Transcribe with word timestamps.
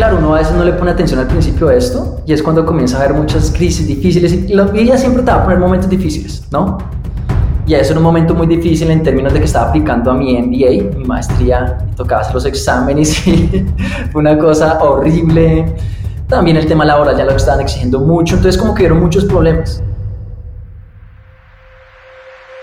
claro, 0.00 0.16
uno 0.16 0.34
a 0.34 0.38
veces 0.38 0.56
no 0.56 0.64
le 0.64 0.72
pone 0.72 0.92
atención 0.92 1.20
al 1.20 1.26
principio 1.26 1.66
de 1.66 1.76
esto 1.76 2.22
y 2.24 2.32
es 2.32 2.42
cuando 2.42 2.64
comienza 2.64 2.96
a 2.96 3.04
haber 3.04 3.12
muchas 3.12 3.50
crisis 3.50 3.86
difíciles 3.86 4.32
y 4.32 4.54
la 4.54 4.64
vida 4.64 4.96
siempre 4.96 5.22
te 5.22 5.30
va 5.30 5.42
a 5.42 5.44
poner 5.44 5.58
momentos 5.58 5.90
difíciles, 5.90 6.42
¿no? 6.50 6.78
Y 7.66 7.74
eso 7.74 7.92
en 7.92 7.98
un 7.98 8.04
momento 8.04 8.34
muy 8.34 8.46
difícil 8.46 8.90
en 8.90 9.02
términos 9.02 9.34
de 9.34 9.40
que 9.40 9.44
estaba 9.44 9.68
aplicando 9.68 10.10
a 10.10 10.14
mi 10.14 10.40
MBA, 10.40 10.96
mi 10.96 11.04
maestría, 11.04 11.86
tocaba 11.96 12.22
hacer 12.22 12.32
los 12.32 12.46
exámenes 12.46 13.26
y 13.26 13.66
fue 14.10 14.22
una 14.22 14.38
cosa 14.38 14.82
horrible. 14.82 15.66
También 16.28 16.56
el 16.56 16.64
tema 16.64 16.86
laboral 16.86 17.14
ya 17.14 17.26
lo 17.26 17.32
estaban 17.32 17.60
exigiendo 17.60 18.00
mucho, 18.00 18.36
entonces 18.36 18.58
como 18.58 18.74
que 18.74 18.84
hubieron 18.84 19.00
muchos 19.00 19.26
problemas. 19.26 19.82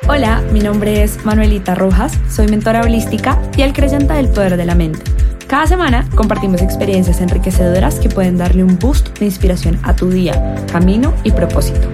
Hola, 0.09 0.41
mi 0.51 0.61
nombre 0.61 1.03
es 1.03 1.23
Manuelita 1.23 1.75
Rojas, 1.75 2.19
soy 2.31 2.47
mentora 2.47 2.81
holística 2.81 3.37
y 3.55 3.61
el 3.61 3.73
creyente 3.73 4.15
del 4.15 4.29
poder 4.29 4.57
de 4.57 4.65
la 4.65 4.73
mente. 4.73 5.26
Cada 5.47 5.65
semana 5.65 6.05
compartimos 6.13 6.61
experiencias 6.61 7.21
enriquecedoras 7.21 8.01
que 8.01 8.09
pueden 8.09 8.37
darle 8.37 8.65
un 8.65 8.77
boost 8.77 9.17
de 9.17 9.25
inspiración 9.25 9.79
a 9.83 9.95
tu 9.95 10.09
día, 10.09 10.55
camino 10.69 11.13
y 11.23 11.31
propósito. 11.31 11.87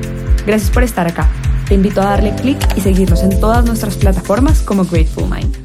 Gracias 0.47 0.71
por 0.71 0.81
estar 0.81 1.05
acá. 1.05 1.29
Te 1.67 1.75
invito 1.75 2.01
a 2.01 2.05
darle 2.05 2.33
clic 2.33 2.57
y 2.75 2.81
seguirnos 2.81 3.21
en 3.21 3.39
todas 3.39 3.63
nuestras 3.63 3.95
plataformas 3.95 4.61
como 4.61 4.85
Grateful 4.85 5.29
Mind. 5.29 5.62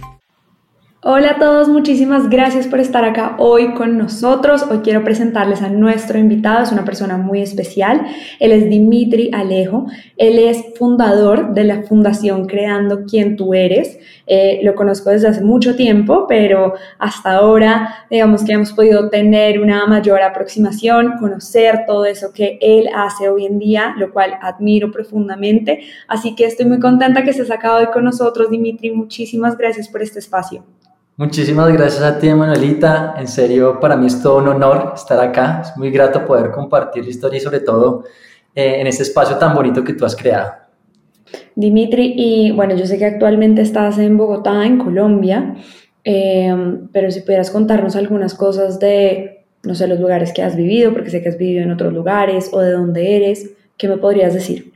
Hola 1.11 1.31
a 1.31 1.39
todos, 1.39 1.71
muchísimas 1.71 2.29
gracias 2.29 2.67
por 2.67 2.81
estar 2.81 3.03
acá 3.03 3.37
hoy 3.39 3.73
con 3.73 3.97
nosotros. 3.97 4.67
Hoy 4.71 4.81
quiero 4.81 5.05
presentarles 5.05 5.63
a 5.63 5.71
nuestro 5.71 6.19
invitado, 6.19 6.63
es 6.63 6.71
una 6.71 6.85
persona 6.85 7.17
muy 7.17 7.41
especial. 7.41 8.07
Él 8.39 8.53
es 8.53 8.69
Dimitri 8.69 9.31
Alejo, 9.33 9.87
él 10.19 10.39
es 10.39 10.63
fundador 10.79 11.55
de 11.55 11.65
la 11.65 11.83
Fundación 11.85 12.45
Creando 12.45 13.07
Quien 13.07 13.37
Tú 13.37 13.55
Eres. 13.55 13.99
Eh, 14.27 14.61
lo 14.63 14.75
conozco 14.75 15.09
desde 15.09 15.29
hace 15.29 15.41
mucho 15.41 15.77
tiempo, 15.77 16.27
pero 16.29 16.75
hasta 16.99 17.37
ahora 17.37 18.05
digamos 18.11 18.45
que 18.45 18.53
hemos 18.53 18.75
podido 18.75 19.09
tener 19.09 19.63
una 19.63 19.87
mayor 19.87 20.21
aproximación, 20.21 21.15
conocer 21.19 21.85
todo 21.87 22.05
eso 22.05 22.35
que 22.35 22.59
él 22.61 22.87
hace 22.95 23.31
hoy 23.31 23.47
en 23.47 23.59
día, 23.59 23.95
lo 23.97 24.13
cual 24.13 24.35
admiro 24.43 24.93
profundamente. 24.93 25.81
Así 26.07 26.35
que 26.35 26.45
estoy 26.45 26.67
muy 26.67 26.81
contenta 26.81 27.25
que 27.25 27.31
estés 27.31 27.51
acá 27.51 27.77
hoy 27.77 27.87
con 27.87 28.05
nosotros, 28.05 28.51
Dimitri. 28.51 28.91
Muchísimas 28.91 29.57
gracias 29.57 29.89
por 29.89 30.03
este 30.03 30.19
espacio. 30.19 30.67
Muchísimas 31.19 31.73
gracias 31.73 32.05
a 32.05 32.17
ti, 32.21 32.33
Manuelita. 32.33 33.17
En 33.19 33.27
serio, 33.27 33.81
para 33.81 33.97
mí 33.97 34.07
es 34.07 34.23
todo 34.23 34.39
un 34.39 34.47
honor 34.47 34.93
estar 34.95 35.19
acá. 35.19 35.63
Es 35.65 35.77
muy 35.77 35.91
grato 35.91 36.25
poder 36.25 36.53
compartir 36.53 37.03
la 37.03 37.11
historia 37.11 37.39
y 37.39 37.41
sobre 37.41 37.59
todo 37.59 38.05
eh, 38.55 38.77
en 38.81 38.87
este 38.87 39.03
espacio 39.03 39.37
tan 39.37 39.53
bonito 39.53 39.83
que 39.83 39.95
tú 39.95 40.05
has 40.05 40.15
creado. 40.15 40.53
Dimitri, 41.57 42.15
y 42.17 42.53
bueno, 42.53 42.77
yo 42.77 42.87
sé 42.87 42.99
que 42.99 43.05
actualmente 43.07 43.63
estás 43.63 43.99
en 43.99 44.17
Bogotá, 44.17 44.65
en 44.65 44.79
Colombia, 44.79 45.57
eh, 46.05 46.55
pero 46.93 47.11
si 47.11 47.23
pudieras 47.23 47.51
contarnos 47.51 47.97
algunas 47.97 48.35
cosas 48.35 48.79
de, 48.79 49.45
no 49.65 49.75
sé, 49.75 49.89
los 49.89 49.99
lugares 49.99 50.33
que 50.33 50.45
has 50.45 50.55
vivido, 50.55 50.93
porque 50.93 51.11
sé 51.11 51.21
que 51.21 51.31
has 51.31 51.37
vivido 51.37 51.65
en 51.65 51.73
otros 51.73 51.93
lugares 51.93 52.49
o 52.53 52.61
de 52.61 52.71
dónde 52.71 53.17
eres, 53.17 53.57
¿qué 53.77 53.89
me 53.89 53.97
podrías 53.97 54.35
decir? 54.35 54.73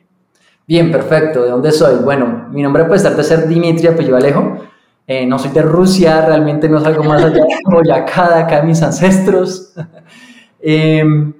Bien, 0.66 0.90
perfecto. 0.90 1.44
¿De 1.44 1.50
dónde 1.50 1.70
soy? 1.70 2.02
Bueno, 2.02 2.48
mi 2.50 2.62
nombre 2.62 2.84
puede 2.84 2.96
estar 2.96 3.14
de 3.14 3.22
ser 3.22 3.46
Dimitri 3.46 3.86
Apellido 3.86 4.16
Alejo. 4.16 4.72
Eh, 5.06 5.27
no 5.27 5.39
soy 5.39 5.50
de 5.50 5.62
Rusia, 5.62 6.25
realmente 6.25 6.69
no 6.69 6.78
es 6.78 6.84
algo 6.84 7.03
más 7.05 7.22
allá 7.22 7.34
de 7.45 7.47
Boyacá, 7.64 8.28
de 8.28 8.42
acá 8.42 8.61
de 8.61 8.67
mis 8.67 8.83
ancestros. 8.83 9.72
Em, 10.64 11.34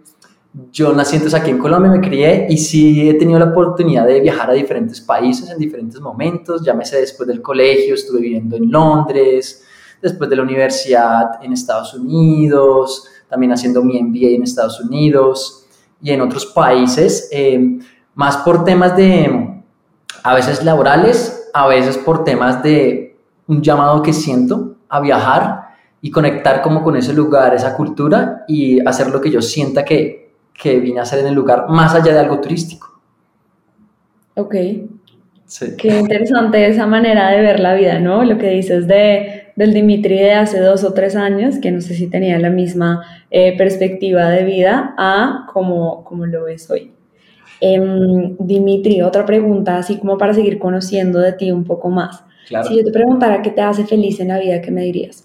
yo 0.73 0.93
nací 0.93 1.15
entonces 1.15 1.41
aquí 1.41 1.51
en 1.51 1.59
Colombia, 1.59 1.93
me 1.93 2.01
crié 2.01 2.49
y 2.51 2.59
sí 2.59 3.09
he 3.09 3.15
tenido 3.15 3.39
la 3.39 3.45
oportunidad 3.47 4.05
de 4.05 4.21
viajar 4.21 4.51
a 4.51 4.53
diferentes 4.53 5.01
países 5.01 5.49
en 5.49 5.59
diferentes 5.59 6.01
momentos. 6.01 6.65
Llámese 6.65 6.99
después 6.99 7.29
del 7.29 7.41
colegio, 7.41 7.95
estuve 7.95 8.21
viviendo 8.21 8.57
en 8.57 8.69
Londres, 8.71 9.65
después 10.03 10.29
de 10.29 10.35
la 10.35 10.43
universidad 10.43 11.43
en 11.43 11.53
Estados 11.53 11.95
Unidos, 11.95 13.07
también 13.29 13.53
haciendo 13.53 13.83
mi 13.83 14.03
MBA 14.03 14.31
en 14.31 14.43
Estados 14.43 14.81
Unidos 14.81 15.67
y 16.03 16.11
en 16.11 16.21
otros 16.21 16.47
países, 16.47 17.29
em, 17.31 17.81
más 18.15 18.39
por 18.39 18.65
temas 18.65 18.97
de, 18.97 19.63
a 20.25 20.35
veces 20.35 20.65
laborales, 20.65 21.49
a 21.55 21.69
veces 21.69 21.97
por 21.97 22.25
temas 22.25 22.63
de 22.63 23.12
un 23.53 23.63
llamado 23.63 24.03
que 24.03 24.13
siento 24.13 24.77
a 24.89 25.01
viajar 25.01 25.63
y 26.01 26.11
conectar 26.11 26.63
como 26.63 26.83
con 26.83 26.97
ese 26.97 27.13
lugar, 27.13 27.55
esa 27.55 27.77
cultura 27.77 28.45
y 28.49 28.81
hacer 28.87 29.09
lo 29.11 29.21
que 29.21 29.31
yo 29.31 29.41
sienta 29.41 29.85
que, 29.85 30.33
que 30.53 30.81
vine 30.81 30.99
a 30.99 31.03
hacer 31.03 31.21
en 31.21 31.27
el 31.27 31.35
lugar, 31.35 31.67
más 31.69 31.95
allá 31.95 32.13
de 32.13 32.19
algo 32.19 32.41
turístico. 32.41 33.01
Ok. 34.35 34.55
Sí. 35.47 35.77
Qué 35.77 35.99
interesante 35.99 36.67
esa 36.67 36.87
manera 36.87 37.31
de 37.31 37.43
ver 37.43 37.61
la 37.61 37.75
vida, 37.75 37.99
¿no? 38.01 38.25
Lo 38.25 38.39
que 38.39 38.49
dices 38.49 38.87
de, 38.89 39.53
del 39.55 39.75
Dimitri 39.75 40.17
de 40.17 40.33
hace 40.33 40.61
dos 40.61 40.83
o 40.83 40.95
tres 40.95 41.15
años, 41.15 41.59
que 41.59 41.71
no 41.71 41.83
sé 41.83 41.95
si 41.95 42.09
tenía 42.09 42.39
la 42.39 42.49
misma 42.49 43.05
eh, 43.31 43.57
perspectiva 43.59 44.31
de 44.31 44.45
vida 44.45 44.95
a 44.97 45.47
como, 45.53 46.05
como 46.05 46.25
lo 46.25 46.45
ves 46.45 46.71
hoy. 46.71 46.93
Em, 47.61 48.37
Dimitri, 48.39 49.03
otra 49.03 49.25
pregunta, 49.25 49.77
así 49.77 49.99
como 49.99 50.19
para 50.19 50.35
seguir 50.35 50.59
conociendo 50.59 51.21
de 51.21 51.33
ti 51.33 51.53
un 51.53 51.65
poco 51.65 51.91
más. 51.91 52.25
Si 52.69 52.77
yo 52.77 52.85
te 52.85 52.93
preguntara 52.93 53.43
qué 53.43 53.51
te 53.51 53.61
hace 53.61 53.85
feliz 53.85 54.21
en 54.21 54.29
la 54.29 54.39
vida, 54.39 54.61
¿qué 54.61 54.71
me 54.71 54.83
dirías? 54.83 55.25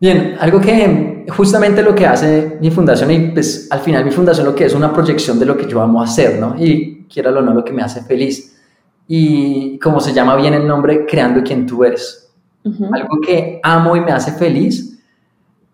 Bien, 0.00 0.36
algo 0.38 0.60
que 0.60 1.24
justamente 1.28 1.82
lo 1.82 1.94
que 1.94 2.06
hace 2.06 2.58
mi 2.60 2.70
fundación 2.70 3.10
y 3.10 3.30
pues 3.30 3.68
al 3.70 3.80
final 3.80 4.04
mi 4.04 4.10
fundación 4.10 4.46
lo 4.46 4.54
que 4.54 4.66
es 4.66 4.74
una 4.74 4.92
proyección 4.92 5.38
de 5.38 5.46
lo 5.46 5.56
que 5.56 5.66
yo 5.66 5.80
amo 5.80 6.02
hacer, 6.02 6.38
¿no? 6.38 6.56
Y 6.58 7.04
quiera 7.04 7.30
o 7.30 7.40
no, 7.40 7.54
lo 7.54 7.64
que 7.64 7.72
me 7.72 7.82
hace 7.82 8.02
feliz. 8.02 8.60
Y 9.06 9.78
como 9.78 10.00
se 10.00 10.12
llama 10.12 10.36
bien 10.36 10.54
el 10.54 10.66
nombre, 10.66 11.06
creando 11.06 11.42
quien 11.42 11.66
tú 11.66 11.84
eres. 11.84 12.32
Algo 12.64 13.20
que 13.24 13.60
amo 13.62 13.94
y 13.94 14.00
me 14.00 14.12
hace 14.12 14.32
feliz, 14.32 14.98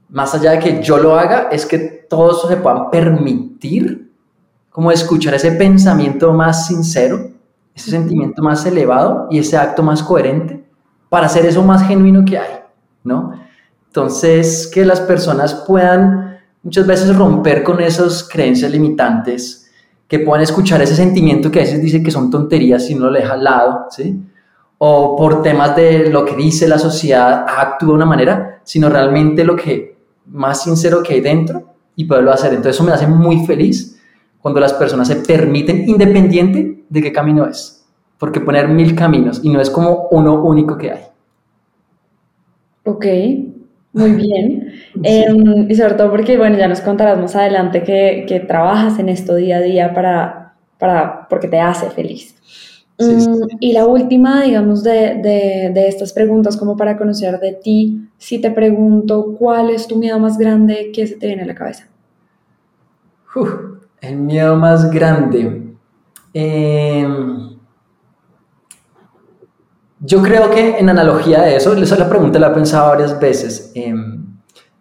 más 0.09 0.35
allá 0.35 0.53
de 0.53 0.59
que 0.59 0.83
yo 0.83 0.99
lo 0.99 1.17
haga, 1.17 1.49
es 1.51 1.65
que 1.65 1.79
todos 1.79 2.49
se 2.49 2.57
puedan 2.57 2.91
permitir 2.91 4.11
como 4.71 4.91
escuchar 4.91 5.35
ese 5.35 5.53
pensamiento 5.53 6.33
más 6.33 6.67
sincero 6.67 7.31
ese 7.75 7.91
sentimiento 7.91 8.43
más 8.43 8.65
elevado 8.67 9.29
y 9.31 9.39
ese 9.39 9.57
acto 9.57 9.83
más 9.83 10.03
coherente 10.03 10.65
para 11.09 11.27
hacer 11.27 11.45
eso 11.47 11.63
más 11.63 11.87
genuino 11.87 12.25
que 12.25 12.39
hay, 12.39 12.61
¿no? 13.05 13.33
Entonces, 13.87 14.71
que 14.73 14.85
las 14.85 15.01
personas 15.01 15.55
puedan 15.67 16.39
muchas 16.63 16.87
veces 16.87 17.17
romper 17.17 17.63
con 17.63 17.81
esas 17.81 18.23
creencias 18.23 18.71
limitantes, 18.71 19.71
que 20.07 20.21
puedan 20.21 20.43
escuchar 20.43 20.81
ese 20.83 20.95
sentimiento 20.95 21.51
que 21.51 21.61
a 21.61 21.63
veces 21.63 21.83
dice 21.83 22.03
que 22.03 22.11
son 22.11 22.31
tonterías 22.31 22.87
si 22.87 22.95
no 22.95 23.07
lo 23.07 23.13
deja 23.13 23.35
al 23.35 23.45
lado, 23.45 23.87
¿sí? 23.91 24.21
O 24.79 25.17
por 25.17 25.43
temas 25.43 25.77
de 25.77 26.09
lo 26.09 26.25
que 26.25 26.37
dice 26.37 26.69
la 26.69 26.79
sociedad, 26.79 27.45
actúa 27.47 27.89
de 27.91 27.95
una 27.95 28.07
manera, 28.07 28.61
sino 28.65 28.89
realmente 28.89 29.45
lo 29.45 29.57
que 29.57 29.99
más 30.27 30.63
sincero 30.63 31.03
que 31.03 31.15
hay 31.15 31.21
dentro 31.21 31.65
y 31.97 32.05
poderlo 32.05 32.33
hacer. 32.33 32.51
Entonces, 32.51 32.77
eso 32.77 32.85
me 32.85 32.93
hace 32.93 33.07
muy 33.07 33.45
feliz 33.47 34.00
cuando 34.41 34.61
las 34.61 34.73
personas 34.73 35.09
se 35.09 35.17
permiten, 35.17 35.89
independiente 35.89 36.85
de 36.89 37.03
qué 37.03 37.13
camino 37.13 37.47
es, 37.47 37.87
porque 38.19 38.41
poner 38.41 38.69
mil 38.69 38.95
caminos 38.95 39.41
y 39.43 39.51
no 39.51 39.61
es 39.61 39.71
como 39.71 40.09
uno 40.11 40.43
único 40.43 40.77
que 40.79 40.93
hay. 40.93 41.03
Ok, 42.85 43.07
muy 43.93 44.11
bien. 44.13 44.73
Em, 45.05 45.71
y 45.71 45.75
sobre 45.77 45.95
todo 45.95 46.11
porque, 46.11 46.37
bueno, 46.37 46.59
ya 46.59 46.67
nos 46.67 46.81
contarás 46.81 47.17
más 47.19 47.37
adelante 47.37 47.85
que, 47.85 48.25
que 48.27 48.41
trabajas 48.41 48.99
en 48.99 49.09
esto 49.09 49.37
día 49.37 49.59
a 49.59 49.61
día 49.61 49.95
para, 49.95 50.55
para, 50.79 51.29
porque 51.29 51.47
te 51.47 51.61
hace 51.61 51.91
feliz. 51.91 52.35
Mm, 52.99 53.45
y 53.61 53.73
la 53.73 53.87
última, 53.87 54.43
digamos, 54.43 54.83
de, 54.83 55.21
de, 55.23 55.71
de, 55.73 55.89
estas 55.89 56.13
preguntas, 56.13 56.57
como 56.57 56.77
para 56.77 56.99
conocer 56.99 57.39
de 57.39 57.53
ti, 57.53 58.09
si 58.19 58.41
te 58.41 58.51
pregunto, 58.51 59.37
¿cuál 59.39 59.71
es 59.71 59.87
tu 59.87 59.97
miedo 59.97 60.19
más 60.19 60.37
grande 60.37 60.91
que 60.93 61.07
se 61.07 61.15
te 61.15 61.29
viene 61.29 61.43
a 61.43 61.47
la 61.47 61.55
cabeza? 61.55 61.89
El 64.01 64.17
miedo 64.17 64.57
más 64.57 64.91
grande. 64.91 65.75
Em, 66.33 67.59
yo 70.01 70.23
creo 70.23 70.51
que 70.51 70.79
en 70.79 70.89
analogía 70.89 71.43
de 71.43 71.57
eso, 71.57 71.75
esa 71.75 71.99
la 71.99 72.09
pregunta 72.09 72.39
la 72.39 72.49
he 72.49 72.55
pensado 72.55 72.89
varias 72.89 73.21
veces. 73.21 73.73
Em, 73.75 74.25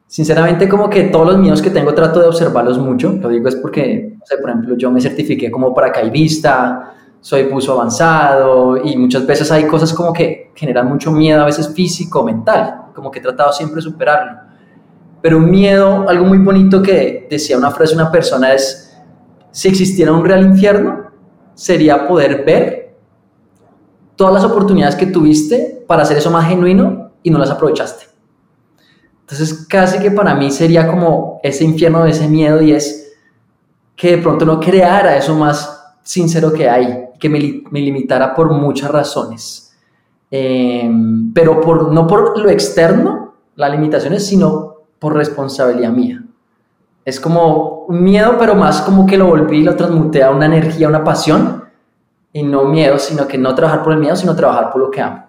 sinceramente, 0.08 0.70
como 0.70 0.90
que 0.90 1.04
todos 1.06 1.28
los 1.28 1.38
miedos 1.38 1.62
que 1.62 1.70
tengo 1.70 1.94
trato 1.94 2.22
de 2.22 2.28
observarlos 2.28 2.80
mucho. 2.80 3.12
Lo 3.22 3.28
digo 3.28 3.50
es 3.50 3.56
porque, 3.58 4.18
por 4.40 4.50
ejemplo, 4.50 4.78
yo 4.78 4.90
me 4.90 5.02
certifiqué 5.02 5.52
como 5.52 5.74
paracaidista, 5.74 6.94
soy 7.20 7.44
buzo 7.44 7.74
avanzado 7.74 8.78
y 8.78 8.96
muchas 8.96 9.28
veces 9.28 9.52
hay 9.52 9.66
cosas 9.68 9.94
como 9.94 10.14
que 10.14 10.52
generan 10.56 10.88
mucho 10.88 11.12
miedo, 11.12 11.42
a 11.42 11.46
veces 11.46 11.74
físico, 11.74 12.24
mental, 12.24 12.84
como 12.96 13.12
que 13.12 13.20
he 13.20 13.22
tratado 13.22 13.52
siempre 13.52 13.78
de 13.78 13.82
superarlo. 13.82 14.40
Pero 15.22 15.38
un 15.38 15.50
miedo, 15.52 16.08
algo 16.08 16.24
muy 16.26 16.38
bonito 16.38 16.82
que 16.82 17.28
decía 17.30 17.58
una 17.58 17.72
frase 17.72 17.94
una 17.94 18.10
persona 18.10 18.54
es 18.54 18.89
si 19.52 19.68
existiera 19.68 20.12
un 20.12 20.24
real 20.24 20.46
infierno, 20.46 21.10
sería 21.54 22.08
poder 22.08 22.44
ver 22.46 22.96
todas 24.16 24.34
las 24.34 24.44
oportunidades 24.44 24.96
que 24.96 25.08
tuviste 25.08 25.84
para 25.88 26.04
hacer 26.04 26.18
eso 26.18 26.30
más 26.32 26.48
genuino 26.48 27.12
y 27.24 27.30
no 27.30 27.40
las 27.40 27.50
aprovechaste. 27.50 28.06
Entonces, 29.22 29.66
casi 29.68 30.00
que 30.00 30.12
para 30.12 30.36
mí 30.36 30.52
sería 30.52 30.88
como 30.88 31.40
ese 31.44 31.64
infierno 31.64 32.04
de 32.04 32.12
ese 32.12 32.28
miedo 32.28 32.62
y 32.62 32.72
es 32.72 33.14
que 33.96 34.16
de 34.16 34.18
pronto 34.18 34.46
no 34.46 34.60
creara 34.60 35.18
eso 35.18 35.36
más 35.36 35.96
sincero 36.04 36.52
que 36.52 36.70
hay, 36.70 37.10
que 37.20 37.30
me, 37.30 37.40
limitara 37.40 38.34
por 38.34 38.52
muchas 38.52 38.90
razones. 38.90 39.78
Em, 40.32 41.32
pero 41.34 41.60
por, 41.62 41.92
no 41.92 42.08
por 42.08 42.40
lo 42.40 42.50
externo, 42.50 43.36
las 43.56 43.72
limitaciones, 43.72 44.26
sino 44.26 44.76
por 45.00 45.16
responsabilidad 45.16 45.92
mía. 45.92 46.24
Es 47.10 47.20
como 47.20 47.86
un 47.88 48.04
miedo, 48.04 48.36
pero 48.38 48.54
más 48.54 48.82
como 48.82 49.08
que 49.08 49.18
lo 49.18 49.26
volví 49.26 49.58
y 49.58 49.64
lo 49.64 49.76
transmuté 49.76 50.24
a 50.24 50.30
una 50.30 50.46
energía, 50.46 50.88
una 50.88 51.04
pasión, 51.04 51.64
y 52.32 52.44
no 52.44 52.66
miedo, 52.66 53.00
sino 53.00 53.28
que 53.28 53.38
no 53.40 53.56
trabajar 53.56 53.82
por 53.84 53.94
el 53.94 54.00
miedo, 54.00 54.16
sino 54.16 54.36
trabajar 54.36 54.72
por 54.72 54.82
lo 54.82 54.92
que 54.92 55.02
amo. 55.02 55.26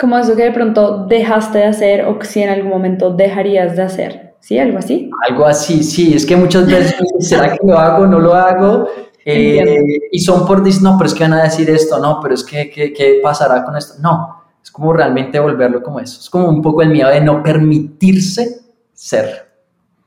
Como 0.00 0.16
eso 0.16 0.34
que 0.34 0.44
de 0.44 0.52
pronto 0.52 1.04
dejaste 1.06 1.58
de 1.58 1.64
hacer 1.66 2.06
o 2.06 2.18
que 2.18 2.26
si 2.26 2.42
en 2.42 2.48
algún 2.48 2.70
momento 2.70 3.10
dejarías 3.10 3.76
de 3.76 3.82
hacer, 3.82 4.34
¿sí? 4.40 4.58
Algo 4.58 4.78
así. 4.78 5.10
Algo 5.28 5.44
así, 5.44 5.84
sí, 5.84 6.14
es 6.14 6.24
que 6.24 6.36
muchas 6.36 6.66
veces, 6.66 6.96
¿será 7.20 7.52
que 7.52 7.58
lo 7.66 7.78
hago, 7.78 8.06
no 8.06 8.18
lo 8.18 8.32
hago? 8.32 8.88
Eh, 9.26 9.78
y 10.10 10.18
son 10.20 10.46
por 10.46 10.64
decir, 10.64 10.82
no, 10.82 10.96
pero 10.96 11.06
es 11.06 11.14
que 11.14 11.24
van 11.24 11.34
a 11.34 11.42
decir 11.42 11.68
esto, 11.68 11.98
no, 11.98 12.18
pero 12.22 12.34
es 12.34 12.42
que, 12.42 12.70
¿qué 12.70 13.20
pasará 13.22 13.62
con 13.62 13.76
esto? 13.76 13.94
No, 14.00 14.42
es 14.62 14.70
como 14.70 14.94
realmente 14.94 15.38
volverlo 15.38 15.82
como 15.82 16.00
eso. 16.00 16.18
Es 16.18 16.30
como 16.30 16.48
un 16.48 16.62
poco 16.62 16.80
el 16.80 16.88
miedo 16.88 17.10
de 17.10 17.20
no 17.20 17.42
permitirse 17.42 18.62
ser. 18.94 19.51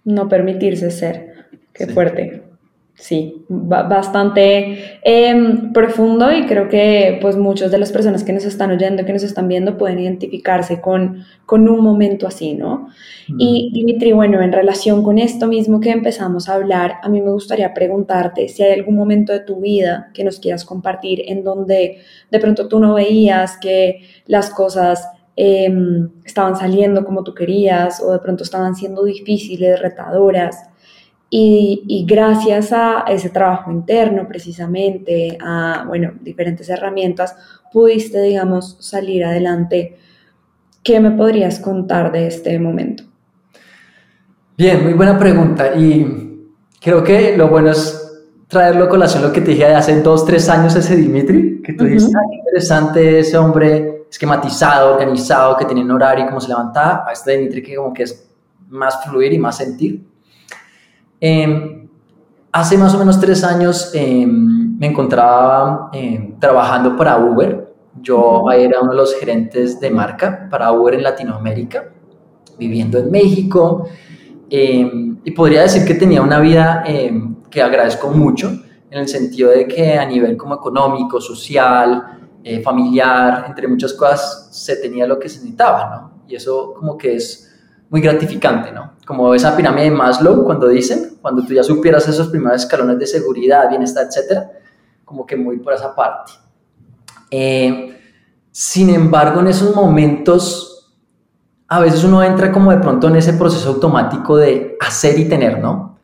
No 0.06 0.30
permitirse 0.30 0.90
ser. 0.92 1.34
Qué 1.74 1.88
fuerte. 1.88 2.46
Sí, 2.98 3.44
bastante 3.50 5.00
em, 5.04 5.74
profundo 5.74 6.31
y 6.31 6.46
creo 6.46 6.69
que 6.69 7.18
pues 7.22 7.36
muchas 7.36 7.69
de 7.69 7.78
las 7.78 7.92
personas 7.92 8.24
que 8.24 8.31
nos 8.31 8.46
están 8.46 8.72
oyendo, 8.72 9.04
que 9.04 9.12
nos 9.12 9.24
están 9.24 9.50
viendo, 9.50 9.78
pueden 9.78 10.00
identificarse 10.00 10.80
con, 10.80 11.25
con 11.46 11.68
un 11.68 11.81
momento 11.81 12.25
así, 12.25 12.54
¿no? 12.54 12.88
Mm. 13.28 13.36
Y 13.38 13.72
Dimitri, 13.74 14.13
bueno, 14.13 14.42
en 14.42 14.54
relación 14.54 15.04
con 15.04 15.19
esto 15.19 15.48
mismo 15.48 15.81
que 15.81 15.92
empezamos 15.92 16.48
a 16.48 16.54
hablar, 16.54 16.94
a 17.04 17.10
mí 17.10 17.22
me 17.22 17.31
gustaría 17.31 17.74
preguntarte 17.74 18.48
si 18.48 18.63
hay 18.63 18.72
algún 18.72 18.96
momento 18.96 19.34
de 19.34 19.42
tu 19.42 19.60
vida 19.60 20.10
que 20.13 20.24
nos 20.24 20.40
quieras 20.40 20.63
compartir 20.63 21.22
en 21.28 21.44
donde 21.44 21.98
de 22.31 22.40
pronto 22.40 22.69
tú 22.69 22.80
no 22.80 22.94
veías 22.94 23.57
que 23.57 24.04
las 24.25 24.50
cosas 24.50 25.06
em, 25.36 26.10
estaban 26.24 26.56
saliendo 26.56 27.06
como 27.06 27.24
tú 27.24 27.34
querías 27.34 28.02
o 28.02 28.12
de 28.14 28.20
pronto 28.20 28.44
estaban 28.44 28.76
siendo 28.76 29.04
difíciles, 29.04 29.80
retadoras 29.80 30.70
y, 31.30 32.06
gracias 32.08 32.72
a 32.72 33.04
ese 33.10 33.30
trabajo 33.30 33.72
interno, 33.72 34.28
precisamente, 34.28 35.38
a, 35.42 35.84
bueno, 35.88 36.14
diferentes 36.22 36.70
herramientas, 36.70 37.36
pudiste, 37.74 38.22
digamos, 38.22 38.78
salir 38.80 39.26
adelante. 39.26 39.98
¿Qué 40.84 41.00
me 41.00 41.12
podrías 41.12 41.60
contar 41.60 42.12
de 42.12 42.28
este 42.28 42.58
momento? 42.60 43.04
Bien, 44.58 44.84
muy 44.84 44.94
buena 44.94 45.18
pregunta. 45.18 45.76
Y 45.76 46.40
creo 46.80 47.04
que 47.04 47.36
lo 47.36 47.50
bueno 47.50 47.72
es 47.72 48.02
traerlo 48.48 48.86
a 48.86 48.90
colación 48.90 49.24
lo 49.24 49.34
que 49.34 49.42
te 49.42 49.52
dije 49.52 49.66
hace 49.66 50.02
dos, 50.02 50.26
tres 50.26 50.48
años 50.48 50.76
ese 50.76 50.96
Dimitri, 50.96 51.62
que 51.62 51.74
tú 51.74 51.84
dijiste, 51.84 52.16
ah, 52.16 52.34
interesante 52.34 53.20
ese 53.20 53.38
hombre 53.38 53.94
esquematizado, 54.16 54.94
organizado, 54.94 55.58
que 55.58 55.66
tenía 55.66 55.84
un 55.84 55.92
horario 55.92 56.24
y 56.24 56.28
cómo 56.28 56.40
se 56.40 56.48
levantaba, 56.48 57.04
a 57.06 57.12
este 57.12 57.38
Dimitri 57.38 57.62
que 57.62 57.76
como 57.76 57.94
que 57.94 58.04
es 58.04 58.30
más 58.70 59.04
fluir 59.04 59.34
y 59.34 59.38
más 59.38 59.58
sentir. 59.58 60.08
Em, 61.20 61.90
hace 62.50 62.78
más 62.78 62.94
o 62.96 62.98
menos 62.98 63.20
tres 63.20 63.44
años 63.44 63.92
em, 63.94 64.78
me 64.80 64.88
encontraba 64.88 65.90
em, 65.92 66.40
trabajando 66.40 66.96
para 66.96 67.18
Uber. 67.18 67.74
Yo 68.02 68.50
era 68.52 68.80
uno 68.80 68.92
de 68.92 68.98
los 68.98 69.16
gerentes 69.20 69.82
de 69.82 69.90
marca 69.92 70.48
para 70.50 70.72
Uber 70.72 70.94
en 70.94 71.04
Latinoamérica, 71.04 71.92
viviendo 72.58 72.98
en 72.98 73.12
México. 73.12 73.88
y 74.48 75.32
podría 75.32 75.64
decir 75.64 75.84
que 75.86 75.96
tenía 75.96 76.22
una 76.22 76.40
vida 76.40 76.84
que 77.50 77.62
agradezco 77.62 78.10
mucho, 78.10 78.48
en 78.90 79.00
el 79.00 79.08
sentido 79.08 79.50
de 79.50 79.68
que 79.68 79.98
a 79.98 80.06
nivel 80.06 80.38
como 80.38 80.56
económico, 80.56 81.20
social, 81.20 82.16
eh, 82.47 82.62
familiar, 82.62 83.45
entre 83.47 83.68
muchas 83.68 83.92
cosas, 83.94 84.50
se 84.51 84.75
tenía 84.75 85.07
lo 85.07 85.18
que 85.18 85.27
se 85.27 85.38
necesitaba, 85.38 85.89
¿no? 85.89 86.21
Y 86.27 86.36
eso 86.36 86.75
como 86.77 86.95
que 86.95 87.15
es 87.15 87.51
muy 87.89 88.01
gratificante, 88.01 88.71
¿no? 88.71 88.92
Como 89.03 89.33
esa 89.33 89.57
pirámide 89.57 89.86
de 89.86 89.92
Maslow, 89.92 90.45
cuando 90.45 90.68
dicen, 90.68 91.18
cuando 91.24 91.44
tú 91.44 91.53
ya 91.56 91.63
supieras 91.63 92.07
esos 92.07 92.27
primeros 92.27 92.62
escalones 92.62 93.00
de 93.00 93.07
seguridad, 93.07 93.68
bienestar, 93.68 94.06
etcétera, 94.06 94.51
como 95.03 95.25
que 95.25 95.36
muy 95.36 95.57
por 95.57 95.74
esa 95.74 95.95
parte. 95.95 96.33
Eh, 97.31 98.00
sin 98.51 98.92
embargo, 98.92 99.39
en 99.39 99.47
esos 99.47 99.75
momentos, 99.75 100.94
a 101.68 101.80
veces 101.80 102.03
uno 102.03 102.21
entra 102.21 102.51
como 102.51 102.69
de 102.69 102.77
pronto 102.77 103.07
en 103.07 103.15
ese 103.15 103.33
proceso 103.33 103.69
automático 103.69 104.38
de 104.38 104.77
hacer 104.80 105.18
y 105.18 105.27
tener, 105.27 105.57
¿no? 105.57 105.97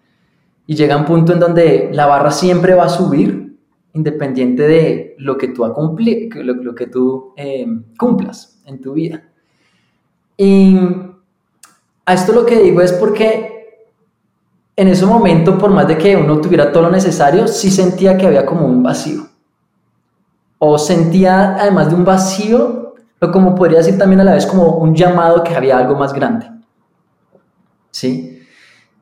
Y 0.66 0.74
llega 0.74 0.98
un 0.98 1.06
punto 1.06 1.34
en 1.34 1.40
donde 1.40 1.92
la 1.94 2.08
barra 2.08 2.32
siempre 2.32 2.74
va 2.74 2.86
a 2.86 2.90
subir, 2.90 3.51
independiente 3.94 4.68
de 4.68 5.16
lo 5.18 5.38
que 5.38 5.50
tú, 5.50 5.66
lo, 5.66 6.54
lo 6.54 7.34
eh, 7.36 7.68
cumplas 7.98 8.62
en 8.66 8.82
tu 8.82 8.94
vida. 8.94 9.24
Y 10.38 10.78
a 12.06 12.14
esto 12.14 12.34
lo 12.34 12.46
que 12.46 12.62
digo 12.62 12.82
es 12.82 12.94
porque 12.94 13.52
en 14.76 14.88
ese 14.88 15.06
momento, 15.06 15.58
por 15.58 15.70
más 15.70 15.88
de 15.88 15.98
que 15.98 16.16
uno 16.16 16.42
tuviera 16.42 16.72
todo 16.72 16.84
lo 16.84 16.90
necesario, 16.90 17.48
sí 17.48 17.70
sentía 17.70 18.18
que 18.18 18.26
había 18.26 18.46
como 18.46 18.66
un 18.66 18.82
vacío. 18.82 19.28
O 20.58 20.78
sentía, 20.78 21.56
además 21.56 21.90
de 21.90 21.96
un 21.96 22.06
vacío, 22.06 22.96
o 23.20 23.32
como 23.32 23.54
podría 23.54 23.80
decir 23.80 23.98
también 23.98 24.22
a 24.22 24.24
la 24.24 24.34
vez 24.34 24.46
como 24.46 24.78
un 24.78 24.96
llamado 24.96 25.44
que 25.44 25.54
había 25.54 25.78
algo 25.78 25.96
más 25.96 26.14
grande. 26.14 26.50
¿Sí? 27.92 28.42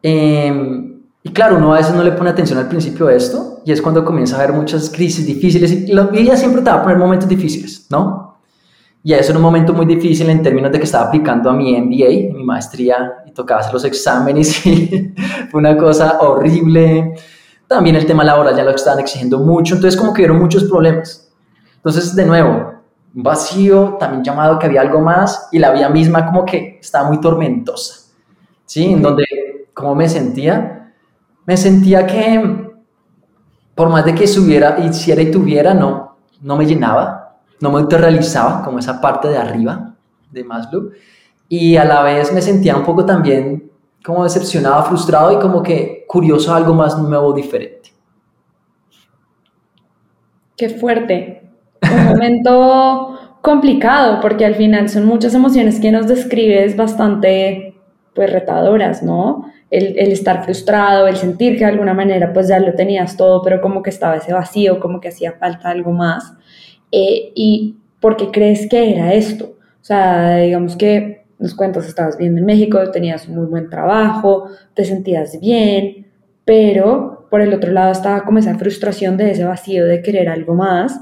Em, 0.01 0.99
y 1.21 1.31
claro, 1.31 1.57
uno 1.57 1.74
a 1.74 1.77
veces 1.77 1.94
no 1.94 2.04
le 2.04 2.13
pone 2.13 2.30
atención 2.30 2.57
al 2.60 2.69
principio 2.69 3.07
de 3.07 3.18
esto, 3.18 3.62
y 3.66 3.71
es 3.71 3.81
cuando 3.81 4.06
comienza 4.06 4.36
a 4.38 4.44
haber 4.44 4.56
muchas 4.56 4.89
crisis 4.89 5.25
difíciles, 5.25 5.71
y 5.71 5.92
la 5.92 6.04
vida 6.04 6.38
siempre 6.38 6.62
te 6.62 6.69
va 6.69 6.77
a 6.77 6.81
poner 6.81 6.98
momentos 6.98 7.27
difíciles, 7.27 7.88
¿no? 7.89 8.30
Y 9.04 9.13
eso 9.13 9.31
en 9.31 9.38
un 9.38 9.44
momento 9.44 9.74
muy 9.74 9.86
difícil 9.86 10.30
en 10.30 10.42
términos 10.42 10.71
de 10.71 10.77
que 10.77 10.83
estaba 10.83 11.07
aplicando 11.07 11.50
a 11.50 11.54
mi 11.54 11.74
MBA, 11.80 12.33
mi 12.33 12.44
maestría, 12.44 13.24
y 13.25 13.31
tocaba 13.31 13.62
hacer 13.62 13.74
los 13.74 13.86
exámenes 13.86 14.66
y 14.66 15.13
fue 15.50 15.60
una 15.60 15.77
cosa 15.77 16.19
horrible. 16.19 17.16
También 17.68 17.95
el 17.95 18.06
tema 18.06 18.24
laboral 18.24 18.56
ya 18.56 18.63
lo 18.63 18.72
estaban 18.72 19.00
exigiendo 19.00 19.39
mucho, 19.39 19.75
entonces 19.75 20.00
como 20.00 20.13
que 20.13 20.22
hubieron 20.22 20.39
muchos 20.39 20.65
problemas. 20.65 21.31
Entonces, 21.75 22.15
de 22.15 22.25
nuevo, 22.25 22.74
vacío, 23.13 23.98
también 24.00 24.24
llamado 24.24 24.60
que 24.60 24.68
había 24.68 24.81
algo 24.81 25.00
más 25.00 25.48
y 25.51 25.60
la 25.60 25.72
vida 25.72 25.89
misma 25.89 26.25
como 26.25 26.45
que 26.45 26.80
estaba 26.81 27.07
muy 27.07 27.22
tormentosa. 27.22 28.12
¿Sí? 28.65 28.86
En 28.86 29.01
donde, 29.01 29.25
¿cómo 29.74 29.95
me 29.95 30.07
sentía? 30.10 30.79
Me 31.50 31.57
sentía 31.57 32.06
que 32.06 32.69
por 33.74 33.90
más 33.90 34.06
de 34.06 34.13
que 34.13 34.28
subiera, 34.28 34.78
hiciera 34.86 35.22
y 35.22 35.31
tuviera, 35.31 35.74
no, 35.74 36.18
no 36.42 36.56
me 36.56 36.66
llenaba 36.66 37.19
no 37.60 37.72
me 37.72 37.80
autorrealizaba 37.80 38.63
como 38.63 38.80
esa 38.80 39.01
parte 39.01 39.28
de 39.28 39.38
arriba 39.38 39.94
de 40.31 40.44
Maslow 40.44 40.92
y 41.48 41.75
a 41.75 41.86
la 41.86 42.04
vez 42.04 42.31
me 42.34 42.42
sentía 42.42 42.75
un 42.75 42.84
poco 42.84 43.06
también 43.06 43.72
como 44.04 44.24
decepcionado, 44.24 44.84
frustrado 44.84 45.31
y 45.34 45.40
como 45.40 45.62
que 45.62 46.06
curioso 46.08 46.53
algo 46.53 46.74
más 46.74 46.98
nuevo, 46.98 47.34
diferente. 47.34 47.89
Qué 50.56 50.70
fuerte. 50.70 51.50
Un 51.82 52.06
momento 52.06 53.18
complicado 53.41 54.20
porque 54.22 54.46
al 54.46 54.56
final 54.56 54.88
son 54.89 55.06
muchas 55.06 55.34
emociones 55.34 55.79
que 55.79 55.91
nos 55.91 56.08
describes 56.08 56.77
bastante 56.77 57.75
pues 58.13 58.32
retadoras, 58.32 59.03
¿no? 59.03 59.51
El, 59.70 60.00
el, 60.00 60.12
estar 60.12 60.44
frustrado, 60.44 61.08
el 61.08 61.16
sentir 61.16 61.54
que 61.54 61.66
de 61.66 61.72
alguna 61.72 61.94
manera 61.94 62.34
pues 62.34 62.48
ya 62.48 62.60
lo 62.60 62.74
tenías 62.74 63.16
todo, 63.16 63.44
pero 63.44 63.62
como 63.62 63.84
que 63.84 63.92
estaba 63.92 64.18
ese 64.18 64.34
vacío, 64.34 64.80
como 64.80 65.00
que 65.00 65.10
hacía 65.10 65.34
falta 65.34 65.70
algo 65.70 65.92
más. 65.92 66.34
Eh, 66.92 67.32
y 67.36 67.78
por 68.00 68.18
qué 68.18 68.32
crees 68.32 68.68
que 68.68 68.94
era 68.94 69.14
esto. 69.14 69.58
O 69.82 69.84
sea, 69.84 70.38
digamos 70.38 70.76
que 70.76 71.26
nos 71.38 71.56
cuentas, 71.56 71.88
estabas 71.88 72.18
viendo 72.18 72.40
en 72.40 72.46
México, 72.46 72.92
tenías 72.92 73.28
un 73.28 73.36
muy 73.36 73.46
buen 73.46 73.70
trabajo, 73.70 74.50
te 74.74 74.84
sentías 74.84 75.40
bien, 75.40 76.08
pero 76.44 77.28
por 77.30 77.42
el 77.42 77.54
otro 77.54 77.72
lado 77.72 77.92
estaba 77.92 78.26
como 78.26 78.40
esa 78.40 78.58
frustración 78.58 79.16
de 79.18 79.32
ese 79.32 79.46
vacío 79.46 79.86
de 79.86 80.02
querer 80.02 80.30
algo 80.30 80.56
más 80.56 81.00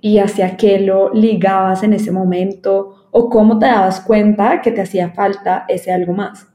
y 0.00 0.18
hacia 0.18 0.56
qué 0.56 0.78
lo 0.80 1.12
ligabas 1.14 1.82
en 1.82 1.94
ese 1.94 2.10
momento 2.10 3.08
o 3.10 3.30
cómo 3.30 3.58
te 3.58 3.66
dabas 3.66 4.00
cuenta 4.00 4.60
que 4.60 4.72
te 4.72 4.82
hacía 4.82 5.10
falta 5.10 5.64
ese 5.68 5.90
algo 5.90 6.12
más. 6.12 6.48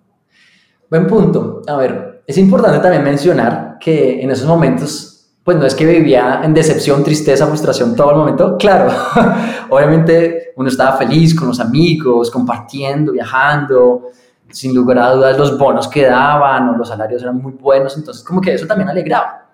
Buen 0.91 1.07
punto. 1.07 1.61
A 1.69 1.77
ver, 1.77 2.21
es 2.27 2.37
importante 2.37 2.79
también 2.79 3.01
mencionar 3.01 3.77
que 3.79 4.21
en 4.21 4.29
esos 4.29 4.45
momentos 4.45 5.07
pues 5.41 5.55
no 5.55 5.65
es 5.65 5.73
que 5.73 5.85
vivía 5.85 6.41
en 6.43 6.53
decepción, 6.53 7.01
tristeza, 7.01 7.47
frustración 7.47 7.95
todo 7.95 8.11
el 8.11 8.17
momento. 8.17 8.57
Claro, 8.57 8.91
obviamente 9.69 10.51
uno 10.57 10.67
estaba 10.67 10.97
feliz 10.97 11.33
con 11.33 11.47
los 11.47 11.61
amigos, 11.61 12.29
compartiendo, 12.29 13.13
viajando, 13.13 14.09
sin 14.49 14.75
lugar 14.75 14.99
a 14.99 15.13
dudas 15.13 15.37
los 15.37 15.57
bonos 15.57 15.87
que 15.87 16.05
daban 16.05 16.67
o 16.67 16.77
los 16.77 16.89
salarios 16.89 17.21
eran 17.21 17.37
muy 17.37 17.53
buenos, 17.53 17.95
entonces 17.95 18.21
como 18.21 18.41
que 18.41 18.53
eso 18.53 18.67
también 18.67 18.89
alegraba, 18.89 19.49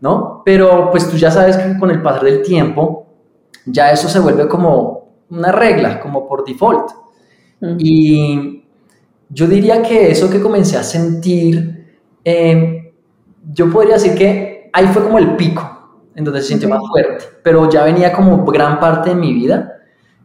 ¿no? 0.00 0.40
Pero 0.44 0.88
pues 0.92 1.10
tú 1.10 1.16
ya 1.16 1.32
sabes 1.32 1.56
que 1.56 1.76
con 1.80 1.90
el 1.90 2.00
pasar 2.00 2.22
del 2.22 2.42
tiempo 2.42 3.08
ya 3.66 3.90
eso 3.90 4.08
se 4.08 4.20
vuelve 4.20 4.46
como 4.46 5.24
una 5.30 5.50
regla, 5.50 5.98
como 5.98 6.28
por 6.28 6.44
default. 6.44 6.92
Mm. 7.60 7.76
Y 7.78 8.59
yo 9.30 9.46
diría 9.46 9.82
que 9.82 10.10
eso 10.10 10.28
que 10.28 10.40
comencé 10.40 10.76
a 10.76 10.82
sentir, 10.82 11.98
eh, 12.24 12.92
yo 13.52 13.70
podría 13.70 13.94
decir 13.94 14.14
que 14.14 14.70
ahí 14.72 14.86
fue 14.88 15.02
como 15.02 15.18
el 15.18 15.36
pico, 15.36 16.00
en 16.14 16.24
donde 16.24 16.42
se 16.42 16.48
sintió 16.48 16.68
más 16.68 16.80
fuerte, 16.88 17.24
pero 17.42 17.70
ya 17.70 17.84
venía 17.84 18.12
como 18.12 18.44
gran 18.44 18.78
parte 18.78 19.10
de 19.10 19.16
mi 19.16 19.32
vida, 19.32 19.78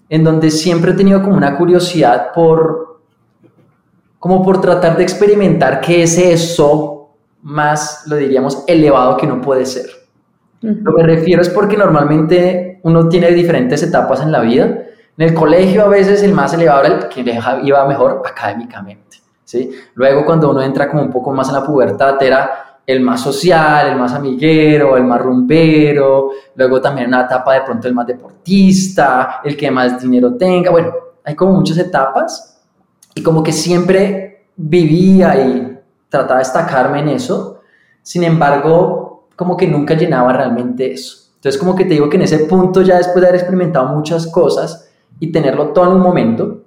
en 0.10 0.24
donde 0.24 0.52
siempre 0.52 0.92
he 0.92 0.96
tenido 0.96 1.22
como 1.22 1.38
una 1.38 1.58
curiosidad 1.58 2.32
por 2.34 2.86
como 4.20 4.44
por 4.44 4.60
tratar 4.60 4.98
de 4.98 5.04
experimentar 5.04 5.82
qué 5.82 6.02
es 6.02 6.18
eso 6.18 6.96
más, 7.44 8.06
lo 8.08 8.16
diríamos, 8.16 8.64
elevado 8.66 9.18
que 9.18 9.28
uno 9.28 9.40
puede 9.40 9.68
ser. 9.68 9.86
Lo 10.62 10.96
que 10.96 11.04
me 11.04 11.08
refiero 11.08 11.44
es 11.44 11.50
porque 11.50 11.78
normalmente 11.78 12.80
uno 12.82 13.08
tiene 13.08 13.30
diferentes 13.32 13.84
etapas 13.84 14.22
en 14.22 14.32
la 14.32 14.42
vida. 14.42 14.84
En 15.18 15.30
el 15.30 15.34
colegio 15.34 15.84
a 15.84 15.88
veces 15.88 16.24
el 16.24 16.34
más 16.34 16.54
elevado 16.54 16.84
era 16.84 16.96
el 16.96 17.08
que 17.08 17.22
iba 17.64 17.86
mejor 17.86 18.22
académicamente. 18.26 19.22
¿sí? 19.44 19.72
Luego 19.94 20.26
cuando 20.26 20.52
uno 20.52 20.62
entra 20.62 20.90
como 20.90 21.04
un 21.04 21.12
poco 21.12 21.32
más 21.32 21.48
en 21.48 21.56
la 21.56 21.66
pubertad 21.66 22.22
era 22.22 22.80
el 22.86 23.00
más 23.00 23.22
social, 23.22 23.88
el 23.88 23.98
más 23.98 24.14
amiguero, 24.14 24.96
el 24.98 25.04
más 25.04 25.22
rumbero, 25.22 26.32
luego 26.56 26.82
también 26.82 27.08
una 27.08 27.22
etapa 27.22 27.54
de 27.54 27.62
pronto 27.62 27.88
el 27.88 27.96
más 27.96 28.06
deportista, 28.06 29.42
el 29.44 29.58
que 29.58 29.72
más 29.72 30.00
dinero 30.00 30.36
tenga, 30.36 30.70
bueno, 30.70 30.94
hay 31.24 31.34
como 31.34 31.54
muchas 31.54 31.78
etapas 31.78 32.62
y 33.16 33.24
como 33.24 33.42
que 33.42 33.52
siempre 33.52 34.50
vivía 34.56 35.36
y 35.36 35.80
trataba 36.10 36.36
de 36.36 36.46
destacarme 36.46 37.00
en 37.00 37.10
eso, 37.10 37.62
sin 38.04 38.24
embargo, 38.24 39.30
como 39.36 39.58
que 39.58 39.66
nunca 39.66 39.96
llenaba 39.96 40.32
realmente 40.32 40.94
eso. 40.94 41.32
Entonces, 41.36 41.60
como 41.60 41.76
que 41.76 41.86
te 41.86 41.96
digo 41.96 42.10
que 42.10 42.18
en 42.18 42.24
ese 42.24 42.40
punto, 42.46 42.82
ya 42.82 42.98
después 42.98 43.22
de 43.22 43.28
haber 43.28 43.40
experimentado 43.40 43.88
muchas 43.88 44.28
cosas 44.28 44.92
y 45.20 45.32
tenerlo 45.32 45.70
todo 45.70 45.86
en 45.86 45.98
un 45.98 46.02
momento, 46.02 46.64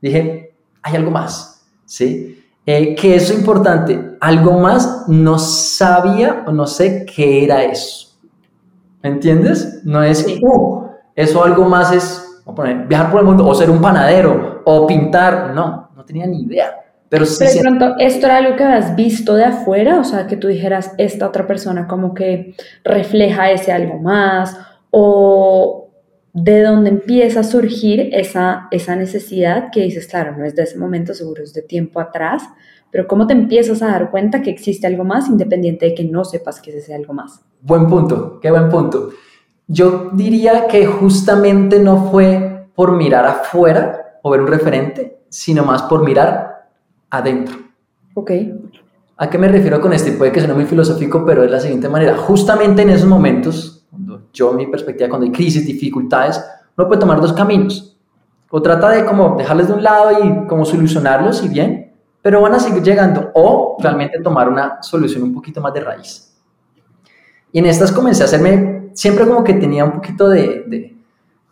dije, 0.00 0.52
hay 0.82 0.96
algo 0.96 1.10
más, 1.10 1.66
¿sí? 1.84 2.44
Eh, 2.66 2.94
que 2.94 3.14
eso 3.14 3.32
es 3.32 3.38
importante, 3.38 4.16
algo 4.20 4.58
más, 4.60 5.04
no 5.08 5.38
sabía 5.38 6.44
o 6.46 6.52
no 6.52 6.66
sé 6.66 7.06
qué 7.06 7.44
era 7.44 7.64
eso. 7.64 8.08
¿Me 9.02 9.10
entiendes? 9.10 9.80
No 9.84 10.02
es, 10.02 10.26
uh, 10.42 10.86
eso 11.14 11.42
algo 11.42 11.64
más 11.64 11.92
es 11.92 12.42
viajar 12.86 13.10
por 13.10 13.20
el 13.20 13.26
mundo 13.26 13.46
o 13.46 13.54
ser 13.54 13.70
un 13.70 13.80
panadero 13.80 14.62
o 14.64 14.86
pintar, 14.86 15.54
no, 15.54 15.90
no 15.96 16.04
tenía 16.04 16.26
ni 16.26 16.42
idea. 16.42 16.74
Pero, 17.08 17.26
sí 17.26 17.44
de 17.44 17.60
pronto, 17.60 17.96
¿esto 17.98 18.26
era 18.26 18.36
algo 18.36 18.56
que 18.56 18.62
habías 18.62 18.94
visto 18.94 19.34
de 19.34 19.44
afuera? 19.44 19.98
O 19.98 20.04
sea, 20.04 20.28
que 20.28 20.36
tú 20.36 20.46
dijeras, 20.46 20.94
esta 20.96 21.26
otra 21.26 21.46
persona 21.46 21.88
como 21.88 22.14
que 22.14 22.54
refleja 22.84 23.50
ese 23.50 23.72
algo 23.72 23.98
más, 23.98 24.56
o 24.90 25.89
de 26.32 26.62
dónde 26.62 26.90
empieza 26.90 27.40
a 27.40 27.44
surgir 27.44 28.10
esa, 28.12 28.68
esa 28.70 28.96
necesidad 28.96 29.70
que 29.72 29.82
dices, 29.82 30.06
claro, 30.06 30.36
no 30.36 30.44
es 30.44 30.54
de 30.54 30.62
ese 30.62 30.78
momento, 30.78 31.14
seguro 31.14 31.42
es 31.42 31.52
de 31.52 31.62
tiempo 31.62 32.00
atrás, 32.00 32.44
pero 32.90 33.06
¿cómo 33.06 33.26
te 33.26 33.32
empiezas 33.32 33.82
a 33.82 33.88
dar 33.88 34.10
cuenta 34.10 34.42
que 34.42 34.50
existe 34.50 34.86
algo 34.86 35.04
más 35.04 35.28
independiente 35.28 35.86
de 35.86 35.94
que 35.94 36.04
no 36.04 36.24
sepas 36.24 36.60
que 36.60 36.70
es 36.70 36.76
ese 36.76 36.94
algo 36.94 37.14
más? 37.14 37.40
Buen 37.62 37.86
punto, 37.86 38.40
qué 38.40 38.50
buen 38.50 38.68
punto. 38.68 39.10
Yo 39.66 40.10
diría 40.12 40.66
que 40.66 40.86
justamente 40.86 41.78
no 41.78 42.10
fue 42.10 42.66
por 42.74 42.96
mirar 42.96 43.26
afuera 43.26 44.18
o 44.22 44.30
ver 44.30 44.40
un 44.40 44.48
referente, 44.48 45.20
sino 45.28 45.64
más 45.64 45.82
por 45.82 46.04
mirar 46.04 46.70
adentro. 47.10 47.56
Ok. 48.14 48.32
¿A 49.16 49.30
qué 49.30 49.38
me 49.38 49.48
refiero 49.48 49.80
con 49.80 49.92
esto? 49.92 50.10
Y 50.10 50.12
puede 50.12 50.32
que 50.32 50.40
suene 50.40 50.54
muy 50.54 50.64
filosófico, 50.64 51.24
pero 51.24 51.44
es 51.44 51.50
la 51.50 51.60
siguiente 51.60 51.88
manera. 51.88 52.16
Justamente 52.16 52.82
en 52.82 52.90
esos 52.90 53.08
momentos, 53.08 53.79
cuando 53.90 54.22
yo, 54.32 54.52
mi 54.52 54.66
perspectiva, 54.68 55.08
cuando 55.08 55.26
hay 55.26 55.32
crisis, 55.32 55.66
dificultades, 55.66 56.42
uno 56.76 56.86
puede 56.86 57.00
tomar 57.00 57.20
dos 57.20 57.32
caminos. 57.32 57.96
O 58.50 58.62
trata 58.62 58.90
de 58.90 59.04
como 59.04 59.36
dejarles 59.36 59.68
de 59.68 59.74
un 59.74 59.82
lado 59.82 60.24
y 60.24 60.46
como 60.46 60.64
solucionarlos 60.64 61.42
y 61.44 61.48
bien, 61.48 61.92
pero 62.22 62.40
van 62.40 62.54
a 62.54 62.60
seguir 62.60 62.82
llegando. 62.82 63.30
O 63.34 63.76
realmente 63.80 64.20
tomar 64.20 64.48
una 64.48 64.82
solución 64.82 65.22
un 65.24 65.34
poquito 65.34 65.60
más 65.60 65.74
de 65.74 65.80
raíz. 65.80 66.36
Y 67.52 67.58
en 67.58 67.66
estas 67.66 67.92
comencé 67.92 68.22
a 68.22 68.26
hacerme 68.26 68.90
siempre 68.94 69.26
como 69.26 69.42
que 69.42 69.54
tenía 69.54 69.84
un 69.84 69.92
poquito 69.92 70.28
de, 70.28 70.94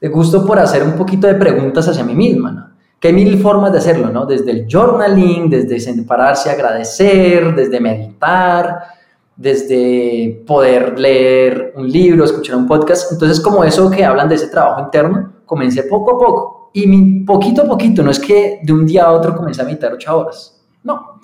de, 0.01 0.09
gusto 0.09 0.47
por 0.47 0.59
hacer 0.59 0.83
un 0.83 0.93
poquito 0.93 1.27
de 1.27 1.35
preguntas 1.35 1.89
hacia 1.89 2.05
mí 2.05 2.15
misma, 2.15 2.53
¿no? 2.53 2.69
Que 3.01 3.09
hay 3.09 3.15
mil 3.15 3.39
formas 3.41 3.73
de 3.73 3.79
hacerlo, 3.79 4.11
¿no? 4.11 4.27
Desde 4.27 4.51
el 4.51 4.67
journaling, 4.69 5.49
desde 5.51 6.03
pararse 6.03 6.51
a 6.51 6.55
agradecer, 6.55 7.55
desde 7.55 7.81
meditar, 7.81 8.98
desde 9.39 10.45
poder 10.47 10.99
leer 10.99 11.73
un 11.77 11.91
libro, 11.91 12.25
escuchar 12.25 12.57
un 12.57 12.67
podcast. 12.67 13.11
Entonces, 13.13 13.41
como 13.41 13.65
eso 13.65 13.91
que 13.91 14.05
hablan 14.05 14.29
de 14.29 14.35
ese 14.35 14.49
trabajo 14.49 14.83
interno, 14.83 15.33
comencé 15.47 15.85
poco 15.85 16.17
a 16.17 16.19
poco. 16.19 16.71
Y 16.75 17.25
poquito 17.25 17.63
a 17.63 17.67
poquito, 17.67 18.03
no 18.03 18.11
es 18.11 18.19
que 18.19 18.61
de 18.63 18.73
un 18.75 18.85
día 18.85 19.05
a 19.05 19.13
otro 19.13 19.35
comencé 19.35 19.63
a 19.63 19.65
meditar 19.65 19.95
ocho 19.95 20.19
horas, 20.19 20.63
no. 20.83 21.21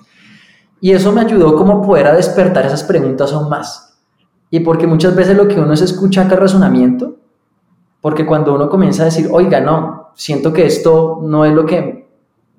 Y 0.81 0.91
eso 0.91 1.11
me 1.11 1.21
ayudó 1.21 1.55
como 1.55 1.81
poder 1.85 2.15
despertar 2.15 2.65
esas 2.65 2.83
preguntas 2.83 3.31
aún 3.31 3.49
más 3.49 3.85
y 4.49 4.61
porque 4.61 4.87
muchas 4.87 5.15
veces 5.15 5.35
lo 5.35 5.47
que 5.47 5.59
uno 5.59 5.75
se 5.75 5.85
escucha 5.85 6.21
acá 6.21 6.37
razonamiento, 6.37 7.15
porque 8.01 8.25
cuando 8.25 8.53
uno 8.53 8.69
comienza 8.69 9.01
a 9.01 9.05
decir, 9.05 9.27
oiga, 9.31 9.59
no, 9.59 10.11
siento 10.15 10.53
que 10.53 10.65
esto 10.65 11.19
no 11.23 11.43
es 11.43 11.53
lo 11.53 11.65
que 11.65 12.07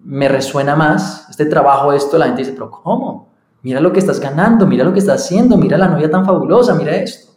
me 0.05 0.29
resuena 0.29 0.77
más, 0.77 1.27
este 1.31 1.47
trabajo, 1.47 1.93
esto, 1.93 2.19
la 2.19 2.27
gente 2.27 2.43
dice, 2.43 2.53
pero 2.53 2.71
¿cómo? 2.71 3.29
Mira 3.67 3.81
lo 3.81 3.93
que 3.93 3.99
estás 3.99 4.21
ganando, 4.21 4.65
mira 4.65 4.85
lo 4.85 4.93
que 4.93 5.01
estás 5.01 5.25
haciendo, 5.25 5.57
mira 5.57 5.77
la 5.77 5.89
novia 5.89 6.09
tan 6.09 6.25
fabulosa, 6.25 6.77
mira 6.77 6.95
esto. 6.95 7.33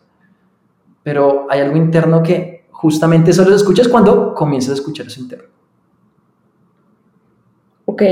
Pero 1.01 1.47
hay 1.49 1.61
algo 1.61 1.75
interno 1.75 2.21
que 2.21 2.67
justamente 2.69 3.33
solo 3.33 3.49
lo 3.49 3.55
escuchas 3.55 3.87
cuando 3.87 4.35
comienzas 4.35 4.69
a 4.69 4.73
escuchar 4.75 5.07
eso 5.07 5.21
interno. 5.21 5.49
Ok, 7.85 8.03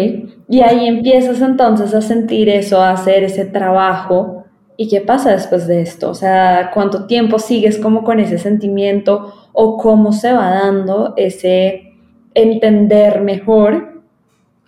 y 0.49 0.61
ahí 0.61 0.87
empiezas 0.87 1.41
entonces 1.41 1.93
a 1.93 2.01
sentir 2.01 2.49
eso, 2.49 2.81
a 2.81 2.89
hacer 2.89 3.23
ese 3.23 3.45
trabajo 3.45 4.45
¿Y 4.79 4.87
qué 4.89 5.01
pasa 5.01 5.31
después 5.31 5.67
de 5.67 5.81
esto? 5.81 6.09
O 6.09 6.15
sea, 6.15 6.71
¿cuánto 6.73 7.05
tiempo 7.05 7.37
sigues 7.37 7.77
como 7.77 8.03
con 8.03 8.19
ese 8.19 8.39
sentimiento 8.39 9.33
o 9.53 9.77
cómo 9.77 10.11
se 10.11 10.33
va 10.33 10.51
dando 10.51 11.13
ese 11.17 11.93
entender 12.33 13.21
mejor, 13.21 14.03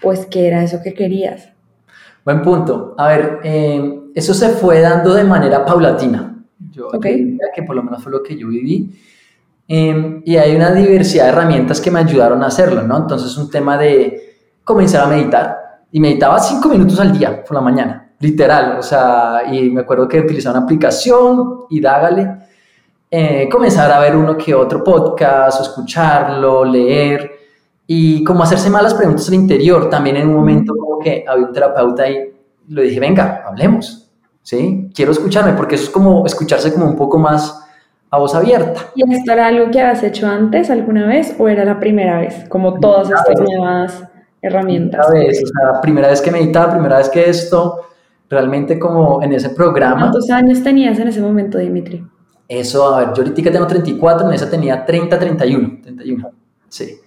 pues, 0.02 0.28
qué 0.28 0.48
era 0.48 0.64
eso 0.64 0.82
que 0.84 0.96
querías? 0.96 1.59
Buen 2.26 2.42
punto. 2.42 2.96
A 2.98 3.08
ver, 3.08 3.40
eh, 3.44 4.02
eso 4.16 4.34
se 4.34 4.50
fue 4.50 4.82
dando 4.82 5.14
de 5.14 5.24
manera 5.24 5.66
paulatina. 5.66 6.44
Yo 6.72 6.88
okay. 6.88 7.38
que 7.56 7.64
por 7.64 7.76
lo 7.76 7.84
menos 7.84 8.04
fue 8.04 8.12
lo 8.12 8.22
que 8.22 8.38
yo 8.38 8.48
viví. 8.48 8.92
Eh, 9.68 10.22
y 10.26 10.36
hay 10.36 10.56
una 10.56 10.72
diversidad 10.72 11.26
de 11.26 11.30
herramientas 11.30 11.80
que 11.80 11.92
me 11.92 12.00
ayudaron 12.00 12.44
a 12.44 12.48
hacerlo, 12.48 12.84
¿no? 12.84 12.98
Entonces, 12.98 13.38
un 13.38 13.50
tema 13.50 13.78
de 13.78 14.38
comenzar 14.64 15.06
a 15.06 15.08
meditar. 15.08 15.58
Y 15.92 16.00
meditaba 16.00 16.40
cinco 16.40 16.70
minutos 16.70 17.00
al 17.00 17.18
día 17.18 17.44
por 17.44 17.56
la 17.56 17.62
mañana 17.62 18.10
literal, 18.20 18.78
o 18.78 18.84
sea, 18.84 19.44
y 19.52 19.70
me 19.70 19.82
acuerdo 19.82 20.08
que 20.08 20.20
utilizaba 20.20 20.58
una 20.58 20.66
aplicación 20.66 21.66
y 21.70 21.80
dágale, 21.80 22.36
eh, 23.10 23.48
comenzar 23.50 23.92
a 23.92 24.00
ver 24.00 24.16
uno 24.16 24.38
que 24.38 24.54
otro 24.54 24.84
podcast, 24.84 25.62
escucharlo, 25.62 26.66
leer 26.66 27.39
y 27.92 28.24
como 28.24 28.44
hacerse 28.44 28.70
malas 28.70 28.94
preguntas 28.94 29.28
al 29.30 29.34
interior. 29.34 29.90
También 29.90 30.16
en 30.18 30.30
un 30.30 30.36
momento 30.36 30.76
como 30.78 31.00
que 31.00 31.26
había 31.28 31.48
un 31.48 31.52
terapeuta 31.52 32.08
y 32.08 32.32
le 32.68 32.84
dije, 32.84 33.00
venga, 33.00 33.44
hablemos, 33.48 34.12
¿sí? 34.44 34.92
Quiero 34.94 35.12
escucharme 35.12 35.54
porque 35.54 35.74
eso 35.74 35.86
es 35.86 35.90
como 35.90 36.24
escucharse 36.24 36.72
como 36.72 36.86
un 36.86 36.96
poco 36.96 37.18
más 37.18 37.68
a 38.12 38.20
voz 38.20 38.36
abierta. 38.36 38.80
¿Y 38.94 39.12
esto 39.12 39.32
era 39.32 39.48
algo 39.48 39.72
que 39.72 39.82
has 39.82 40.04
hecho 40.04 40.28
antes 40.28 40.70
alguna 40.70 41.08
vez 41.08 41.36
o 41.40 41.48
era 41.48 41.66
la 41.66 41.80
primera 41.80 42.20
vez? 42.20 42.46
Como 42.48 42.80
todas 42.80 43.10
estas 43.10 43.42
nuevas 43.42 44.04
herramientas. 44.40 45.08
Primera 45.08 45.28
vez, 45.28 45.44
o 45.44 45.48
sea, 45.48 45.82
primera 45.82 46.08
vez 46.10 46.22
que 46.22 46.30
meditaba, 46.30 46.72
primera 46.72 47.00
vez 47.00 47.10
que 47.10 47.28
esto, 47.28 47.88
realmente 48.30 48.78
como 48.78 49.24
en 49.24 49.34
ese 49.34 49.50
programa. 49.50 50.02
¿Cuántos 50.02 50.30
años 50.30 50.62
tenías 50.62 51.00
en 51.00 51.08
ese 51.08 51.22
momento, 51.22 51.58
Dimitri? 51.58 52.06
Eso, 52.48 52.94
a 52.94 53.00
ver, 53.00 53.14
yo 53.16 53.24
ahorita 53.24 53.52
tengo 53.52 53.66
34, 53.66 54.28
en 54.28 54.34
esa 54.36 54.48
tenía 54.48 54.86
30, 54.86 55.18
31, 55.18 55.80
31, 55.82 56.32
sí. 56.68 57.00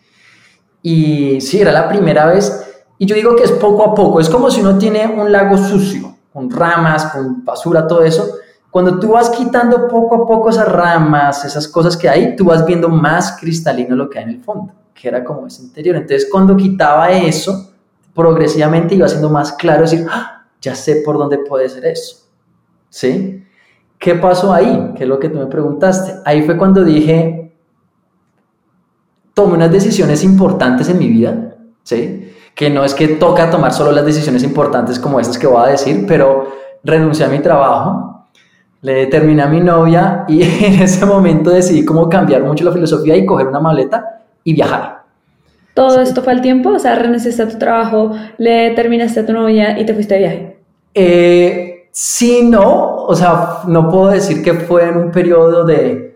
Y 0.82 1.40
sí, 1.40 1.60
era 1.60 1.72
la 1.72 1.88
primera 1.88 2.26
vez, 2.26 2.62
y 2.98 3.06
yo 3.06 3.14
digo 3.14 3.34
que 3.36 3.44
es 3.44 3.52
poco 3.52 3.84
a 3.84 3.94
poco, 3.94 4.20
es 4.20 4.28
como 4.28 4.50
si 4.50 4.60
uno 4.60 4.78
tiene 4.78 5.06
un 5.06 5.30
lago 5.30 5.56
sucio, 5.56 6.16
con 6.32 6.50
ramas, 6.50 7.06
con 7.06 7.44
basura, 7.44 7.86
todo 7.86 8.02
eso. 8.02 8.36
Cuando 8.70 8.98
tú 8.98 9.10
vas 9.10 9.30
quitando 9.30 9.86
poco 9.88 10.14
a 10.14 10.26
poco 10.26 10.50
esas 10.50 10.70
ramas, 10.70 11.44
esas 11.44 11.68
cosas 11.68 11.96
que 11.96 12.08
hay, 12.08 12.36
tú 12.36 12.44
vas 12.44 12.64
viendo 12.64 12.88
más 12.88 13.38
cristalino 13.40 13.94
lo 13.94 14.08
que 14.08 14.18
hay 14.18 14.24
en 14.24 14.30
el 14.30 14.40
fondo, 14.40 14.72
que 14.94 15.08
era 15.08 15.22
como 15.22 15.46
ese 15.46 15.62
interior. 15.62 15.96
Entonces, 15.96 16.28
cuando 16.30 16.56
quitaba 16.56 17.10
eso, 17.10 17.72
progresivamente 18.14 18.94
iba 18.94 19.08
siendo 19.08 19.30
más 19.30 19.52
claro, 19.52 19.82
decir, 19.82 20.06
¡Ah! 20.10 20.46
ya 20.60 20.74
sé 20.74 21.02
por 21.04 21.18
dónde 21.18 21.38
puede 21.38 21.68
ser 21.68 21.84
eso. 21.84 22.16
¿Sí? 22.88 23.44
¿Qué 23.98 24.14
pasó 24.14 24.52
ahí? 24.52 24.92
¿Qué 24.96 25.04
es 25.04 25.08
lo 25.08 25.18
que 25.18 25.28
tú 25.28 25.38
me 25.38 25.46
preguntaste? 25.46 26.14
Ahí 26.24 26.42
fue 26.42 26.56
cuando 26.56 26.84
dije, 26.84 27.41
tomé 29.34 29.54
unas 29.54 29.72
decisiones 29.72 30.24
importantes 30.24 30.88
en 30.88 30.98
mi 30.98 31.08
vida, 31.08 31.54
¿sí? 31.82 32.32
Que 32.54 32.68
no 32.70 32.84
es 32.84 32.94
que 32.94 33.08
toca 33.08 33.50
tomar 33.50 33.72
solo 33.72 33.92
las 33.92 34.04
decisiones 34.04 34.42
importantes 34.42 34.98
como 34.98 35.18
esas 35.20 35.38
que 35.38 35.46
voy 35.46 35.62
a 35.64 35.70
decir, 35.70 36.04
pero 36.06 36.48
renuncié 36.84 37.24
a 37.24 37.28
mi 37.28 37.38
trabajo, 37.38 38.26
le 38.82 39.06
terminé 39.06 39.42
a 39.42 39.46
mi 39.46 39.60
novia 39.60 40.24
y 40.28 40.42
en 40.64 40.82
ese 40.82 41.06
momento 41.06 41.50
decidí 41.50 41.84
cómo 41.84 42.08
cambiar 42.08 42.42
mucho 42.42 42.64
la 42.64 42.72
filosofía 42.72 43.16
y 43.16 43.24
coger 43.24 43.46
una 43.46 43.60
maleta 43.60 44.22
y 44.44 44.52
viajar. 44.52 45.02
¿Todo 45.74 46.02
esto 46.02 46.22
fue 46.22 46.34
el 46.34 46.42
tiempo? 46.42 46.70
O 46.70 46.78
sea, 46.78 46.96
renunciaste 46.96 47.42
a 47.42 47.48
tu 47.48 47.58
trabajo, 47.58 48.12
le 48.36 48.70
terminaste 48.72 49.20
a 49.20 49.26
tu 49.26 49.32
novia 49.32 49.78
y 49.78 49.86
te 49.86 49.94
fuiste 49.94 50.14
de 50.14 50.20
viaje. 50.20 50.56
Eh, 50.94 51.88
sí, 51.90 52.42
no, 52.44 52.96
o 53.06 53.14
sea, 53.14 53.60
no 53.66 53.88
puedo 53.88 54.08
decir 54.08 54.42
que 54.42 54.52
fue 54.52 54.88
en 54.88 54.98
un 54.98 55.10
periodo 55.10 55.64
de, 55.64 56.11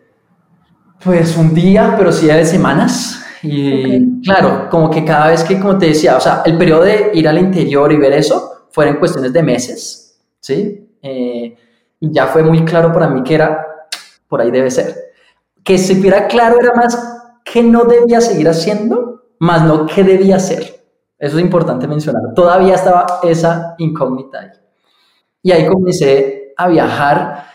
pues 1.03 1.37
un 1.37 1.55
día, 1.55 1.95
pero 1.97 2.13
sí 2.13 2.27
de 2.27 2.45
semanas. 2.45 3.23
Y 3.43 4.21
claro, 4.23 4.69
como 4.71 4.91
que 4.91 5.05
cada 5.05 5.29
vez 5.29 5.45
que, 5.45 5.61
como 5.61 5.79
te 5.79 5.87
decía, 5.87 6.17
o 6.17 6.21
sea, 6.21 6.43
el 6.45 6.59
periodo 6.59 6.85
de 6.85 7.11
ir 7.15 7.29
al 7.29 7.39
interior 7.39 7.93
y 7.93 7.97
ver 7.97 8.13
eso 8.13 8.67
fueron 8.71 8.97
cuestiones 8.97 9.33
de 9.33 9.43
meses, 9.43 10.19
¿sí? 10.41 10.89
Eh, 11.03 11.57
y 12.01 12.13
ya 12.13 12.27
fue 12.27 12.43
muy 12.43 12.65
claro 12.65 12.93
para 12.93 13.09
mí 13.09 13.23
que 13.23 13.35
era, 13.35 13.65
por 14.29 14.41
ahí 14.41 14.51
debe 14.51 14.71
ser. 14.71 14.95
Que 15.63 15.79
si 15.79 15.99
hubiera 16.01 16.27
claro 16.27 16.59
era 16.61 16.75
más 16.75 16.99
que 17.45 17.63
no 17.63 17.85
debía 17.85 18.21
seguir 18.21 18.49
haciendo, 18.49 19.23
más 19.39 19.63
no 19.63 19.87
que 19.87 20.03
debía 20.03 20.37
hacer. 20.37 20.85
Eso 21.19 21.39
es 21.39 21.45
importante 21.45 21.87
mencionar. 21.87 22.35
Todavía 22.35 22.75
estaba 22.75 23.07
esa 23.23 23.75
incógnita 23.79 24.41
ahí. 24.41 24.51
Y 25.43 25.53
ahí 25.53 25.67
comencé 25.67 26.53
a 26.57 26.69
viajar 26.69 27.47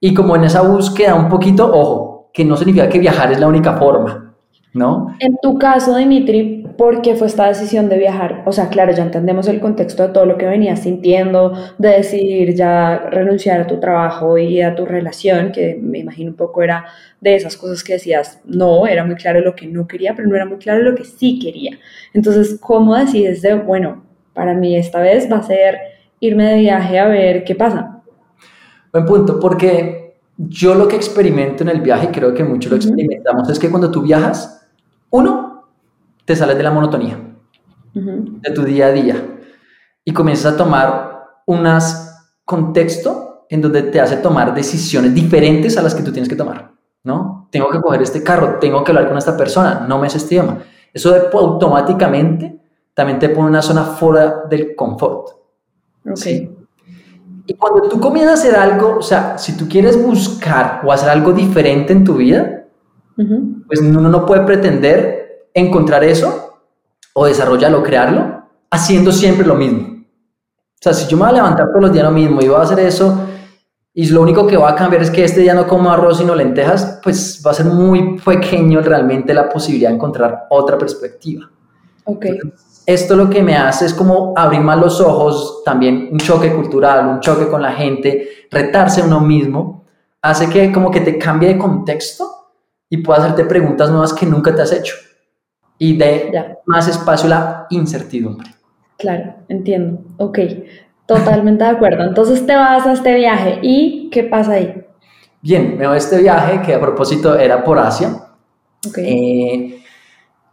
y 0.00 0.12
como 0.14 0.36
en 0.36 0.44
esa 0.44 0.62
búsqueda 0.62 1.14
un 1.14 1.28
poquito, 1.28 1.70
ojo, 1.72 2.03
que 2.34 2.44
no 2.44 2.56
significa 2.56 2.88
que 2.88 2.98
viajar 2.98 3.30
es 3.30 3.38
la 3.38 3.46
única 3.46 3.74
forma, 3.74 4.34
¿no? 4.72 5.14
En 5.20 5.38
tu 5.40 5.56
caso, 5.56 5.96
Dimitri, 5.96 6.66
¿por 6.76 7.00
qué 7.00 7.14
fue 7.14 7.28
esta 7.28 7.46
decisión 7.46 7.88
de 7.88 7.96
viajar? 7.96 8.42
O 8.44 8.50
sea, 8.50 8.68
claro, 8.70 8.92
ya 8.92 9.04
entendemos 9.04 9.46
el 9.46 9.60
contexto 9.60 10.02
de 10.02 10.12
todo 10.12 10.26
lo 10.26 10.36
que 10.36 10.46
venías 10.46 10.80
sintiendo, 10.80 11.52
de 11.78 11.90
decidir 11.90 12.56
ya 12.56 12.98
renunciar 13.08 13.60
a 13.60 13.66
tu 13.68 13.78
trabajo 13.78 14.36
y 14.36 14.60
a 14.62 14.74
tu 14.74 14.84
relación, 14.84 15.52
que 15.52 15.78
me 15.80 16.00
imagino 16.00 16.32
un 16.32 16.36
poco 16.36 16.60
era 16.60 16.86
de 17.20 17.36
esas 17.36 17.56
cosas 17.56 17.84
que 17.84 17.92
decías, 17.92 18.40
no, 18.44 18.88
era 18.88 19.04
muy 19.04 19.14
claro 19.14 19.40
lo 19.40 19.54
que 19.54 19.68
no 19.68 19.86
quería, 19.86 20.14
pero 20.16 20.26
no 20.26 20.34
era 20.34 20.44
muy 20.44 20.58
claro 20.58 20.82
lo 20.82 20.96
que 20.96 21.04
sí 21.04 21.38
quería. 21.38 21.78
Entonces, 22.12 22.58
¿cómo 22.60 22.96
decides 22.96 23.42
de, 23.42 23.54
bueno, 23.54 24.02
para 24.32 24.54
mí 24.54 24.76
esta 24.76 24.98
vez 24.98 25.30
va 25.30 25.36
a 25.36 25.42
ser 25.44 25.78
irme 26.18 26.46
de 26.46 26.56
viaje 26.56 26.98
a 26.98 27.06
ver 27.06 27.44
qué 27.44 27.54
pasa? 27.54 28.02
Buen 28.92 29.04
punto, 29.04 29.38
porque 29.38 30.03
yo 30.36 30.74
lo 30.74 30.88
que 30.88 30.96
experimento 30.96 31.62
en 31.62 31.68
el 31.68 31.80
viaje, 31.80 32.10
creo 32.10 32.34
que 32.34 32.44
muchos 32.44 32.70
lo 32.70 32.76
experimentamos, 32.76 33.48
es 33.48 33.58
que 33.58 33.70
cuando 33.70 33.90
tú 33.90 34.02
viajas, 34.02 34.66
uno, 35.10 35.68
te 36.24 36.34
sales 36.34 36.56
de 36.56 36.62
la 36.62 36.70
monotonía 36.70 37.18
de 37.92 38.50
tu 38.50 38.64
día 38.64 38.86
a 38.86 38.92
día 38.92 39.38
y 40.04 40.12
comienzas 40.12 40.54
a 40.54 40.56
tomar 40.56 41.26
un 41.46 41.64
contexto 42.44 43.46
en 43.48 43.60
donde 43.60 43.82
te 43.82 44.00
hace 44.00 44.16
tomar 44.16 44.52
decisiones 44.52 45.14
diferentes 45.14 45.76
a 45.76 45.82
las 45.82 45.94
que 45.94 46.02
tú 46.02 46.10
tienes 46.10 46.28
que 46.28 46.34
tomar, 46.34 46.72
¿no? 47.04 47.48
Tengo 47.52 47.70
que 47.70 47.80
coger 47.80 48.02
este 48.02 48.24
carro, 48.24 48.58
tengo 48.58 48.82
que 48.82 48.90
hablar 48.90 49.06
con 49.06 49.16
esta 49.16 49.36
persona, 49.36 49.86
no 49.88 49.98
me 49.98 50.08
es 50.08 50.16
este 50.16 50.34
idioma. 50.34 50.58
Eso 50.92 51.14
automáticamente 51.32 52.58
también 52.94 53.18
te 53.20 53.28
pone 53.28 53.48
una 53.48 53.62
zona 53.62 53.84
fuera 53.84 54.42
del 54.50 54.74
confort. 54.74 55.28
Okay. 56.10 56.50
Y 57.46 57.54
cuando 57.54 57.88
tú 57.88 58.00
comienzas 58.00 58.38
a 58.38 58.42
hacer 58.42 58.56
algo, 58.56 58.96
o 58.98 59.02
sea, 59.02 59.36
si 59.36 59.56
tú 59.56 59.68
quieres 59.68 60.02
buscar 60.02 60.80
o 60.84 60.92
hacer 60.92 61.10
algo 61.10 61.32
diferente 61.32 61.92
en 61.92 62.04
tu 62.04 62.14
vida, 62.14 62.64
pues 63.66 63.80
uno 63.80 64.08
no 64.08 64.24
puede 64.24 64.42
pretender 64.42 65.48
encontrar 65.52 66.02
eso 66.04 66.60
o 67.12 67.26
desarrollarlo, 67.26 67.82
crearlo, 67.82 68.44
haciendo 68.70 69.12
siempre 69.12 69.46
lo 69.46 69.54
mismo. 69.54 69.88
O 69.88 70.80
sea, 70.80 70.94
si 70.94 71.06
yo 71.06 71.16
me 71.16 71.24
voy 71.24 71.30
a 71.30 71.36
levantar 71.36 71.68
todos 71.68 71.82
los 71.82 71.92
días 71.92 72.04
lo 72.04 72.10
mismo 72.10 72.40
y 72.40 72.48
voy 72.48 72.56
a 72.56 72.62
hacer 72.62 72.80
eso, 72.80 73.26
y 73.92 74.08
lo 74.08 74.22
único 74.22 74.46
que 74.46 74.56
va 74.56 74.70
a 74.70 74.74
cambiar 74.74 75.02
es 75.02 75.10
que 75.10 75.22
este 75.22 75.42
día 75.42 75.54
no 75.54 75.68
como 75.68 75.90
arroz 75.90 76.18
sino 76.18 76.34
lentejas, 76.34 76.98
pues 77.02 77.42
va 77.46 77.52
a 77.52 77.54
ser 77.54 77.66
muy 77.66 78.18
pequeño 78.18 78.80
realmente 78.80 79.32
la 79.32 79.48
posibilidad 79.48 79.90
de 79.90 79.96
encontrar 79.96 80.46
otra 80.50 80.76
perspectiva. 80.76 81.48
Ok 82.04 82.26
esto 82.86 83.16
lo 83.16 83.30
que 83.30 83.42
me 83.42 83.56
hace 83.56 83.86
es 83.86 83.94
como 83.94 84.34
abrir 84.36 84.60
más 84.60 84.78
los 84.78 85.00
ojos, 85.00 85.62
también 85.64 86.08
un 86.12 86.18
choque 86.18 86.52
cultural, 86.52 87.06
un 87.06 87.20
choque 87.20 87.48
con 87.48 87.62
la 87.62 87.72
gente, 87.72 88.28
retarse 88.50 89.00
a 89.00 89.04
uno 89.04 89.20
mismo, 89.20 89.84
hace 90.22 90.48
que 90.48 90.72
como 90.72 90.90
que 90.90 91.00
te 91.00 91.18
cambie 91.18 91.48
de 91.48 91.58
contexto 91.58 92.26
y 92.88 92.98
pueda 92.98 93.20
hacerte 93.20 93.44
preguntas 93.44 93.90
nuevas 93.90 94.12
que 94.12 94.26
nunca 94.26 94.54
te 94.54 94.62
has 94.62 94.72
hecho 94.72 94.94
y 95.78 95.96
de 95.96 96.56
más 96.66 96.88
espacio 96.88 97.26
a 97.26 97.30
la 97.30 97.66
incertidumbre. 97.70 98.50
Claro, 98.98 99.34
entiendo. 99.48 100.00
Ok, 100.18 100.38
totalmente 101.06 101.64
de 101.64 101.70
acuerdo. 101.70 102.04
Entonces 102.04 102.46
te 102.46 102.54
vas 102.54 102.86
a 102.86 102.92
este 102.92 103.14
viaje 103.14 103.58
y 103.62 104.08
¿qué 104.10 104.24
pasa 104.24 104.52
ahí? 104.52 104.84
Bien, 105.42 105.76
me 105.76 105.86
voy 105.86 105.94
a 105.94 105.98
este 105.98 106.18
viaje 106.18 106.62
que 106.62 106.74
a 106.74 106.80
propósito 106.80 107.36
era 107.36 107.62
por 107.64 107.78
Asia. 107.78 108.14
Okay. 108.88 109.04
Eh, 109.06 109.63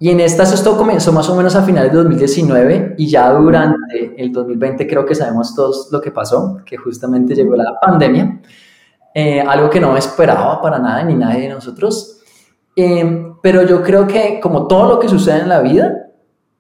y 0.04 0.10
en 0.10 0.20
estas 0.20 0.52
esto 0.52 0.76
comenzó 0.76 1.14
más 1.14 1.30
o 1.30 1.36
menos 1.36 1.56
a 1.56 1.62
finales 1.62 1.92
de 1.92 1.98
2019 2.00 2.96
y 2.98 3.08
ya 3.08 3.32
durante 3.34 4.16
el 4.18 4.32
2020 4.32 4.88
creo 4.88 5.06
que 5.06 5.14
sabemos 5.14 5.54
todos 5.54 5.90
lo 5.92 6.02
que 6.02 6.10
pasó, 6.10 6.58
que 6.66 6.76
justamente 6.76 7.36
llegó 7.36 7.56
la 7.56 7.80
pandemia, 7.80 8.42
eh, 9.14 9.42
algo 9.42 9.70
que 9.70 9.80
no 9.80 9.96
esperaba 9.96 10.60
para 10.60 10.80
nada 10.80 11.04
ni 11.04 11.14
nadie 11.14 11.42
de 11.42 11.50
nosotros. 11.50 12.20
Eh, 12.76 13.32
pero 13.44 13.62
yo 13.62 13.84
creo 13.84 14.08
que 14.08 14.40
como 14.42 14.66
todo 14.66 14.90
lo 14.90 15.00
que 15.00 15.08
sucede 15.08 15.42
en 15.42 15.50
la 15.50 15.62
vida, 15.62 16.08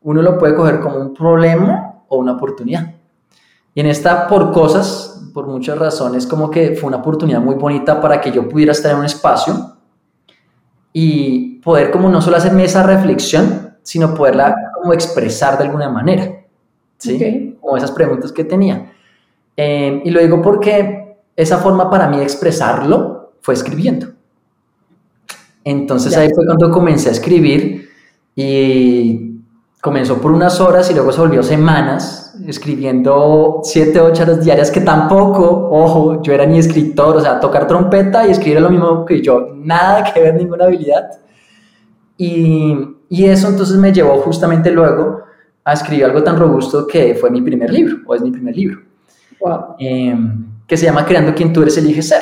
uno 0.01 0.21
lo 0.21 0.37
puede 0.37 0.53
coger 0.53 0.79
como 0.79 0.97
un 0.97 1.11
problema 1.11 2.03
o 2.09 2.17
una 2.17 2.33
oportunidad. 2.33 2.93
Y 3.73 3.79
en 3.79 3.87
esta, 3.87 4.27
por 4.27 4.51
cosas, 4.51 5.31
por 5.33 5.47
muchas 5.47 5.79
razones, 5.79 6.27
como 6.27 6.51
que 6.51 6.75
fue 6.75 6.89
una 6.89 6.97
oportunidad 6.97 7.41
muy 7.41 7.55
bonita 7.55 7.99
para 8.01 8.21
que 8.21 8.31
yo 8.31 8.47
pudiera 8.47 8.71
estar 8.71 8.91
en 8.91 8.99
un 8.99 9.05
espacio 9.05 9.80
y 10.93 11.59
poder 11.59 11.91
como 11.91 12.09
no 12.09 12.21
solo 12.21 12.37
hacerme 12.37 12.65
esa 12.65 12.83
reflexión, 12.83 13.75
sino 13.83 14.13
poderla 14.13 14.55
como 14.75 14.93
expresar 14.93 15.57
de 15.57 15.65
alguna 15.65 15.89
manera, 15.89 16.43
¿sí? 16.97 17.57
Como 17.59 17.77
esas 17.77 17.91
preguntas 17.91 18.31
que 18.31 18.43
tenía. 18.43 18.91
Eh, 19.55 20.01
y 20.03 20.09
lo 20.09 20.21
digo 20.21 20.41
porque 20.41 21.17
esa 21.35 21.57
forma 21.57 21.89
para 21.89 22.07
mí 22.07 22.17
de 22.17 22.23
expresarlo 22.23 23.33
fue 23.41 23.53
escribiendo. 23.53 24.07
Entonces 25.63 26.15
ahí 26.17 26.29
fue 26.33 26.45
cuando 26.45 26.71
comencé 26.71 27.09
a 27.09 27.11
escribir 27.11 27.89
y 28.35 29.30
comenzó 29.81 30.21
por 30.21 30.31
unas 30.31 30.61
horas 30.61 30.89
y 30.91 30.93
luego 30.93 31.11
se 31.11 31.19
volvió 31.19 31.41
semanas 31.41 32.37
escribiendo 32.47 33.61
siete, 33.63 33.99
ocho 33.99 34.23
horas 34.23 34.45
diarias 34.45 34.69
que 34.69 34.81
tampoco, 34.81 35.69
ojo, 35.71 36.21
yo 36.21 36.33
era 36.33 36.45
ni 36.45 36.59
escritor, 36.59 37.17
o 37.17 37.19
sea, 37.19 37.39
tocar 37.39 37.67
trompeta 37.67 38.27
y 38.27 38.31
escribir 38.31 38.61
lo 38.61 38.69
mismo 38.69 39.05
que 39.05 39.21
yo, 39.21 39.53
nada 39.55 40.03
que 40.03 40.21
ver, 40.21 40.35
ninguna 40.35 40.65
habilidad. 40.65 41.09
Y, 42.15 42.77
y 43.09 43.25
eso 43.25 43.49
entonces 43.49 43.75
me 43.77 43.91
llevó 43.91 44.21
justamente 44.21 44.71
luego 44.71 45.23
a 45.63 45.73
escribir 45.73 46.05
algo 46.05 46.23
tan 46.23 46.37
robusto 46.37 46.85
que 46.85 47.15
fue 47.15 47.31
mi 47.31 47.41
primer 47.41 47.71
libro, 47.71 47.97
o 48.05 48.13
es 48.13 48.21
mi 48.21 48.31
primer 48.31 48.55
libro, 48.55 48.81
em, 49.79 50.45
que 50.67 50.77
se 50.77 50.85
llama 50.85 51.05
Creando 51.05 51.33
quien 51.33 51.51
tú 51.51 51.63
eres, 51.63 51.77
elige 51.77 52.03
ser, 52.03 52.21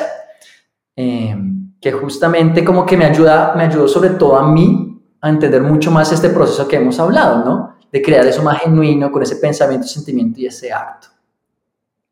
em, 0.96 1.74
que 1.80 1.92
justamente 1.92 2.64
como 2.64 2.84
que 2.86 2.96
me 2.96 3.04
ayuda, 3.04 3.52
me 3.54 3.64
ayudó 3.64 3.86
sobre 3.86 4.10
todo 4.10 4.36
a 4.36 4.50
mí 4.50 4.89
a 5.20 5.28
entender 5.28 5.62
mucho 5.62 5.90
más 5.90 6.12
este 6.12 6.30
proceso 6.30 6.66
que 6.66 6.76
hemos 6.76 6.98
hablado, 6.98 7.44
¿no? 7.44 7.76
De 7.92 8.00
crear 8.00 8.26
eso 8.26 8.42
más 8.42 8.60
genuino 8.60 9.10
con 9.10 9.22
ese 9.22 9.36
pensamiento, 9.36 9.86
sentimiento 9.86 10.40
y 10.40 10.46
ese 10.46 10.72
acto. 10.72 11.08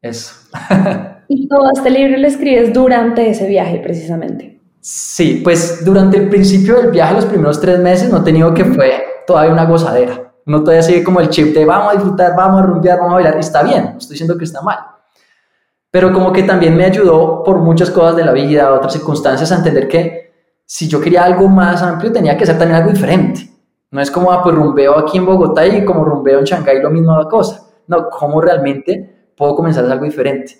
Eso. 0.00 0.34
y 1.28 1.48
todo 1.48 1.70
este 1.74 1.90
libro 1.90 2.18
lo 2.18 2.26
escribes 2.26 2.72
durante 2.72 3.28
ese 3.30 3.46
viaje, 3.46 3.80
precisamente. 3.80 4.60
Sí, 4.80 5.40
pues 5.42 5.84
durante 5.84 6.16
el 6.16 6.28
principio 6.28 6.76
del 6.76 6.90
viaje, 6.90 7.14
los 7.14 7.26
primeros 7.26 7.60
tres 7.60 7.78
meses, 7.78 8.10
no 8.10 8.18
he 8.18 8.22
tenido 8.22 8.54
que 8.54 8.64
fue 8.64 9.04
todavía 9.26 9.52
una 9.52 9.64
gozadera. 9.64 10.32
No 10.46 10.60
todavía 10.60 10.82
sigue 10.82 11.04
como 11.04 11.20
el 11.20 11.28
chip 11.28 11.54
de 11.54 11.64
vamos 11.64 11.92
a 11.92 11.96
disfrutar, 11.96 12.34
vamos 12.34 12.62
a 12.62 12.66
rumbear, 12.66 12.98
vamos 12.98 13.12
a 13.12 13.14
bailar. 13.16 13.36
Y 13.36 13.40
está 13.40 13.62
bien, 13.62 13.90
no 13.92 13.98
estoy 13.98 14.14
diciendo 14.14 14.38
que 14.38 14.44
está 14.44 14.62
mal. 14.62 14.78
Pero 15.90 16.12
como 16.12 16.32
que 16.32 16.42
también 16.42 16.76
me 16.76 16.84
ayudó 16.84 17.42
por 17.42 17.58
muchas 17.58 17.90
cosas 17.90 18.16
de 18.16 18.24
la 18.24 18.32
vida, 18.32 18.72
otras 18.72 18.92
circunstancias, 18.92 19.50
a 19.52 19.56
entender 19.56 19.88
que 19.88 20.27
si 20.70 20.86
yo 20.86 21.00
quería 21.00 21.24
algo 21.24 21.48
más 21.48 21.82
amplio, 21.82 22.12
tenía 22.12 22.36
que 22.36 22.44
ser 22.44 22.58
también 22.58 22.76
algo 22.76 22.90
diferente. 22.90 23.48
No 23.90 24.02
es 24.02 24.10
como, 24.10 24.30
ah, 24.30 24.42
pues 24.42 24.54
rumbeo 24.54 24.98
aquí 24.98 25.16
en 25.16 25.24
Bogotá 25.24 25.66
y 25.66 25.82
como 25.82 26.04
rumbeo 26.04 26.40
en 26.40 26.44
Shanghái, 26.44 26.82
lo 26.82 26.90
mismo 26.90 27.26
cosa. 27.26 27.62
No, 27.86 28.10
cómo 28.10 28.38
realmente 28.42 29.30
puedo 29.34 29.56
comenzar 29.56 29.82
a 29.82 29.86
hacer 29.86 29.92
algo 29.94 30.04
diferente. 30.04 30.58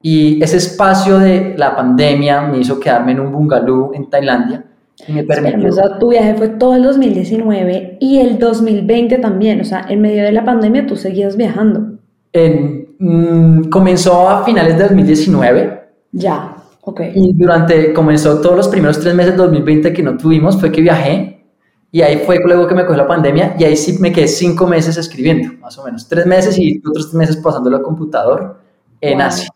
Y 0.00 0.42
ese 0.42 0.56
espacio 0.56 1.18
de 1.18 1.54
la 1.58 1.76
pandemia 1.76 2.40
me 2.40 2.56
hizo 2.56 2.80
quedarme 2.80 3.12
en 3.12 3.20
un 3.20 3.32
bungalow 3.32 3.90
en 3.92 4.08
Tailandia 4.08 4.64
y 5.06 5.12
me 5.12 5.24
permitió... 5.24 5.68
o 5.68 5.72
sea, 5.72 5.98
tu 5.98 6.08
viaje 6.08 6.34
fue 6.36 6.48
todo 6.48 6.74
el 6.76 6.82
2019 6.82 7.98
y 8.00 8.20
el 8.20 8.38
2020 8.38 9.18
también, 9.18 9.60
o 9.60 9.64
sea, 9.64 9.84
en 9.90 10.00
medio 10.00 10.22
de 10.22 10.32
la 10.32 10.46
pandemia 10.46 10.86
tú 10.86 10.96
seguías 10.96 11.36
viajando. 11.36 11.98
En, 12.32 12.96
mm, 12.98 13.68
comenzó 13.68 14.26
a 14.26 14.42
finales 14.42 14.78
de 14.78 14.84
2019. 14.84 15.82
Ya, 16.12 16.53
ok. 16.84 17.00
Y 17.14 17.32
durante, 17.34 17.92
comenzó 17.92 18.40
todos 18.40 18.56
los 18.56 18.68
primeros 18.68 19.00
tres 19.00 19.14
meses 19.14 19.32
de 19.32 19.38
2020 19.38 19.92
que 19.92 20.02
no 20.02 20.16
tuvimos, 20.16 20.58
fue 20.60 20.70
que 20.70 20.80
viajé 20.80 21.34
y 21.94 22.02
ahí 22.02 22.18
fue 22.26 22.40
luego 22.44 22.66
que 22.66 22.74
me 22.74 22.84
cogió 22.84 22.96
la 22.96 23.06
pandemia 23.06 23.54
y 23.56 23.62
ahí 23.62 23.76
sí 23.76 23.96
me 24.00 24.10
quedé 24.10 24.26
cinco 24.26 24.66
meses 24.66 24.96
escribiendo, 24.96 25.56
más 25.60 25.78
o 25.78 25.84
menos. 25.84 26.08
Tres 26.08 26.26
meses 26.26 26.58
y 26.58 26.82
otros 26.84 27.10
tres 27.10 27.14
meses 27.14 27.36
pasándolo 27.36 27.76
al 27.76 27.82
computador 27.82 28.58
en 29.00 29.20
Asia. 29.20 29.48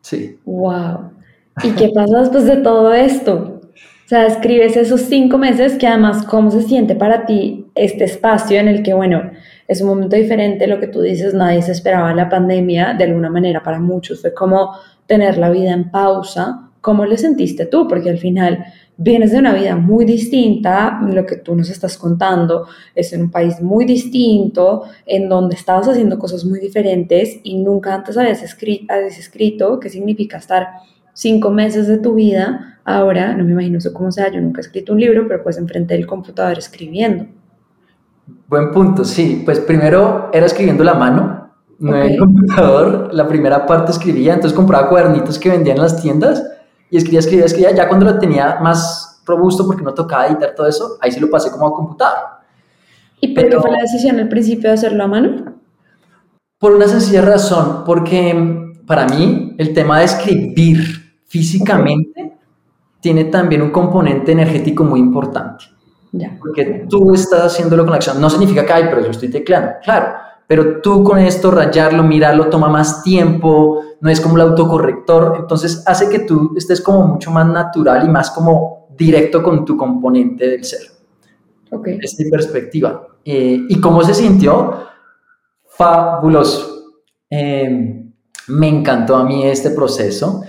Sí. 0.00 0.38
Wow. 0.44 1.12
¿Y 1.62 1.70
qué 1.70 1.90
pasa 1.94 2.18
después 2.18 2.46
de 2.46 2.56
todo 2.56 2.92
esto? 2.92 3.60
O 4.04 4.08
sea, 4.08 4.26
escribes 4.26 4.76
esos 4.76 5.02
cinco 5.02 5.38
meses 5.38 5.78
que 5.78 5.86
además, 5.86 6.24
¿cómo 6.24 6.50
se 6.50 6.62
siente 6.62 6.96
para 6.96 7.26
ti 7.26 7.66
este 7.76 8.04
espacio 8.04 8.58
en 8.58 8.66
el 8.66 8.82
que, 8.82 8.94
bueno, 8.94 9.30
es 9.68 9.82
un 9.82 9.88
momento 9.88 10.16
diferente, 10.16 10.66
lo 10.66 10.80
que 10.80 10.86
tú 10.88 11.02
dices, 11.02 11.34
nadie 11.34 11.60
se 11.60 11.72
esperaba 11.72 12.14
la 12.14 12.30
pandemia, 12.30 12.94
de 12.94 13.04
alguna 13.04 13.28
manera 13.28 13.62
para 13.62 13.78
muchos 13.78 14.22
fue 14.22 14.32
como 14.32 14.72
tener 15.06 15.36
la 15.36 15.50
vida 15.50 15.72
en 15.72 15.90
pausa. 15.90 16.70
¿Cómo 16.80 17.04
le 17.04 17.18
sentiste 17.18 17.66
tú? 17.66 17.86
Porque 17.86 18.08
al 18.08 18.18
final 18.18 18.64
vienes 18.96 19.32
de 19.32 19.38
una 19.38 19.52
vida 19.52 19.76
muy 19.76 20.06
distinta, 20.06 20.98
lo 21.02 21.26
que 21.26 21.36
tú 21.36 21.54
nos 21.54 21.68
estás 21.68 21.98
contando 21.98 22.66
es 22.94 23.12
en 23.12 23.22
un 23.22 23.30
país 23.30 23.60
muy 23.60 23.84
distinto, 23.84 24.84
en 25.04 25.28
donde 25.28 25.54
estabas 25.54 25.86
haciendo 25.86 26.18
cosas 26.18 26.46
muy 26.46 26.60
diferentes 26.60 27.38
y 27.42 27.58
nunca 27.58 27.94
antes 27.94 28.16
habías 28.16 28.42
escrito, 28.42 28.92
habías 28.92 29.18
escrito 29.18 29.78
qué 29.80 29.90
significa 29.90 30.38
estar 30.38 30.68
cinco 31.12 31.50
meses 31.50 31.86
de 31.88 31.98
tu 31.98 32.14
vida. 32.14 32.80
Ahora, 32.84 33.34
no 33.34 33.44
me 33.44 33.52
imagino 33.52 33.78
eso 33.78 33.92
cómo 33.92 34.10
sea, 34.10 34.32
yo 34.32 34.40
nunca 34.40 34.60
he 34.60 34.64
escrito 34.64 34.94
un 34.94 35.00
libro, 35.00 35.28
pero 35.28 35.42
pues 35.42 35.58
enfrente 35.58 35.92
del 35.92 36.06
computador 36.06 36.56
escribiendo. 36.56 37.26
Buen 38.48 38.70
punto, 38.70 39.04
sí. 39.04 39.42
Pues 39.44 39.60
primero 39.60 40.30
era 40.32 40.46
escribiendo 40.46 40.84
la 40.84 40.94
mano, 40.94 41.50
no 41.78 41.96
en 41.96 42.12
el 42.12 42.18
computador. 42.18 43.10
La 43.12 43.28
primera 43.28 43.66
parte 43.66 43.92
escribía, 43.92 44.34
entonces 44.34 44.56
compraba 44.56 44.88
cuadernitos 44.88 45.38
que 45.38 45.50
vendían 45.50 45.76
en 45.76 45.82
las 45.82 46.00
tiendas 46.00 46.42
y 46.90 46.96
escribía, 46.96 47.20
escribía, 47.20 47.44
escribía. 47.44 47.74
Ya 47.74 47.88
cuando 47.88 48.06
lo 48.06 48.18
tenía 48.18 48.58
más 48.60 49.22
robusto, 49.26 49.66
porque 49.66 49.82
no 49.82 49.92
tocaba 49.92 50.26
editar 50.26 50.54
todo 50.54 50.66
eso, 50.66 50.96
ahí 51.00 51.12
sí 51.12 51.20
lo 51.20 51.28
pasé 51.28 51.50
como 51.50 51.66
a 51.66 51.74
computador. 51.74 52.18
¿Y 53.20 53.34
por 53.34 53.48
qué 53.48 53.58
fue 53.58 53.70
la 53.70 53.82
decisión 53.82 54.18
al 54.18 54.28
principio 54.28 54.70
de 54.70 54.74
hacerlo 54.74 55.04
a 55.04 55.06
mano? 55.08 55.54
Por 56.58 56.72
una 56.72 56.88
sencilla 56.88 57.22
razón, 57.22 57.84
porque 57.84 58.74
para 58.86 59.06
mí 59.06 59.54
el 59.58 59.74
tema 59.74 59.98
de 59.98 60.06
escribir 60.06 60.78
físicamente 61.26 62.38
tiene 63.00 63.24
también 63.24 63.62
un 63.62 63.70
componente 63.70 64.32
energético 64.32 64.82
muy 64.82 65.00
importante. 65.00 65.66
Ya. 66.12 66.36
Porque 66.38 66.86
tú 66.88 67.14
estás 67.14 67.52
haciéndolo 67.52 67.84
con 67.84 67.90
la 67.90 67.96
acción. 67.96 68.20
No 68.20 68.30
significa 68.30 68.64
que, 68.64 68.72
ay, 68.72 68.84
pero 68.88 69.02
yo 69.02 69.10
estoy 69.10 69.28
tecleando. 69.28 69.72
Claro, 69.82 70.14
pero 70.46 70.80
tú 70.80 71.04
con 71.04 71.18
esto, 71.18 71.50
rayarlo, 71.50 72.02
mirarlo, 72.02 72.48
toma 72.48 72.68
más 72.68 73.02
tiempo, 73.02 73.82
no 74.00 74.10
es 74.10 74.20
como 74.20 74.36
el 74.36 74.42
autocorrector, 74.42 75.36
entonces 75.38 75.82
hace 75.86 76.08
que 76.08 76.20
tú 76.20 76.54
estés 76.56 76.80
como 76.80 77.06
mucho 77.06 77.30
más 77.30 77.46
natural 77.46 78.04
y 78.06 78.08
más 78.08 78.30
como 78.30 78.88
directo 78.96 79.42
con 79.42 79.64
tu 79.64 79.76
componente 79.76 80.48
del 80.48 80.64
ser. 80.64 80.80
Ok. 81.70 81.88
Es 82.00 82.18
mi 82.18 82.30
perspectiva. 82.30 83.06
Eh, 83.24 83.66
¿Y 83.68 83.80
cómo 83.80 84.02
se 84.02 84.14
sintió? 84.14 84.72
Fabuloso. 85.66 86.94
Eh, 87.28 88.06
me 88.48 88.68
encantó 88.68 89.16
a 89.16 89.24
mí 89.24 89.44
este 89.44 89.70
proceso. 89.70 90.42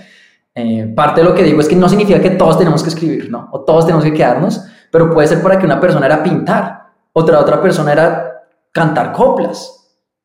Eh, 0.54 0.92
parte 0.96 1.20
de 1.20 1.28
lo 1.28 1.34
que 1.34 1.42
digo 1.42 1.60
es 1.60 1.68
que 1.68 1.76
no 1.76 1.88
significa 1.88 2.20
que 2.20 2.30
todos 2.30 2.58
tenemos 2.58 2.82
que 2.82 2.88
escribir, 2.88 3.30
¿no? 3.30 3.48
O 3.52 3.60
todos 3.60 3.84
tenemos 3.84 4.04
que 4.04 4.14
quedarnos, 4.14 4.64
pero 4.90 5.10
puede 5.10 5.28
ser 5.28 5.42
para 5.42 5.58
que 5.58 5.66
una 5.66 5.80
persona 5.80 6.06
era 6.06 6.22
pintar, 6.22 6.90
otra 7.12 7.40
otra 7.40 7.60
persona 7.60 7.92
era 7.92 8.44
cantar 8.72 9.12
coplas, 9.12 9.80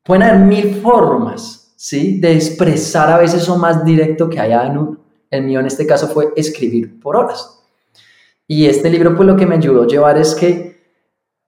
Pueden 0.06 0.22
haber 0.22 0.42
mil 0.42 0.76
formas, 0.82 1.74
¿sí? 1.76 2.20
De 2.20 2.34
expresar 2.34 3.10
a 3.10 3.18
veces 3.18 3.42
eso 3.42 3.58
más 3.58 3.84
directo 3.84 4.30
que 4.30 4.40
haya 4.40 4.64
en 4.68 4.78
uno. 4.78 4.98
El 5.32 5.44
mío 5.44 5.60
en 5.60 5.66
este 5.66 5.88
caso 5.88 6.08
fue 6.08 6.32
escribir 6.36 7.00
por 7.00 7.16
horas. 7.16 7.60
Y 8.48 8.68
este 8.68 8.92
libro, 8.92 9.16
pues 9.16 9.28
lo 9.28 9.36
que 9.36 9.48
me 9.48 9.56
ayudó 9.56 9.82
a 9.82 9.88
llevar 9.88 10.20
es 10.20 10.36
que 10.36 10.80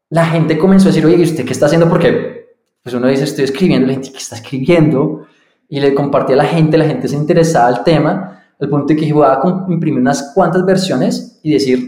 la 0.09 0.25
gente 0.25 0.57
comenzó 0.57 0.87
a 0.87 0.91
decir, 0.91 1.05
oye, 1.05 1.17
¿y 1.17 1.23
usted 1.23 1.45
qué 1.45 1.53
está 1.53 1.67
haciendo? 1.67 1.87
Porque 1.87 2.55
pues 2.81 2.95
uno 2.95 3.07
dice, 3.07 3.25
estoy 3.25 3.43
escribiendo, 3.43 3.85
la 3.85 3.93
gente, 3.93 4.11
¿qué 4.11 4.17
está 4.17 4.37
escribiendo? 4.37 5.27
Y 5.69 5.79
le 5.79 5.93
compartí 5.93 6.33
a 6.33 6.37
la 6.37 6.45
gente, 6.45 6.79
la 6.79 6.85
gente 6.85 7.07
se 7.07 7.15
interesaba 7.15 7.67
al 7.67 7.83
tema, 7.83 8.41
al 8.59 8.69
punto 8.69 8.87
de 8.87 8.95
que 8.95 9.13
voy 9.13 9.27
a 9.27 9.39
imprimir 9.67 10.01
unas 10.01 10.31
cuantas 10.33 10.65
versiones 10.65 11.39
y 11.43 11.53
decir, 11.53 11.86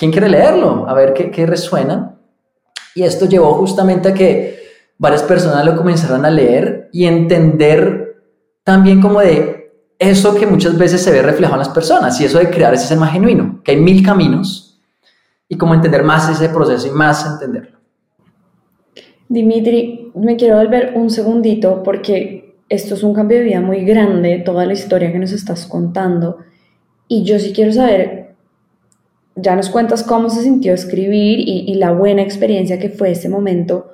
¿quién 0.00 0.10
quiere 0.10 0.30
leerlo? 0.30 0.88
A 0.88 0.94
ver 0.94 1.12
qué, 1.12 1.30
qué 1.30 1.44
resuena. 1.44 2.16
Y 2.94 3.02
esto 3.02 3.26
llevó 3.26 3.52
justamente 3.52 4.08
a 4.08 4.14
que 4.14 4.58
varias 4.96 5.22
personas 5.22 5.62
lo 5.62 5.76
comenzaron 5.76 6.24
a 6.24 6.30
leer 6.30 6.88
y 6.90 7.04
entender 7.04 8.16
también 8.64 9.02
como 9.02 9.20
de 9.20 9.72
eso 9.98 10.34
que 10.34 10.46
muchas 10.46 10.78
veces 10.78 11.02
se 11.02 11.10
ve 11.10 11.20
reflejado 11.20 11.56
en 11.56 11.66
las 11.66 11.74
personas 11.74 12.18
y 12.18 12.24
eso 12.24 12.38
de 12.38 12.48
crear 12.48 12.72
ese 12.72 12.86
ser 12.86 12.96
más 12.96 13.12
genuino, 13.12 13.60
que 13.62 13.72
hay 13.72 13.76
mil 13.76 14.02
caminos 14.02 14.80
y 15.46 15.58
como 15.58 15.74
entender 15.74 16.02
más 16.02 16.30
ese 16.30 16.48
proceso 16.48 16.88
y 16.88 16.92
más 16.92 17.26
entenderlo. 17.26 17.78
Dimitri, 19.28 20.10
me 20.14 20.36
quiero 20.36 20.56
volver 20.56 20.92
un 20.96 21.10
segundito 21.10 21.82
porque 21.82 22.56
esto 22.70 22.94
es 22.94 23.02
un 23.02 23.12
cambio 23.12 23.38
de 23.38 23.44
vida 23.44 23.60
muy 23.60 23.84
grande, 23.84 24.38
toda 24.38 24.64
la 24.64 24.72
historia 24.72 25.12
que 25.12 25.18
nos 25.18 25.32
estás 25.32 25.66
contando. 25.66 26.38
Y 27.06 27.24
yo 27.24 27.38
sí 27.38 27.52
quiero 27.52 27.72
saber, 27.72 28.19
ya 29.36 29.56
nos 29.56 29.70
cuentas 29.70 30.02
cómo 30.02 30.28
se 30.30 30.42
sintió 30.42 30.74
escribir 30.74 31.40
y, 31.40 31.74
la 31.74 31.92
buena 31.92 32.22
experiencia 32.22 32.78
que 32.78 32.90
fue 32.90 33.12
ese 33.12 33.28
momento, 33.28 33.92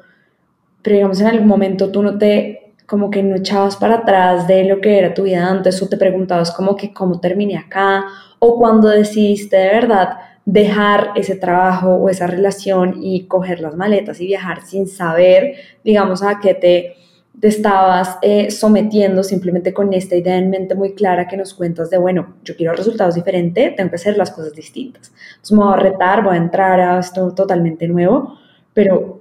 pero 0.83 0.96
digamos 0.96 1.20
en 1.20 1.27
algún 1.29 1.49
momento 1.49 1.90
tú 1.90 2.03
no 2.03 2.18
te, 2.18 2.75
como 2.87 3.11
que 3.11 3.22
no 3.22 3.37
echabas 3.37 3.77
para 3.77 3.96
atrás 3.96 4.46
de 4.46 4.64
lo 4.64 4.81
que 4.81 4.99
era 4.99 5.14
tu 5.14 5.25
vida 5.25 5.46
antes 5.46 5.81
o 5.83 5.88
te 5.88 5.96
preguntabas 5.96 6.51
como 6.53 6.77
que 6.77 6.92
cómo 6.92 7.20
terminé 7.20 7.57
acá 7.57 8.07
o 8.38 8.59
cuando 8.59 8.88
decidiste 8.88 9.57
de 9.57 9.68
verdad 9.68 10.18
dejar 10.44 11.11
ese 11.16 11.35
trabajo 11.35 11.94
o 11.96 12.09
esa 12.09 12.27
relación 12.27 13.01
y 13.03 13.27
coger 13.27 13.61
las 13.61 13.75
maletas 13.75 14.20
y 14.20 14.27
viajar 14.27 14.62
sin 14.62 14.87
saber, 14.87 15.57
digamos, 15.83 16.22
a 16.22 16.38
qué 16.40 16.55
te, 16.55 16.94
te 17.40 17.49
estabas 17.49 18.18
eh, 18.22 18.51
sometiendo 18.51 19.22
simplemente 19.22 19.75
con 19.75 19.92
esta 19.92 20.16
idea 20.16 20.37
en 20.37 20.51
mente 20.51 20.75
muy 20.75 20.94
clara 20.94 21.29
que 21.29 21.37
nos 21.37 21.53
cuentas 21.53 21.90
de, 21.90 21.99
bueno, 21.99 22.37
yo 22.44 22.57
quiero 22.57 22.72
resultados 22.72 23.14
diferentes, 23.14 23.77
tengo 23.77 23.90
que 23.90 23.96
hacer 23.96 24.16
las 24.16 24.31
cosas 24.31 24.55
distintas. 24.55 25.12
Entonces 25.31 25.53
me 25.53 25.64
voy 25.64 25.75
a 25.75 25.77
retar, 25.77 26.25
voy 26.25 26.35
a 26.35 26.38
entrar 26.38 26.81
a 26.81 26.99
esto 26.99 27.35
totalmente 27.35 27.87
nuevo, 27.88 28.38
pero 28.72 29.20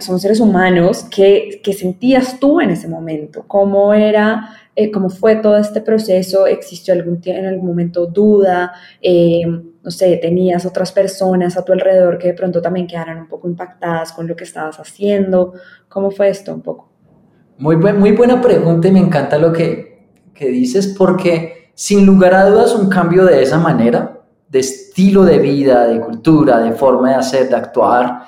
son 0.00 0.18
seres 0.18 0.40
humanos, 0.40 1.06
¿qué, 1.14 1.60
sentías 1.76 2.40
tú 2.40 2.60
en 2.60 2.70
ese 2.70 2.88
momento? 2.88 3.44
¿Cómo 3.46 3.94
era, 3.94 4.48
eh, 4.74 4.90
cómo 4.90 5.10
fue 5.10 5.36
todo 5.36 5.56
este 5.56 5.80
proceso? 5.80 6.46
¿Existió 6.46 6.92
algún, 6.92 7.20
en 7.24 7.46
algún 7.46 7.66
momento 7.66 8.06
duda? 8.06 8.72
Eh, 9.00 9.42
no 9.46 9.90
sé, 9.90 10.16
tenías 10.16 10.66
otras 10.66 10.90
personas 10.90 11.56
a 11.56 11.64
tu 11.64 11.72
alrededor 11.72 12.18
que 12.18 12.28
de 12.28 12.34
pronto 12.34 12.60
también 12.60 12.86
quedaran 12.86 13.18
un 13.18 13.28
poco 13.28 13.48
impactadas 13.48 14.12
con 14.12 14.26
lo 14.26 14.34
que 14.34 14.44
estabas 14.44 14.80
haciendo. 14.80 15.52
¿Cómo 15.88 16.10
fue 16.10 16.30
esto 16.30 16.52
un 16.52 16.62
poco? 16.62 16.93
Muy, 17.58 17.76
muy 17.76 18.12
buena 18.12 18.40
pregunta 18.40 18.88
y 18.88 18.92
me 18.92 18.98
encanta 18.98 19.38
lo 19.38 19.52
que, 19.52 20.08
que 20.34 20.48
dices 20.48 20.94
porque 20.98 21.70
sin 21.74 22.04
lugar 22.04 22.34
a 22.34 22.48
dudas 22.48 22.74
un 22.74 22.88
cambio 22.88 23.24
de 23.24 23.42
esa 23.42 23.58
manera, 23.58 24.20
de 24.48 24.58
estilo 24.58 25.24
de 25.24 25.38
vida, 25.38 25.86
de 25.86 26.00
cultura, 26.00 26.58
de 26.58 26.72
forma 26.72 27.10
de 27.10 27.16
hacer, 27.16 27.48
de 27.48 27.56
actuar, 27.56 28.26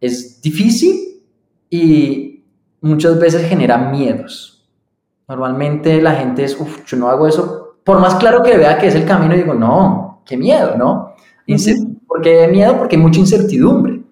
es 0.00 0.40
difícil 0.40 1.22
y 1.70 2.44
muchas 2.80 3.18
veces 3.18 3.48
genera 3.48 3.76
miedos. 3.78 4.68
Normalmente 5.28 6.00
la 6.00 6.12
gente 6.12 6.44
es, 6.44 6.58
uff, 6.58 6.84
yo 6.86 6.96
no 6.96 7.08
hago 7.08 7.26
eso. 7.26 7.78
Por 7.82 7.98
más 7.98 8.14
claro 8.16 8.42
que 8.42 8.56
vea 8.56 8.78
que 8.78 8.88
es 8.88 8.94
el 8.94 9.04
camino, 9.04 9.34
digo, 9.34 9.54
no, 9.54 10.22
qué 10.24 10.36
miedo, 10.36 10.76
¿no? 10.76 11.14
¿Por 12.06 12.20
qué 12.22 12.48
miedo? 12.48 12.76
Porque 12.78 12.96
hay 12.96 13.02
mucha 13.02 13.20
incertidumbre. 13.20 14.02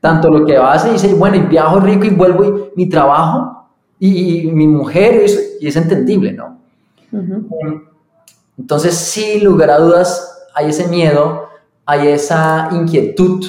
Tanto 0.00 0.30
lo 0.30 0.44
que 0.44 0.56
hace, 0.56 0.92
dice, 0.92 1.14
bueno, 1.14 1.36
y 1.36 1.40
viajo 1.40 1.80
rico 1.80 2.04
y 2.04 2.10
vuelvo 2.10 2.44
y 2.44 2.72
mi 2.76 2.88
trabajo 2.88 3.61
y, 4.08 4.50
mi 4.50 4.66
mujer, 4.66 5.24
y 5.60 5.66
es 5.66 5.76
entendible, 5.76 6.32
¿no? 6.32 6.58
Entonces, 8.58 8.94
sin 8.94 9.44
lugar 9.44 9.70
a 9.70 9.78
dudas, 9.78 10.46
hay 10.54 10.70
ese 10.70 10.88
miedo, 10.88 11.48
hay 11.86 12.08
esa 12.08 12.68
inquietud 12.72 13.46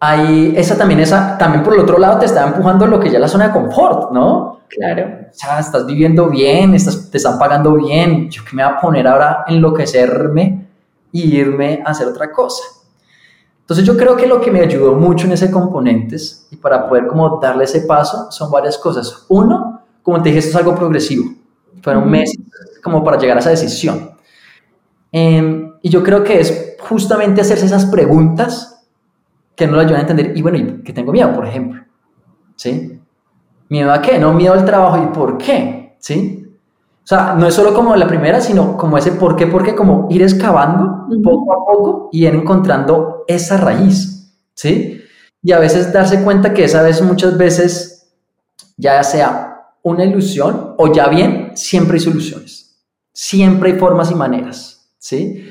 hay 0.00 0.54
esa 0.56 0.76
también, 0.76 1.00
esa, 1.00 1.36
también 1.38 1.64
por 1.64 1.74
el 1.74 1.80
otro 1.80 1.98
lado 1.98 2.20
te 2.20 2.26
está 2.26 2.46
empujando 2.46 2.86
lo 2.86 3.00
que 3.00 3.10
ya 3.10 3.16
es 3.16 3.20
la 3.20 3.28
zona 3.28 3.48
de 3.48 3.52
confort, 3.52 4.12
¿no? 4.12 4.60
Claro. 4.68 5.26
O 5.28 5.34
sea, 5.34 5.58
estás 5.58 5.86
viviendo 5.86 6.28
bien, 6.28 6.74
estás, 6.74 7.10
te 7.10 7.16
están 7.16 7.38
pagando 7.38 7.74
bien, 7.74 8.30
yo 8.30 8.44
que 8.44 8.54
me 8.54 8.62
voy 8.62 8.72
a 8.72 8.80
poner 8.80 9.08
ahora 9.08 9.44
a 9.46 9.52
enloquecerme 9.52 10.66
y 11.10 11.36
irme 11.36 11.82
a 11.84 11.90
hacer 11.90 12.06
otra 12.06 12.30
cosa. 12.30 12.62
Entonces 13.60 13.84
yo 13.84 13.96
creo 13.96 14.16
que 14.16 14.26
lo 14.26 14.40
que 14.40 14.50
me 14.50 14.60
ayudó 14.60 14.94
mucho 14.94 15.26
en 15.26 15.32
ese 15.32 15.50
componentes 15.50 16.47
para 16.60 16.88
poder 16.88 17.06
como 17.06 17.38
darle 17.40 17.64
ese 17.64 17.82
paso 17.82 18.30
son 18.30 18.50
varias 18.50 18.78
cosas. 18.78 19.26
Uno, 19.28 19.82
como 20.02 20.22
te 20.22 20.30
dije, 20.30 20.38
esto 20.38 20.50
es 20.50 20.56
algo 20.56 20.74
progresivo. 20.74 21.30
Fueron 21.82 22.10
meses 22.10 22.38
como 22.82 23.04
para 23.04 23.18
llegar 23.18 23.36
a 23.36 23.40
esa 23.40 23.50
decisión. 23.50 24.10
Em, 25.12 25.72
y 25.82 25.88
yo 25.88 26.02
creo 26.02 26.22
que 26.24 26.40
es 26.40 26.76
justamente 26.80 27.40
hacerse 27.40 27.66
esas 27.66 27.86
preguntas 27.86 28.86
que 29.54 29.66
no 29.66 29.74
lo 29.74 29.80
ayudan 29.80 29.98
a 29.98 30.00
entender. 30.00 30.36
Y 30.36 30.42
bueno, 30.42 30.58
¿y 30.58 30.82
que 30.82 30.92
tengo 30.92 31.12
miedo, 31.12 31.32
por 31.34 31.46
ejemplo? 31.46 31.82
¿Sí? 32.56 33.00
¿Miedo 33.68 33.92
a 33.92 34.00
qué? 34.00 34.18
No 34.18 34.32
miedo 34.32 34.54
al 34.54 34.64
trabajo. 34.64 35.02
¿Y 35.02 35.06
por 35.14 35.38
qué? 35.38 35.96
¿Sí? 35.98 36.48
O 37.02 37.06
sea, 37.08 37.34
no 37.34 37.46
es 37.46 37.54
solo 37.54 37.72
como 37.72 37.96
la 37.96 38.06
primera, 38.06 38.38
sino 38.40 38.76
como 38.76 38.98
ese 38.98 39.12
por 39.12 39.34
qué, 39.34 39.46
porque 39.46 39.74
como 39.74 40.08
ir 40.10 40.22
excavando 40.22 41.06
poco 41.24 41.52
a 41.54 41.64
poco 41.64 42.08
y 42.12 42.26
ir 42.26 42.34
encontrando 42.34 43.24
esa 43.26 43.56
raíz, 43.56 44.36
¿sí? 44.52 44.97
Y 45.42 45.52
a 45.52 45.58
veces 45.58 45.92
darse 45.92 46.22
cuenta 46.22 46.52
que 46.52 46.64
esa 46.64 46.82
vez 46.82 47.00
muchas 47.02 47.36
veces, 47.38 48.10
ya 48.76 49.02
sea 49.02 49.72
una 49.82 50.04
ilusión 50.04 50.74
o 50.76 50.92
ya 50.92 51.08
bien, 51.08 51.52
siempre 51.54 51.94
hay 51.94 52.00
soluciones. 52.00 52.78
Siempre 53.12 53.72
hay 53.72 53.78
formas 53.78 54.10
y 54.10 54.14
maneras, 54.14 54.90
¿sí? 54.98 55.48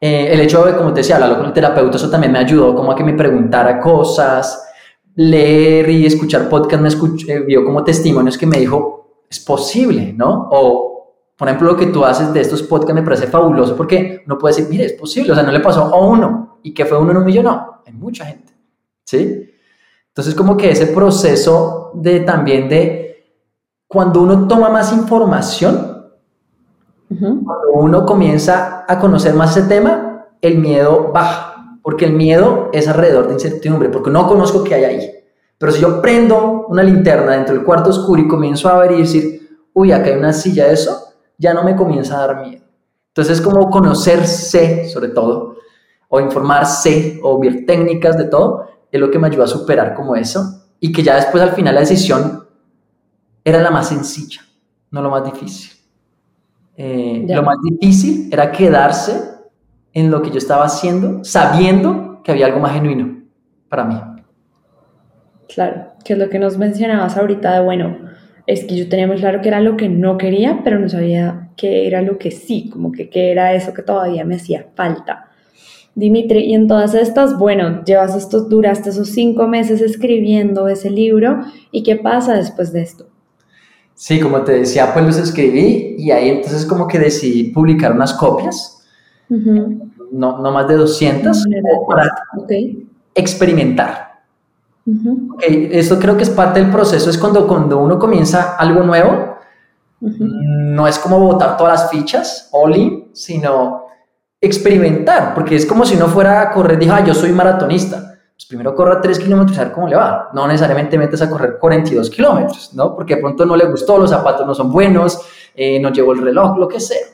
Eh, 0.00 0.28
el 0.32 0.40
hecho 0.40 0.64
de, 0.64 0.76
como 0.76 0.92
te 0.92 1.00
decía, 1.00 1.16
hablarlo 1.16 1.38
con 1.38 1.46
el 1.46 1.52
terapeuta, 1.52 1.96
eso 1.96 2.10
también 2.10 2.32
me 2.32 2.38
ayudó 2.38 2.74
como 2.74 2.92
a 2.92 2.96
que 2.96 3.04
me 3.04 3.14
preguntara 3.14 3.80
cosas, 3.80 4.68
leer 5.14 5.88
y 5.88 6.04
escuchar 6.04 6.48
podcast, 6.48 6.82
me 6.82 6.88
escuché, 6.88 7.32
eh, 7.32 7.40
vio 7.40 7.64
como 7.64 7.82
testimonios 7.82 8.36
que 8.36 8.46
me 8.46 8.58
dijo, 8.58 9.22
es 9.30 9.40
posible, 9.40 10.12
¿no? 10.12 10.48
O, 10.50 11.14
por 11.36 11.48
ejemplo, 11.48 11.72
lo 11.72 11.76
que 11.76 11.86
tú 11.86 12.04
haces 12.04 12.32
de 12.34 12.40
estos 12.42 12.62
podcasts 12.62 12.94
me 12.94 13.02
parece 13.02 13.26
fabuloso 13.26 13.74
porque 13.74 14.22
uno 14.26 14.36
puede 14.36 14.54
decir, 14.54 14.70
mire, 14.70 14.84
es 14.84 14.92
posible, 14.92 15.32
o 15.32 15.34
sea, 15.34 15.44
no 15.44 15.52
le 15.52 15.60
pasó 15.60 15.82
a 15.82 16.06
uno 16.06 16.46
¿Y 16.66 16.74
que 16.74 16.84
fue 16.84 16.98
uno 16.98 17.12
en 17.12 17.18
un 17.18 17.24
millón? 17.24 17.44
No, 17.44 17.80
hay 17.86 17.92
mucha 17.92 18.24
gente. 18.24 18.45
¿Sí? 19.06 19.50
Entonces 20.08 20.34
como 20.34 20.56
que 20.56 20.70
ese 20.70 20.88
proceso 20.88 21.92
de 21.94 22.20
también 22.20 22.68
de 22.68 23.06
cuando 23.86 24.20
uno 24.20 24.48
toma 24.48 24.68
más 24.68 24.92
información, 24.92 26.10
cuando 27.08 27.70
uno 27.74 28.04
comienza 28.04 28.84
a 28.88 28.98
conocer 28.98 29.34
más 29.34 29.56
ese 29.56 29.68
tema, 29.68 30.26
el 30.40 30.58
miedo 30.58 31.12
baja, 31.12 31.78
porque 31.82 32.06
el 32.06 32.12
miedo 32.14 32.68
es 32.72 32.88
alrededor 32.88 33.28
de 33.28 33.34
incertidumbre, 33.34 33.88
porque 33.90 34.10
no 34.10 34.26
conozco 34.26 34.64
qué 34.64 34.74
hay 34.74 34.84
ahí. 34.84 35.10
Pero 35.58 35.72
si 35.72 35.80
yo 35.80 36.02
prendo 36.02 36.66
una 36.68 36.82
linterna 36.82 37.32
dentro 37.32 37.54
del 37.54 37.64
cuarto 37.64 37.90
oscuro 37.90 38.20
y 38.20 38.28
comienzo 38.28 38.68
a 38.68 38.78
ver 38.78 38.92
y 38.92 38.98
decir, 39.02 39.58
uy, 39.72 39.92
acá 39.92 40.06
hay 40.06 40.16
una 40.16 40.32
silla, 40.32 40.66
eso, 40.66 41.12
ya 41.38 41.54
no 41.54 41.62
me 41.62 41.76
comienza 41.76 42.16
a 42.16 42.26
dar 42.26 42.40
miedo. 42.46 42.64
Entonces 43.08 43.38
es 43.38 43.44
como 43.44 43.70
conocerse, 43.70 44.88
sobre 44.88 45.08
todo, 45.08 45.56
o 46.08 46.20
informarse, 46.20 47.20
o 47.22 47.38
ver 47.38 47.64
técnicas 47.66 48.18
de 48.18 48.24
todo, 48.24 48.66
es 48.96 49.00
lo 49.00 49.10
que 49.10 49.18
me 49.18 49.28
ayudó 49.28 49.44
a 49.44 49.48
superar 49.48 49.94
como 49.94 50.16
eso, 50.16 50.64
y 50.80 50.92
que 50.92 51.02
ya 51.02 51.16
después 51.16 51.42
al 51.42 51.52
final 51.52 51.74
la 51.74 51.80
decisión 51.80 52.44
era 53.44 53.62
la 53.62 53.70
más 53.70 53.88
sencilla, 53.88 54.40
no 54.90 55.02
lo 55.02 55.10
más 55.10 55.24
difícil. 55.24 55.72
Eh, 56.76 57.24
lo 57.28 57.42
más 57.42 57.56
difícil 57.62 58.28
era 58.30 58.52
quedarse 58.52 59.36
en 59.92 60.10
lo 60.10 60.20
que 60.20 60.30
yo 60.30 60.38
estaba 60.38 60.64
haciendo, 60.64 61.24
sabiendo 61.24 62.20
que 62.22 62.32
había 62.32 62.46
algo 62.46 62.60
más 62.60 62.74
genuino 62.74 63.22
para 63.68 63.84
mí. 63.84 64.00
Claro, 65.48 65.92
que 66.04 66.12
es 66.12 66.18
lo 66.18 66.28
que 66.28 66.38
nos 66.38 66.58
mencionabas 66.58 67.16
ahorita 67.16 67.54
de, 67.54 67.64
bueno, 67.64 67.96
es 68.46 68.64
que 68.64 68.76
yo 68.76 68.88
tenía 68.88 69.06
muy 69.06 69.16
claro 69.16 69.40
que 69.40 69.48
era 69.48 69.60
lo 69.60 69.76
que 69.76 69.88
no 69.88 70.18
quería, 70.18 70.60
pero 70.62 70.78
no 70.78 70.88
sabía 70.88 71.50
qué 71.56 71.86
era 71.86 72.02
lo 72.02 72.18
que 72.18 72.30
sí, 72.30 72.68
como 72.70 72.92
que 72.92 73.08
qué 73.08 73.32
era 73.32 73.54
eso 73.54 73.72
que 73.72 73.82
todavía 73.82 74.24
me 74.24 74.36
hacía 74.36 74.66
falta. 74.74 75.25
Dimitri, 75.96 76.40
y 76.40 76.54
en 76.54 76.68
todas 76.68 76.94
estas, 76.94 77.38
bueno, 77.38 77.82
llevas 77.84 78.14
estos, 78.14 78.50
duraste 78.50 78.90
esos 78.90 79.08
cinco 79.08 79.48
meses 79.48 79.80
escribiendo 79.80 80.68
ese 80.68 80.90
libro, 80.90 81.40
¿y 81.70 81.82
qué 81.82 81.96
pasa 81.96 82.34
después 82.34 82.70
de 82.70 82.82
esto? 82.82 83.06
Sí, 83.94 84.20
como 84.20 84.42
te 84.42 84.52
decía, 84.52 84.92
pues 84.92 85.06
los 85.06 85.16
escribí 85.16 85.96
y 85.98 86.10
ahí 86.10 86.28
entonces 86.28 86.66
como 86.66 86.86
que 86.86 86.98
decidí 86.98 87.44
publicar 87.44 87.92
unas 87.92 88.12
copias, 88.12 88.86
no, 89.30 90.38
no, 90.38 90.52
más 90.52 90.68
de 90.68 90.76
200, 90.76 91.44
para 91.88 92.14
experimentar. 93.14 94.20
Esto 95.48 95.98
creo 95.98 96.18
que 96.18 96.24
es 96.24 96.30
parte 96.30 96.60
del 96.60 96.70
proceso, 96.70 97.08
es 97.08 97.16
cuando, 97.16 97.48
cuando 97.48 97.78
uno 97.78 97.98
comienza 97.98 98.54
algo 98.56 98.82
nuevo, 98.82 99.38
no 100.00 100.86
es 100.86 100.98
como 100.98 101.18
botar 101.18 101.56
todas 101.56 101.80
las 101.80 101.90
fichas, 101.90 102.50
all 102.52 102.76
in, 102.76 103.08
sino 103.14 103.85
experimentar, 104.40 105.34
porque 105.34 105.56
es 105.56 105.66
como 105.66 105.84
si 105.84 105.96
uno 105.96 106.08
fuera 106.08 106.40
a 106.40 106.50
correr, 106.50 106.78
dijo, 106.78 106.92
ah, 106.94 107.04
yo 107.04 107.14
soy 107.14 107.32
maratonista. 107.32 108.16
Pues 108.36 108.44
primero 108.46 108.74
corra 108.74 109.00
3 109.00 109.18
kilómetros 109.18 109.56
a 109.58 109.64
ver 109.64 109.72
cómo 109.72 109.88
le 109.88 109.96
va. 109.96 110.28
No 110.34 110.46
necesariamente 110.46 110.98
metes 110.98 111.22
a 111.22 111.30
correr 111.30 111.56
42 111.58 112.10
kilómetros, 112.10 112.74
¿no? 112.74 112.94
Porque 112.94 113.14
de 113.14 113.22
pronto 113.22 113.46
no 113.46 113.56
le 113.56 113.64
gustó, 113.64 113.96
los 113.96 114.10
zapatos 114.10 114.46
no 114.46 114.54
son 114.54 114.70
buenos, 114.70 115.22
eh, 115.54 115.80
no 115.80 115.90
llevó 115.90 116.12
el 116.12 116.20
reloj, 116.20 116.58
lo 116.58 116.68
que 116.68 116.78
sea. 116.78 117.06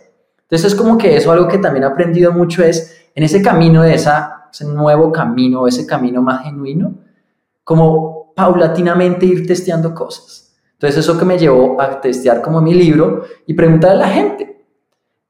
Entonces 0.42 0.72
es 0.72 0.74
como 0.78 0.98
que 0.98 1.16
eso 1.16 1.30
algo 1.30 1.46
que 1.46 1.58
también 1.58 1.84
he 1.84 1.86
aprendido 1.86 2.32
mucho 2.32 2.64
es 2.64 3.08
en 3.14 3.22
ese 3.22 3.40
camino 3.40 3.82
de 3.82 3.94
esa, 3.94 4.48
ese 4.52 4.64
nuevo 4.64 5.12
camino, 5.12 5.68
ese 5.68 5.86
camino 5.86 6.22
más 6.22 6.42
genuino, 6.42 6.92
como 7.62 8.32
paulatinamente 8.34 9.24
ir 9.24 9.46
testeando 9.46 9.94
cosas. 9.94 10.56
Entonces 10.72 11.04
eso 11.04 11.16
que 11.16 11.24
me 11.24 11.38
llevó 11.38 11.80
a 11.80 12.00
testear 12.00 12.42
como 12.42 12.60
mi 12.60 12.74
libro 12.74 13.22
y 13.46 13.54
preguntar 13.54 13.92
a 13.92 13.94
la 13.94 14.08
gente. 14.08 14.51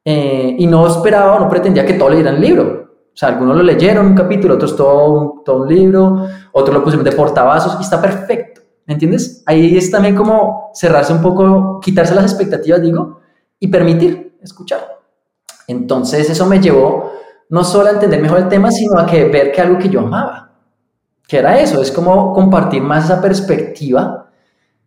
Eh, 0.04 0.56
y 0.58 0.66
no 0.66 0.86
esperaba 0.86 1.38
no 1.38 1.48
pretendía 1.48 1.86
que 1.86 1.94
todos 1.94 2.12
leyeran 2.12 2.36
el 2.36 2.40
libro. 2.40 2.90
O 3.12 3.16
sea, 3.16 3.28
algunos 3.28 3.56
lo 3.56 3.62
leyeron 3.62 4.06
un 4.06 4.14
capítulo, 4.14 4.54
otros 4.54 4.74
todo 4.74 5.12
un, 5.12 5.44
todo 5.44 5.62
un 5.62 5.68
libro, 5.68 6.26
otros 6.52 6.74
lo 6.74 6.82
pusieron 6.82 7.04
de 7.04 7.12
portavasos 7.12 7.76
y 7.78 7.82
está 7.82 8.00
perfecto. 8.00 8.62
¿Me 8.86 8.94
entiendes? 8.94 9.42
Ahí 9.46 9.76
es 9.76 9.90
también 9.90 10.16
como 10.16 10.70
cerrarse 10.74 11.12
un 11.12 11.20
poco, 11.20 11.78
quitarse 11.80 12.14
las 12.14 12.24
expectativas, 12.24 12.82
digo, 12.82 13.20
y 13.60 13.68
permitir 13.68 14.38
escuchar. 14.42 14.80
Entonces 15.68 16.28
eso 16.28 16.46
me 16.46 16.60
llevó 16.60 17.12
no 17.48 17.62
solo 17.64 17.88
a 17.88 17.92
entender 17.92 18.20
mejor 18.20 18.38
el 18.38 18.48
tema, 18.48 18.70
sino 18.70 18.98
a 18.98 19.06
que 19.06 19.26
ver 19.26 19.52
que 19.52 19.60
algo 19.60 19.78
que 19.78 19.88
yo 19.88 20.00
amaba 20.00 20.52
que 21.32 21.38
era 21.38 21.58
eso, 21.58 21.80
es 21.80 21.90
como 21.90 22.30
compartir 22.34 22.82
más 22.82 23.06
esa 23.06 23.22
perspectiva 23.22 24.30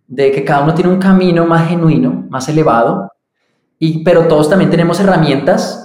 de 0.05 0.31
que 0.31 0.45
cada 0.45 0.63
uno 0.63 0.75
tiene 0.75 0.91
un 0.91 0.99
camino 0.99 1.43
más 1.43 1.67
genuino, 1.67 2.27
más 2.29 2.47
elevado, 2.47 3.11
y, 3.79 4.03
pero 4.03 4.27
todos 4.27 4.49
también 4.49 4.69
tenemos 4.69 4.99
herramientas 4.99 5.81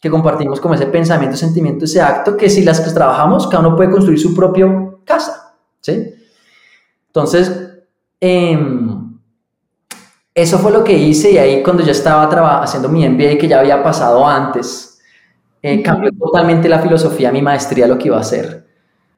que 0.00 0.10
compartimos 0.10 0.60
como 0.60 0.74
ese 0.74 0.86
pensamiento, 0.86 1.36
sentimiento, 1.36 1.84
ese 1.84 2.00
acto, 2.00 2.36
que 2.36 2.50
si 2.50 2.62
las 2.62 2.80
que 2.80 2.90
trabajamos, 2.90 3.46
cada 3.46 3.66
uno 3.66 3.76
puede 3.76 3.90
construir 3.90 4.20
su 4.20 4.34
propio 4.34 5.00
casa, 5.04 5.54
¿sí? 5.80 6.14
Entonces, 7.06 7.70
em, 8.20 9.18
eso 10.34 10.58
fue 10.58 10.70
lo 10.70 10.84
que 10.84 10.92
hice 10.92 11.32
y 11.32 11.38
ahí 11.38 11.62
cuando 11.62 11.82
ya 11.82 11.92
estaba 11.92 12.62
haciendo 12.62 12.88
mi 12.88 13.04
MBA, 13.04 13.38
que 13.38 13.48
ya 13.48 13.60
había 13.60 13.82
pasado 13.82 14.26
antes, 14.26 14.98
eh, 15.62 15.82
cambió 15.82 16.10
totalmente 16.12 16.68
la 16.68 16.78
filosofía, 16.78 17.32
mi 17.32 17.40
maestría, 17.40 17.86
lo 17.86 17.96
que 17.98 18.08
iba 18.08 18.18
a 18.18 18.20
hacer 18.20 18.66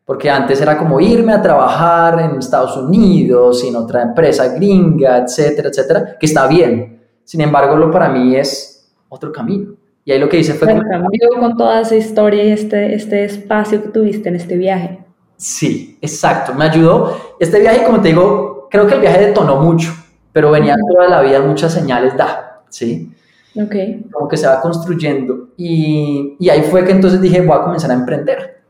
porque 0.08 0.30
antes 0.30 0.58
era 0.62 0.78
como 0.78 0.98
irme 1.00 1.34
a 1.34 1.42
trabajar 1.42 2.18
en 2.18 2.38
Estados 2.38 2.78
Unidos, 2.78 3.62
en 3.62 3.76
otra 3.76 4.00
empresa 4.00 4.48
gringa, 4.48 5.18
etcétera, 5.18 5.68
etcétera, 5.68 6.16
que 6.18 6.24
está 6.24 6.46
bien. 6.46 6.97
Sin 7.28 7.42
embargo, 7.42 7.76
lo 7.76 7.90
para 7.90 8.08
mí 8.08 8.34
es 8.36 8.90
otro 9.10 9.30
camino. 9.30 9.74
Y 10.02 10.12
ahí 10.12 10.18
lo 10.18 10.30
que 10.30 10.38
hice 10.38 10.54
fue... 10.54 10.72
El 10.72 10.80
cambio 10.80 11.28
con 11.38 11.58
toda 11.58 11.82
esa 11.82 11.94
historia 11.94 12.42
y 12.42 12.52
este, 12.52 12.94
este 12.94 13.26
espacio 13.26 13.82
que 13.82 13.88
tuviste 13.90 14.30
en 14.30 14.36
este 14.36 14.56
viaje. 14.56 15.04
Sí, 15.36 15.98
exacto, 16.00 16.54
me 16.54 16.64
ayudó. 16.64 17.18
Este 17.38 17.60
viaje, 17.60 17.84
como 17.84 18.00
te 18.00 18.08
digo, 18.08 18.66
creo 18.70 18.86
que 18.86 18.94
el 18.94 19.00
viaje 19.00 19.26
detonó 19.26 19.60
mucho, 19.60 19.92
pero 20.32 20.50
venía 20.50 20.74
toda 20.90 21.06
la 21.06 21.20
vida 21.20 21.42
muchas 21.42 21.74
señales 21.74 22.16
da, 22.16 22.62
¿sí? 22.70 23.12
Ok. 23.54 23.74
Como 24.10 24.26
que 24.26 24.38
se 24.38 24.46
va 24.46 24.62
construyendo. 24.62 25.50
Y, 25.58 26.34
y 26.40 26.48
ahí 26.48 26.62
fue 26.62 26.82
que 26.86 26.92
entonces 26.92 27.20
dije, 27.20 27.42
voy 27.42 27.58
a 27.58 27.62
comenzar 27.62 27.90
a 27.90 27.94
emprender 27.94 28.62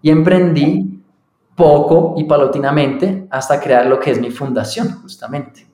y 0.00 0.10
emprendí 0.10 1.02
poco 1.56 2.14
y 2.16 2.22
palotinamente 2.22 3.26
hasta 3.30 3.58
crear 3.58 3.86
lo 3.86 3.98
que 3.98 4.12
es 4.12 4.20
mi 4.20 4.30
fundación, 4.30 5.02
justamente. 5.02 5.65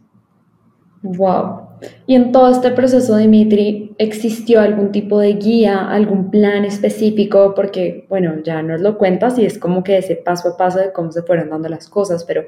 Wow. 1.03 1.69
Y 2.07 2.15
en 2.15 2.31
todo 2.31 2.49
este 2.51 2.71
proceso, 2.71 3.17
Dimitri, 3.17 3.95
¿existió 3.99 4.61
algún 4.61 4.93
tipo 4.93 5.19
de 5.19 5.35
guía, 5.35 5.89
algún 5.91 6.31
plan 6.31 6.65
específico? 6.65 7.55
Porque, 7.55 8.07
bueno, 8.09 8.35
ya 8.45 8.63
nos 8.63 8.81
lo 8.81 8.97
cuentas 8.99 9.37
y 9.39 9.45
es 9.45 9.59
como 9.59 9.83
que 9.83 9.99
ese 9.99 10.15
paso 10.15 10.51
a 10.51 10.57
paso 10.57 10.79
de 10.79 10.93
cómo 10.93 11.11
se 11.11 11.23
fueron 11.23 11.51
dando 11.51 11.69
las 11.69 11.89
cosas, 11.89 12.25
pero 12.25 12.45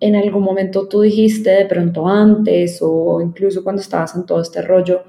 en 0.00 0.16
algún 0.16 0.42
momento 0.42 0.88
tú 0.88 1.02
dijiste 1.02 1.50
de 1.50 1.66
pronto 1.66 2.08
antes 2.08 2.78
o 2.80 3.20
incluso 3.20 3.62
cuando 3.62 3.82
estabas 3.82 4.14
en 4.16 4.24
todo 4.24 4.40
este 4.40 4.62
rollo, 4.62 5.02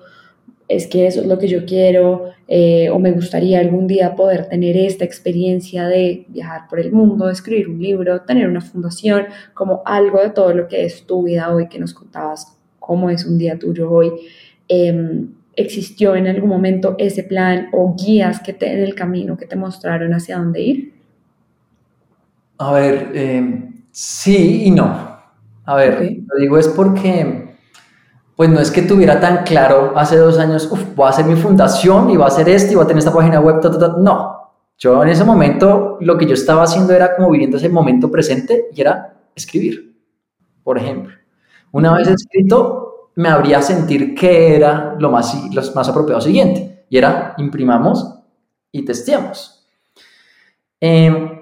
es 0.67 0.87
que 0.87 1.07
eso 1.07 1.21
es 1.21 1.27
lo 1.27 1.37
que 1.37 1.47
yo 1.47 1.65
quiero 1.65 2.31
eh, 2.47 2.89
o 2.89 2.99
me 2.99 3.11
gustaría 3.11 3.59
algún 3.59 3.87
día 3.87 4.15
poder 4.15 4.47
tener 4.47 4.75
esta 4.77 5.05
experiencia 5.05 5.87
de 5.87 6.25
viajar 6.29 6.67
por 6.69 6.79
el 6.79 6.91
mundo, 6.91 7.29
escribir 7.29 7.69
un 7.69 7.81
libro, 7.81 8.21
tener 8.21 8.47
una 8.47 8.61
fundación, 8.61 9.25
como 9.53 9.81
algo 9.85 10.21
de 10.21 10.29
todo 10.31 10.53
lo 10.53 10.67
que 10.67 10.85
es 10.85 11.05
tu 11.05 11.23
vida 11.23 11.53
hoy 11.53 11.67
que 11.67 11.79
nos 11.79 11.93
contabas, 11.93 12.57
cómo 12.91 13.09
es 13.09 13.25
un 13.25 13.37
día 13.37 13.57
tuyo 13.57 13.89
hoy. 13.89 14.11
Em, 14.67 15.29
¿Existió 15.55 16.13
en 16.13 16.27
algún 16.27 16.49
momento 16.49 16.95
ese 16.97 17.23
plan 17.23 17.69
o 17.71 17.95
guías 17.95 18.41
que 18.41 18.51
te, 18.51 18.73
en 18.73 18.81
el 18.81 18.95
camino 18.95 19.37
que 19.37 19.45
te 19.45 19.55
mostraron 19.55 20.13
hacia 20.13 20.37
dónde 20.37 20.61
ir? 20.61 20.93
A 22.57 22.73
ver, 22.73 23.11
em, 23.13 23.85
sí 23.91 24.63
y 24.65 24.71
no. 24.71 25.17
A 25.63 25.75
ver, 25.77 26.01
lo 26.27 26.37
digo 26.37 26.57
es 26.57 26.67
porque 26.67 27.55
pues 28.35 28.49
no 28.49 28.59
es 28.59 28.69
que 28.71 28.81
tuviera 28.81 29.21
tan 29.21 29.45
claro 29.45 29.93
hace 29.95 30.17
dos 30.17 30.37
años, 30.37 30.69
uff, 30.69 30.93
voy 30.93 31.05
a 31.05 31.11
hacer 31.11 31.23
mi 31.23 31.35
fundación 31.35 32.09
y 32.09 32.17
voy 32.17 32.25
a 32.25 32.27
hacer 32.27 32.49
esto 32.49 32.73
y 32.73 32.75
voy 32.75 32.83
a 32.83 32.87
tener 32.87 32.99
esta 32.99 33.13
página 33.13 33.39
web, 33.39 33.61
no. 33.99 34.51
Yo 34.77 35.01
en 35.01 35.07
ese 35.07 35.23
momento 35.23 35.97
lo 36.01 36.17
que 36.17 36.25
yo 36.25 36.33
estaba 36.33 36.63
haciendo 36.63 36.91
era 36.93 37.15
como 37.15 37.31
viviendo 37.31 37.55
ese 37.55 37.69
momento 37.69 38.11
presente 38.11 38.65
y 38.75 38.81
era 38.81 39.15
escribir, 39.33 39.95
por 40.61 40.77
ejemplo. 40.77 41.20
Una 41.71 41.93
vez 41.93 42.07
escrito, 42.07 43.11
me 43.15 43.29
habría 43.29 43.61
sentir 43.61 44.15
que 44.15 44.55
era 44.55 44.95
lo 44.99 45.11
más, 45.11 45.33
apropiado 45.87 46.21
siguiente 46.21 46.85
y 46.89 46.97
era 46.97 47.33
imprimamos 47.37 48.19
y 48.71 48.83
testeamos. 48.83 49.65
Em, 50.79 51.41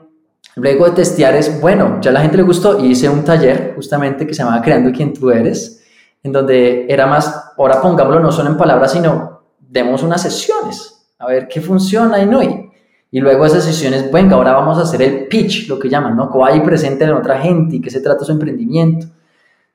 luego 0.56 0.86
de 0.86 0.92
testear 0.92 1.36
es, 1.36 1.60
bueno, 1.62 2.00
ya 2.02 2.12
la 2.12 2.22
gente 2.22 2.38
le 2.38 2.44
gustó 2.44 2.84
y 2.84 2.92
hice 2.92 3.10
un 3.10 3.24
taller 3.24 3.74
justamente 3.76 4.28
que 4.28 4.34
se 4.34 4.44
llamaba 4.44 4.62
Creando 4.62 4.92
quien 4.92 5.14
tú 5.14 5.32
eres 5.32 5.80
en 6.24 6.32
donde 6.32 6.86
era 6.90 7.08
más, 7.08 7.54
ahora 7.58 7.82
pongámoslo 7.82 8.20
no 8.20 8.32
solo 8.32 8.50
en 8.50 8.58
palabras, 8.58 8.92
sino 8.92 9.42
demos 9.60 10.04
unas 10.04 10.22
sesiones, 10.22 11.08
a 11.18 11.28
ver 11.28 11.48
qué 11.48 11.62
funciona 11.62 12.22
y 12.22 12.26
no. 12.26 12.44
Y, 12.44 12.70
y 13.12 13.20
luego 13.20 13.46
esas 13.46 13.64
sesiones, 13.64 14.12
venga, 14.12 14.36
ahora 14.36 14.54
vamos 14.54 14.78
a 14.78 14.82
hacer 14.82 15.02
el 15.02 15.28
pitch, 15.28 15.68
lo 15.68 15.80
que 15.80 15.90
llaman, 15.90 16.16
¿no? 16.16 16.30
hay 16.46 16.60
presente 16.62 17.06
en 17.06 17.14
otra 17.14 17.40
gente 17.40 17.78
y 17.78 17.82
que 17.82 17.90
se 17.90 18.02
trata 18.02 18.26
su 18.26 18.32
emprendimiento. 18.32 19.08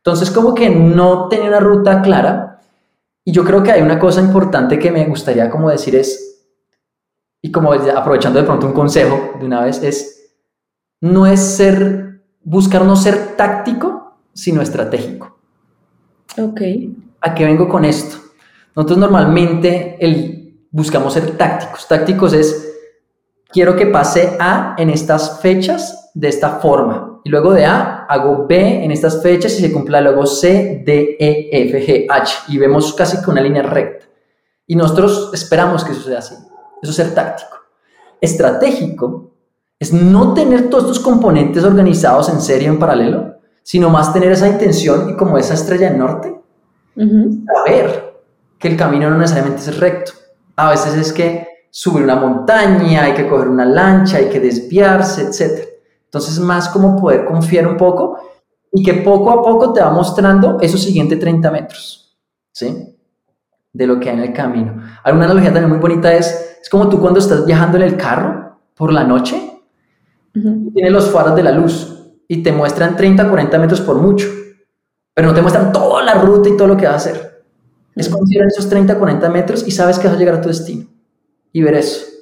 Entonces, 0.05 0.31
como 0.31 0.55
que 0.55 0.69
no 0.69 1.29
tenía 1.29 1.49
una 1.49 1.61
ruta 1.61 2.03
clara. 2.03 2.61
Y 3.25 3.33
yo 3.33 3.43
creo 3.43 3.63
que 3.63 3.73
hay 3.73 3.81
una 3.81 3.99
cosa 3.99 4.21
importante 4.21 4.79
que 4.79 4.91
me 4.91 5.07
gustaría 5.07 5.49
como 5.49 5.71
decir 5.71 5.97
es, 5.97 6.43
y 7.41 7.51
como 7.51 7.73
aprovechando 7.73 8.39
de 8.39 8.45
pronto 8.45 8.67
un 8.67 8.75
consejo 8.75 9.33
de 9.41 9.47
una 9.47 9.65
vez, 9.65 9.83
es 9.83 10.31
no 11.01 11.27
es 11.27 11.41
ser, 11.41 12.23
buscar 12.43 12.85
no 12.85 12.97
ser 12.97 13.35
táctico, 13.37 14.19
sino 14.35 14.61
estratégico. 14.61 15.39
Ok. 16.39 16.61
¿A 17.23 17.35
qué 17.35 17.47
vengo 17.47 17.67
con 17.67 17.87
esto? 17.87 18.19
Nosotros 18.77 18.99
normalmente 18.99 19.97
el, 20.01 20.67
buscamos 20.71 21.15
ser 21.15 21.35
tácticos. 21.39 21.89
Tácticos 21.89 22.35
es, 22.35 22.75
quiero 23.49 23.75
que 23.75 23.87
pase 23.87 24.37
A 24.39 24.75
en 24.77 24.91
estas 24.91 25.41
fechas 25.41 26.11
de 26.13 26.29
esta 26.29 26.59
forma. 26.59 27.14
Y 27.25 27.31
luego 27.31 27.55
de 27.55 27.65
A 27.65 28.05
hago 28.05 28.47
B 28.47 28.85
en 28.85 28.91
estas 28.91 29.23
fechas 29.23 29.59
y 29.59 29.63
se 29.63 29.73
cumpla 29.73 30.01
luego 30.03 30.27
C, 30.27 30.83
D, 30.85 31.17
E, 31.19 31.49
F, 31.69 31.87
G, 31.87 32.07
H. 32.09 32.37
Y 32.49 32.59
vemos 32.59 32.93
casi 32.93 33.21
que 33.23 33.31
una 33.31 33.41
línea 33.41 33.63
recta. 33.63 34.05
Y 34.67 34.77
nosotros 34.77 35.31
esperamos 35.33 35.85
que 35.85 35.93
eso 35.93 36.03
sea 36.03 36.19
así. 36.19 36.35
Eso 36.83 36.91
es 36.91 36.97
ser 36.97 37.15
táctico. 37.15 37.57
Estratégico 38.21 39.33
es 39.79 39.93
no 39.93 40.35
tener 40.35 40.69
todos 40.69 40.85
estos 40.85 41.01
componentes 41.01 41.65
organizados 41.65 42.29
en 42.29 42.41
serie 42.41 42.69
en 42.69 42.79
paralelo, 42.79 43.37
sino 43.63 43.89
más 43.91 44.13
tener 44.13 44.33
esa 44.33 44.49
intención 44.49 45.11
y 45.11 45.17
como 45.17 45.39
esa 45.39 45.55
estrella 45.55 45.91
del 45.91 45.99
norte, 45.99 46.35
saber 46.95 48.15
que 48.59 48.69
el 48.69 48.77
camino 48.77 49.11
no 49.11 49.19
necesariamente 49.19 49.63
es 49.63 49.79
recto. 49.79 50.13
A 50.57 50.71
veces 50.71 50.95
es 50.95 51.13
que 51.13 51.49
subir 51.71 52.05
una 52.05 52.17
montaña, 52.17 53.05
hay 53.05 53.15
que 53.15 53.29
coger 53.29 53.49
una 53.49 53.65
lancha, 53.65 54.19
hay 54.19 54.29
que 54.29 54.41
desviarse, 54.41 55.23
etc. 55.23 55.74
Entonces, 56.15 56.39
más 56.39 56.69
como 56.69 56.97
poder 56.97 57.25
confiar 57.25 57.67
un 57.67 57.77
poco 57.77 58.19
y 58.73 58.85
que 58.85 58.95
poco 58.95 59.31
a 59.33 59.43
poco 59.43 59.73
te 59.73 59.81
va 59.81 59.91
mostrando 59.91 60.61
esos 60.61 60.81
siguientes 60.81 61.19
30 61.19 61.51
metros, 61.51 62.17
¿sí? 62.53 62.95
de 63.73 63.87
lo 63.87 63.99
que 63.99 64.09
hay 64.09 64.17
en 64.17 64.23
el 64.23 64.33
camino. 64.33 64.81
Alguna 65.03 65.25
analogía 65.27 65.53
también 65.53 65.71
muy 65.71 65.81
bonita 65.81 66.15
es, 66.15 66.59
es 66.63 66.69
como 66.71 66.89
tú 66.89 67.01
cuando 67.01 67.19
estás 67.19 67.45
viajando 67.45 67.77
en 67.77 67.83
el 67.83 67.97
carro 67.97 68.61
por 68.77 68.93
la 68.93 69.03
noche, 69.03 69.61
tienes 70.33 70.93
los 70.93 71.11
faros 71.11 71.35
de 71.35 71.43
la 71.43 71.51
luz 71.51 72.13
y 72.29 72.43
te 72.43 72.53
muestran 72.53 72.97
30, 72.97 73.29
40 73.29 73.59
metros 73.59 73.81
por 73.81 73.97
mucho, 73.97 74.29
pero 75.13 75.29
no 75.29 75.35
te 75.35 75.43
muestran 75.43 75.73
toda 75.73 76.05
la 76.05 76.15
ruta 76.15 76.49
y 76.49 76.57
todo 76.57 76.69
lo 76.69 76.77
que 76.77 76.87
vas 76.87 76.95
a 76.95 77.11
hacer. 77.11 77.45
Es 77.97 78.09
considerar 78.09 78.49
esos 78.49 78.69
30, 78.69 78.97
40 78.97 79.29
metros 79.31 79.67
y 79.67 79.73
sabes 79.73 79.99
que 79.99 80.07
vas 80.07 80.17
a 80.17 80.19
llegar 80.19 80.37
a 80.37 80.41
tu 80.41 80.49
destino 80.49 80.87
y 81.53 81.61
ver 81.63 81.75
eso. 81.75 82.14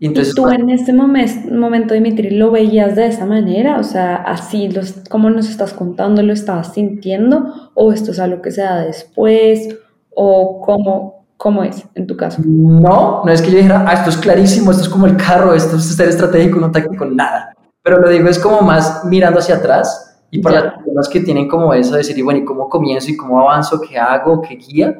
Y, 0.00 0.06
entonces, 0.06 0.34
tú 0.34 0.48
en 0.48 0.70
este 0.70 0.94
momento, 0.94 1.92
Dimitri, 1.92 2.30
lo 2.30 2.50
veías 2.50 2.96
de 2.96 3.06
esa 3.06 3.26
manera? 3.26 3.78
O 3.78 3.82
sea, 3.82 4.16
así, 4.16 4.70
los, 4.70 4.94
como 5.10 5.28
nos 5.28 5.50
estás 5.50 5.74
contando, 5.74 6.22
lo 6.22 6.32
estabas 6.32 6.72
sintiendo? 6.72 7.70
¿O 7.74 7.92
esto 7.92 8.12
es 8.12 8.18
algo 8.18 8.40
que 8.40 8.50
se 8.50 8.62
da 8.62 8.80
después? 8.80 9.76
¿O 10.08 10.62
cómo, 10.62 11.26
cómo 11.36 11.62
es 11.64 11.84
en 11.94 12.06
tu 12.06 12.16
caso? 12.16 12.40
No, 12.46 13.22
no 13.26 13.30
es 13.30 13.42
que 13.42 13.50
yo 13.50 13.58
dijera, 13.58 13.84
ah, 13.86 13.92
esto 13.92 14.08
es 14.08 14.16
clarísimo, 14.16 14.70
esto 14.70 14.84
es 14.84 14.88
como 14.88 15.04
el 15.04 15.18
carro, 15.18 15.52
esto 15.52 15.76
es 15.76 15.84
ser 15.94 16.08
estratégico, 16.08 16.58
no 16.58 16.70
táctico, 16.70 17.04
nada. 17.04 17.54
Pero 17.82 18.00
lo 18.00 18.08
digo 18.08 18.26
es 18.26 18.38
como 18.38 18.62
más 18.62 19.04
mirando 19.04 19.38
hacia 19.38 19.56
atrás 19.56 20.22
y 20.30 20.40
para 20.40 20.64
las 20.64 20.74
personas 20.76 21.08
que 21.10 21.20
tienen 21.20 21.46
como 21.46 21.74
eso 21.74 21.92
de 21.92 21.98
decir, 21.98 22.16
y 22.16 22.22
bueno, 22.22 22.40
¿y 22.40 22.44
cómo 22.46 22.70
comienzo 22.70 23.10
y 23.10 23.18
cómo 23.18 23.38
avanzo? 23.38 23.78
¿Qué 23.82 23.98
hago? 23.98 24.40
¿Qué 24.40 24.56
guía? 24.56 24.98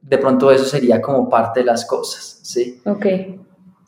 De 0.00 0.18
pronto 0.18 0.50
eso 0.50 0.64
sería 0.64 1.00
como 1.00 1.28
parte 1.28 1.60
de 1.60 1.66
las 1.66 1.84
cosas, 1.84 2.40
¿sí? 2.42 2.80
Ok. 2.84 3.06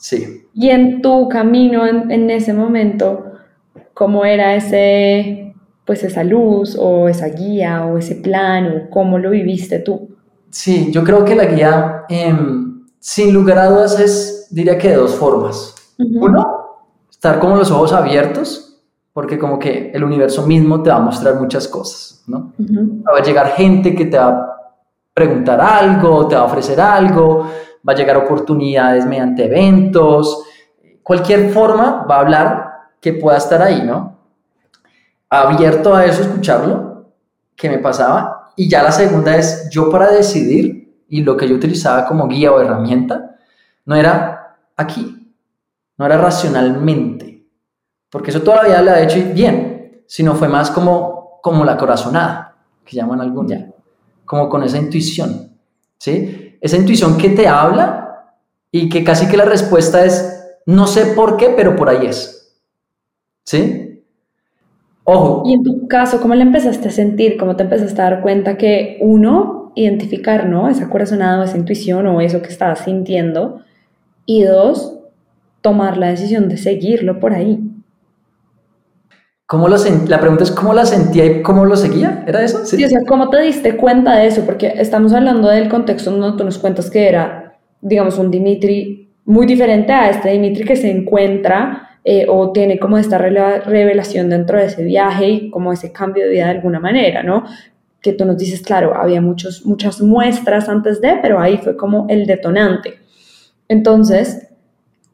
Sí. 0.03 0.49
Y 0.53 0.71
en 0.71 1.01
tu 1.01 1.29
camino 1.29 1.87
en, 1.87 2.11
en 2.11 2.29
ese 2.29 2.53
momento, 2.53 3.25
¿cómo 3.95 4.25
era 4.25 4.57
ese, 4.57 5.55
pues 5.85 6.03
esa 6.03 6.25
luz 6.25 6.77
o 6.77 7.09
esa 7.09 7.29
guía 7.29 7.85
o 7.85 7.99
ese 7.99 8.17
plan 8.17 8.67
o 8.67 8.91
cómo 8.91 9.19
lo 9.19 9.31
viviste 9.31 9.79
tú? 9.79 10.09
Sí, 10.51 10.91
yo 10.91 11.05
creo 11.05 11.25
que 11.25 11.37
la 11.37 11.45
guía, 11.45 12.03
em, 12.09 12.83
sin 12.99 13.33
lugar 13.33 13.59
a 13.59 13.71
dudas, 13.71 14.01
es, 14.01 14.49
diría 14.51 14.77
que 14.77 14.89
de 14.89 14.97
dos 14.97 15.15
formas. 15.15 15.73
Uno, 15.99 16.47
estar 17.09 17.39
como 17.39 17.55
los 17.55 17.71
ojos 17.71 17.93
abiertos, 17.93 18.81
porque 19.13 19.39
como 19.39 19.61
que 19.61 19.93
el 19.95 20.03
universo 20.03 20.45
mismo 20.45 20.83
te 20.83 20.91
va 20.91 20.97
a 20.97 21.01
mostrar 21.01 21.37
muchas 21.37 21.69
cosas, 21.69 22.25
¿no? 22.27 22.53
Va 22.59 23.21
a 23.21 23.23
llegar 23.23 23.53
gente 23.53 23.95
que 23.95 24.07
te 24.07 24.19
va 24.19 24.29
a 24.31 24.57
preguntar 25.15 25.61
algo, 25.61 26.27
te 26.27 26.35
va 26.35 26.41
a 26.41 26.47
ofrecer 26.47 26.81
algo, 26.81 27.47
va 27.87 27.93
a 27.93 27.97
llegar 27.97 28.17
oportunidades 28.17 29.07
mediante 29.07 29.47
eventos, 29.47 30.45
cualquier 31.03 31.51
forma 31.51 32.05
va 32.09 32.17
a 32.17 32.21
hablar 32.21 32.73
que 33.01 33.13
pueda 33.13 33.37
estar 33.37 33.61
ahí, 33.61 33.83
¿no? 33.83 34.19
Abierto 35.29 35.95
a 35.95 36.05
eso, 36.05 36.23
escucharlo, 36.23 37.07
que 37.57 37.69
me 37.69 37.79
pasaba, 37.79 38.53
y 38.57 38.69
ya 38.69 38.83
la 38.83 38.93
segunda 38.93 39.37
es 39.37 39.69
yo 39.71 39.91
para 39.91 40.11
decidir, 40.11 41.05
y 41.09 41.23
lo 41.23 41.37
que 41.37 41.49
yo 41.49 41.57
utilizaba 41.57 42.07
como 42.07 42.29
guía 42.29 42.53
o 42.53 42.61
herramienta, 42.61 43.37
no 43.85 43.95
era 43.97 44.57
aquí, 44.77 45.35
no 45.99 46.07
era 46.07 46.17
racionalmente, 46.17 47.47
porque 48.11 48.31
eso 48.31 48.43
toda 48.43 48.63
la 48.63 48.69
vida 48.69 48.83
lo 48.83 48.91
ha 48.93 49.01
hecho 49.01 49.19
bien, 49.35 50.05
sino 50.07 50.35
fue 50.35 50.49
más 50.49 50.71
como, 50.71 51.41
como 51.43 51.65
la 51.65 51.77
corazonada, 51.77 52.57
que 52.85 52.97
llaman 52.97 53.21
algún 53.21 53.49
ya, 53.49 53.71
como 54.25 54.49
con 54.49 54.63
esa 54.63 54.79
intuición, 54.79 55.59
¿sí? 55.99 56.42
Esa 56.63 56.77
intuición 56.77 57.19
que 57.19 57.29
te 57.29 57.49
habla 57.49 58.37
y 58.71 58.89
que 58.89 59.03
casi 59.03 59.27
que 59.27 59.37
la 59.37 59.45
respuesta 59.45 60.05
es, 60.05 60.55
no 60.65 60.87
sé 60.87 61.07
por 61.07 61.37
qué, 61.37 61.53
pero 61.57 61.75
por 61.75 61.89
ahí 61.89 62.07
es, 62.07 62.57
¿sí? 63.45 64.05
Ojo. 65.03 65.43
Y 65.45 65.55
en 65.55 65.65
tu 65.65 65.89
caso, 65.89 66.21
¿cómo 66.21 66.37
le 66.37 66.43
empezaste 66.43 66.87
a 66.87 66.93
sentir? 66.93 67.37
¿Cómo 67.37 67.57
te 67.57 67.65
empezaste 67.65 68.01
a 68.01 68.05
dar 68.05 68.23
cuenta 68.23 68.57
que 68.57 68.99
uno, 69.01 69.73
identificar, 69.75 70.49
¿no? 70.49 70.69
Esa 70.69 70.89
corazonada, 70.89 71.45
esa 71.45 71.59
intuición 71.59 72.07
o 72.07 72.21
eso 72.21 72.41
que 72.41 72.49
estabas 72.51 72.85
sintiendo. 72.85 73.63
Y 74.25 74.45
dos, 74.45 75.01
tomar 75.63 75.99
la 75.99 76.11
decisión 76.11 76.49
de 76.49 76.59
seguirlo 76.59 77.19
por 77.19 77.35
ahí. 77.35 77.59
¿Cómo 79.53 79.69
lo 79.69 79.77
la 80.09 80.19
pregunta 80.19 80.45
es 80.45 80.51
cómo 80.51 80.73
la 80.73 80.87
sentía 80.87 81.27
y 81.27 81.43
cómo 81.43 81.67
lo 81.67 81.77
seguía, 81.77 82.25
¿era 82.27 82.43
eso? 82.43 82.65
Sí. 82.65 82.83
o 82.83 82.89
sea, 82.89 83.01
¿cómo 83.07 83.29
te 83.29 83.39
diste 83.43 83.77
cuenta 83.77 84.17
de 84.17 84.29
eso? 84.29 84.47
Porque 84.47 84.73
estamos 84.79 85.13
hablando 85.13 85.49
del 85.49 85.69
contexto 85.69 86.11
donde 86.11 86.39
tú 86.39 86.45
nos 86.45 86.57
cuentas 86.57 86.89
que 86.89 87.07
era, 87.07 87.59
digamos, 87.83 88.17
un 88.17 88.31
Dimitri 88.31 89.11
muy 89.27 89.45
diferente 89.45 89.93
a 89.93 90.09
este 90.09 90.31
Dimitri 90.31 90.65
que 90.65 90.75
se 90.75 90.91
encuentra 90.91 91.99
eh, 92.03 92.25
o 92.31 92.51
tiene 92.53 92.79
como 92.79 92.97
esta 92.97 93.19
revelación 93.19 94.31
dentro 94.31 94.57
de 94.57 94.65
ese 94.65 94.85
viaje 94.85 95.29
y 95.29 95.51
como 95.51 95.71
ese 95.71 95.93
cambio 95.93 96.25
de 96.25 96.31
vida 96.31 96.45
de 96.45 96.53
alguna 96.53 96.81
manera, 96.81 97.23
¿no? 97.23 97.45
Que 98.01 98.15
tú 98.15 98.25
nos 98.25 98.39
dices, 98.39 98.63
claro, 98.63 98.95
había 98.97 99.21
muchos, 99.21 99.67
muchas 99.67 100.01
muestras 100.01 100.67
antes 100.71 100.99
de, 101.03 101.19
pero 101.21 101.39
ahí 101.39 101.59
fue 101.59 101.77
como 101.77 102.07
el 102.09 102.25
detonante. 102.25 102.95
Entonces, 103.69 104.49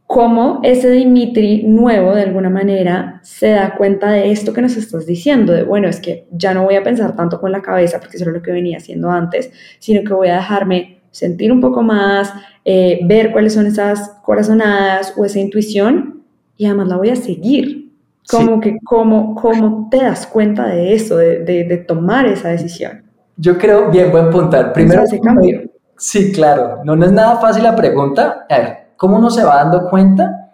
cómo 0.08 0.60
ese 0.62 0.90
Dimitri 0.90 1.64
nuevo 1.64 2.14
de 2.14 2.22
alguna 2.22 2.48
manera 2.48 3.20
se 3.22 3.50
da 3.50 3.76
cuenta 3.76 4.10
de 4.10 4.32
esto 4.32 4.54
que 4.54 4.62
nos 4.62 4.74
estás 4.74 5.04
diciendo, 5.04 5.52
de 5.52 5.64
bueno, 5.64 5.86
es 5.86 6.00
que 6.00 6.26
ya 6.32 6.54
no 6.54 6.64
voy 6.64 6.76
a 6.76 6.82
pensar 6.82 7.14
tanto 7.14 7.38
con 7.38 7.52
la 7.52 7.60
cabeza, 7.60 8.00
porque 8.00 8.16
eso 8.16 8.24
era 8.24 8.32
lo 8.32 8.42
que 8.42 8.50
venía 8.50 8.78
haciendo 8.78 9.10
antes, 9.10 9.52
sino 9.78 10.02
que 10.02 10.14
voy 10.14 10.28
a 10.28 10.36
dejarme 10.36 11.02
sentir 11.10 11.52
un 11.52 11.60
poco 11.60 11.82
más, 11.82 12.32
eh, 12.64 13.00
ver 13.04 13.32
cuáles 13.32 13.52
son 13.52 13.66
esas 13.66 14.16
corazonadas 14.24 15.12
o 15.14 15.26
esa 15.26 15.40
intuición 15.40 16.22
y 16.56 16.64
además 16.64 16.88
la 16.88 16.96
voy 16.96 17.10
a 17.10 17.16
seguir. 17.16 17.92
Como 18.30 18.60
que, 18.60 18.78
¿cómo, 18.84 19.34
¿cómo 19.34 19.88
te 19.90 19.98
das 19.98 20.26
cuenta 20.26 20.68
de 20.68 20.94
eso, 20.94 21.18
de, 21.18 21.44
de, 21.44 21.76
tomar 21.76 22.24
esa 22.26 22.48
decisión? 22.48 23.02
Yo 23.36 23.58
creo, 23.58 23.90
bien, 23.90 24.10
buen 24.10 24.30
puntar. 24.30 24.72
Primero, 24.72 25.02
ese 25.02 25.20
cambio. 25.20 25.64
Sí, 25.98 26.32
claro. 26.32 26.80
No, 26.84 26.96
no 26.96 27.04
es 27.04 27.12
nada 27.12 27.36
fácil 27.36 27.62
la 27.62 27.76
pregunta. 27.76 28.46
A 28.48 28.58
ver, 28.58 28.87
¿cómo 28.98 29.16
uno 29.16 29.30
se 29.30 29.42
va 29.42 29.56
dando 29.56 29.88
cuenta? 29.88 30.50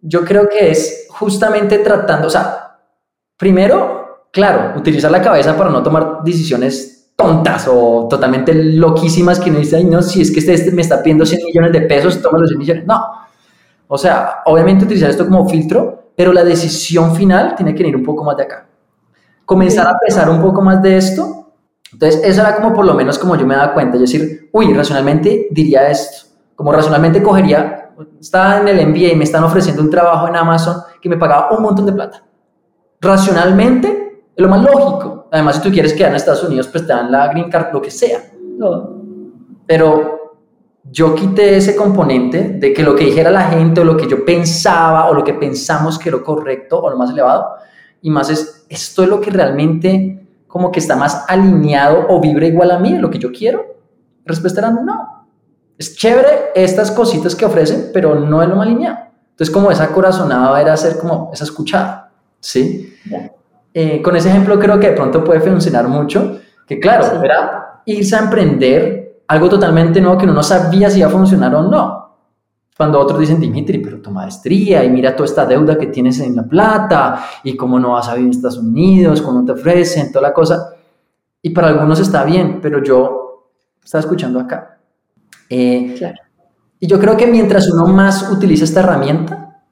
Yo 0.00 0.24
creo 0.24 0.48
que 0.48 0.72
es 0.72 1.06
justamente 1.10 1.78
tratando, 1.78 2.26
o 2.26 2.30
sea, 2.30 2.80
primero, 3.36 4.26
claro, 4.32 4.76
utilizar 4.76 5.10
la 5.12 5.22
cabeza 5.22 5.56
para 5.56 5.70
no 5.70 5.82
tomar 5.82 6.24
decisiones 6.24 7.12
tontas 7.14 7.68
o 7.68 8.06
totalmente 8.08 8.54
loquísimas 8.54 9.38
que 9.38 9.50
uno 9.50 9.58
dice, 9.58 9.76
ay, 9.76 9.84
no, 9.84 10.02
si 10.02 10.22
es 10.22 10.30
que 10.30 10.40
este, 10.40 10.54
este 10.54 10.70
me 10.72 10.82
está 10.82 11.02
pidiendo 11.02 11.26
100 11.26 11.44
millones 11.44 11.72
de 11.72 11.82
pesos, 11.82 12.20
toma 12.22 12.38
los 12.38 12.48
100 12.48 12.58
millones. 12.58 12.86
No, 12.86 13.04
o 13.88 13.98
sea, 13.98 14.42
obviamente 14.44 14.84
utilizar 14.84 15.10
esto 15.10 15.26
como 15.26 15.48
filtro, 15.48 16.12
pero 16.14 16.32
la 16.32 16.44
decisión 16.44 17.14
final 17.14 17.54
tiene 17.56 17.74
que 17.74 17.86
ir 17.86 17.96
un 17.96 18.04
poco 18.04 18.22
más 18.22 18.36
de 18.36 18.44
acá. 18.44 18.66
Comenzar 19.44 19.86
a 19.86 19.98
pesar 19.98 20.28
un 20.28 20.40
poco 20.42 20.60
más 20.62 20.82
de 20.82 20.96
esto. 20.96 21.52
Entonces, 21.92 22.20
eso 22.22 22.42
era 22.42 22.54
como 22.54 22.74
por 22.74 22.84
lo 22.84 22.92
menos 22.92 23.18
como 23.18 23.34
yo 23.34 23.46
me 23.46 23.56
daba 23.56 23.72
cuenta. 23.72 23.96
Yo 23.96 24.02
decir, 24.02 24.50
uy, 24.52 24.74
racionalmente 24.74 25.48
diría 25.50 25.88
esto. 25.88 26.27
Como 26.58 26.72
racionalmente 26.72 27.22
cogería, 27.22 27.92
estaba 28.20 28.58
en 28.58 28.66
el 28.66 28.88
MBA 28.88 29.12
y 29.12 29.14
me 29.14 29.22
están 29.22 29.44
ofreciendo 29.44 29.80
un 29.80 29.90
trabajo 29.90 30.26
en 30.26 30.34
Amazon 30.34 30.82
que 31.00 31.08
me 31.08 31.16
pagaba 31.16 31.56
un 31.56 31.62
montón 31.62 31.86
de 31.86 31.92
plata. 31.92 32.24
Racionalmente, 33.00 34.24
es 34.34 34.42
lo 34.42 34.48
más 34.48 34.64
lógico. 34.64 35.28
Además, 35.30 35.54
si 35.54 35.62
tú 35.62 35.70
quieres 35.70 35.92
quedar 35.92 36.10
en 36.10 36.16
Estados 36.16 36.42
Unidos, 36.42 36.66
pues 36.66 36.84
te 36.84 36.92
dan 36.92 37.12
la 37.12 37.28
green 37.28 37.48
card, 37.48 37.72
lo 37.72 37.80
que 37.80 37.92
sea. 37.92 38.24
Pero 39.66 40.36
yo 40.82 41.14
quité 41.14 41.58
ese 41.58 41.76
componente 41.76 42.56
de 42.58 42.74
que 42.74 42.82
lo 42.82 42.96
que 42.96 43.04
dijera 43.04 43.30
la 43.30 43.42
gente 43.42 43.82
o 43.82 43.84
lo 43.84 43.96
que 43.96 44.08
yo 44.08 44.24
pensaba 44.24 45.08
o 45.08 45.14
lo 45.14 45.22
que 45.22 45.34
pensamos 45.34 45.96
que 45.96 46.08
era 46.08 46.20
correcto 46.24 46.80
o 46.82 46.90
lo 46.90 46.96
más 46.96 47.10
elevado, 47.10 47.50
y 48.02 48.10
más 48.10 48.30
es, 48.30 48.66
esto 48.68 49.04
es 49.04 49.08
lo 49.08 49.20
que 49.20 49.30
realmente 49.30 50.26
como 50.48 50.72
que 50.72 50.80
está 50.80 50.96
más 50.96 51.24
alineado 51.28 52.06
o 52.08 52.20
vibra 52.20 52.48
igual 52.48 52.72
a 52.72 52.80
mí, 52.80 52.98
lo 52.98 53.10
que 53.10 53.20
yo 53.20 53.30
quiero. 53.30 53.60
La 54.24 54.30
respuesta 54.32 54.58
era 54.58 54.70
no. 54.72 55.17
Es 55.78 55.96
chévere 55.96 56.50
estas 56.56 56.90
cositas 56.90 57.36
que 57.36 57.44
ofrecen, 57.44 57.90
pero 57.94 58.16
no 58.16 58.42
es 58.42 58.48
lo 58.48 58.56
más. 58.56 58.68
Entonces, 58.68 59.50
como 59.54 59.70
esa 59.70 59.88
corazonada 59.92 60.60
era 60.60 60.72
hacer 60.72 60.98
como 60.98 61.30
esa 61.32 61.44
escuchada, 61.44 62.10
¿sí? 62.40 62.92
Eh, 63.72 64.02
con 64.02 64.16
ese 64.16 64.28
ejemplo 64.28 64.58
creo 64.58 64.80
que 64.80 64.90
de 64.90 64.96
pronto 64.96 65.22
puede 65.22 65.40
funcionar 65.40 65.86
mucho, 65.86 66.40
que 66.66 66.80
claro, 66.80 67.22
era 67.22 67.82
irse 67.86 68.16
a 68.16 68.20
emprender 68.20 69.22
algo 69.28 69.48
totalmente 69.48 70.00
nuevo 70.00 70.18
que 70.18 70.24
uno 70.24 70.34
no 70.34 70.42
sabía 70.42 70.90
si 70.90 70.98
iba 70.98 71.08
a 71.08 71.12
funcionar 71.12 71.54
o 71.54 71.62
no. 71.62 72.08
Cuando 72.76 72.98
otros 72.98 73.20
dicen, 73.20 73.40
Dimitri, 73.40 73.78
pero 73.78 74.00
tu 74.00 74.10
maestría 74.10 74.84
y 74.84 74.90
mira 74.90 75.14
toda 75.14 75.26
esta 75.26 75.46
deuda 75.46 75.78
que 75.78 75.86
tienes 75.86 76.18
en 76.20 76.34
La 76.34 76.44
Plata 76.44 77.24
y 77.44 77.56
cómo 77.56 77.78
no 77.78 77.92
vas 77.92 78.08
a 78.08 78.14
vivir 78.14 78.26
en 78.26 78.36
Estados 78.36 78.58
Unidos, 78.58 79.22
cómo 79.22 79.44
te 79.44 79.52
ofrecen, 79.52 80.10
toda 80.10 80.28
la 80.28 80.34
cosa. 80.34 80.74
Y 81.42 81.50
para 81.50 81.68
algunos 81.68 82.00
está 82.00 82.24
bien, 82.24 82.60
pero 82.60 82.82
yo 82.82 83.52
estaba 83.82 84.00
escuchando 84.00 84.40
acá. 84.40 84.77
Eh, 85.48 85.94
claro. 85.96 86.18
Y 86.80 86.86
yo 86.86 86.98
creo 86.98 87.16
que 87.16 87.26
mientras 87.26 87.68
uno 87.70 87.86
más 87.86 88.30
utiliza 88.30 88.64
esta 88.64 88.80
herramienta, 88.80 89.62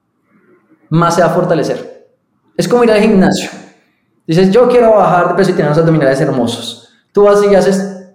más 0.89 1.15
se 1.15 1.21
va 1.21 1.27
a 1.27 1.33
fortalecer. 1.33 2.15
Es 2.55 2.67
como 2.67 2.83
ir 2.83 2.91
al 2.91 3.01
gimnasio. 3.01 3.49
Dices, 4.25 4.51
yo 4.51 4.67
quiero 4.67 4.95
bajar 4.95 5.29
de 5.29 5.35
peso 5.35 5.51
y 5.51 5.53
tener 5.53 5.67
unos 5.67 5.77
abdominales 5.77 6.19
hermosos. 6.19 6.89
Tú 7.13 7.23
vas 7.23 7.41
y 7.43 7.55
haces 7.55 8.09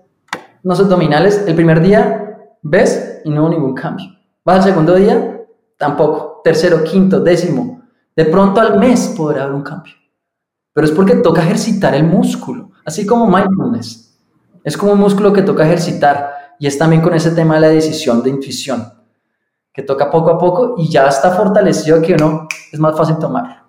unos 0.63 0.81
abdominales. 0.81 1.45
El 1.47 1.55
primer 1.55 1.81
día 1.81 2.39
ves 2.63 3.21
y 3.25 3.31
no 3.31 3.43
hubo 3.43 3.51
ningún 3.51 3.75
cambio. 3.75 4.07
Vas 4.45 4.59
al 4.59 4.65
segundo 4.65 4.95
día, 4.95 5.41
tampoco. 5.79 6.41
Tercero, 6.45 6.85
quinto, 6.85 7.21
décimo. 7.21 7.83
De 8.15 8.27
pronto 8.27 8.61
al 8.61 8.79
mes 8.79 9.15
podrá 9.17 9.45
haber 9.45 9.55
un 9.55 9.63
cambio. 9.63 9.95
Pero 10.75 10.87
es 10.87 10.93
porque 10.93 11.17
toca 11.17 11.43
ejercitar 11.43 11.95
el 11.95 12.05
músculo, 12.05 12.71
así 12.85 13.07
como 13.07 13.27
mindfulness. 13.27 14.19
Es 14.65 14.77
como 14.77 14.93
un 14.93 15.01
músculo 15.01 15.33
que 15.33 15.43
toca 15.43 15.65
ejercitar 15.65 16.42
y 16.63 16.69
es 16.69 16.79
también 16.79 17.03
con 17.03 17.13
ese 17.13 17.33
tema 17.33 17.57
de 17.57 17.61
la 17.63 17.71
decisión 17.71 18.23
de 18.23 18.31
intuición, 18.31 18.85
que 19.73 19.83
toca 19.83 20.09
poco 20.13 20.31
a 20.31 20.39
poco 20.39 20.77
y 20.79 20.89
ya 20.89 21.09
está 21.09 21.33
fortalecido 21.33 22.01
que 22.01 22.15
uno 22.15 22.47
es 22.71 22.79
más 22.79 22.97
fácil 22.97 23.19
tomar. 23.19 23.65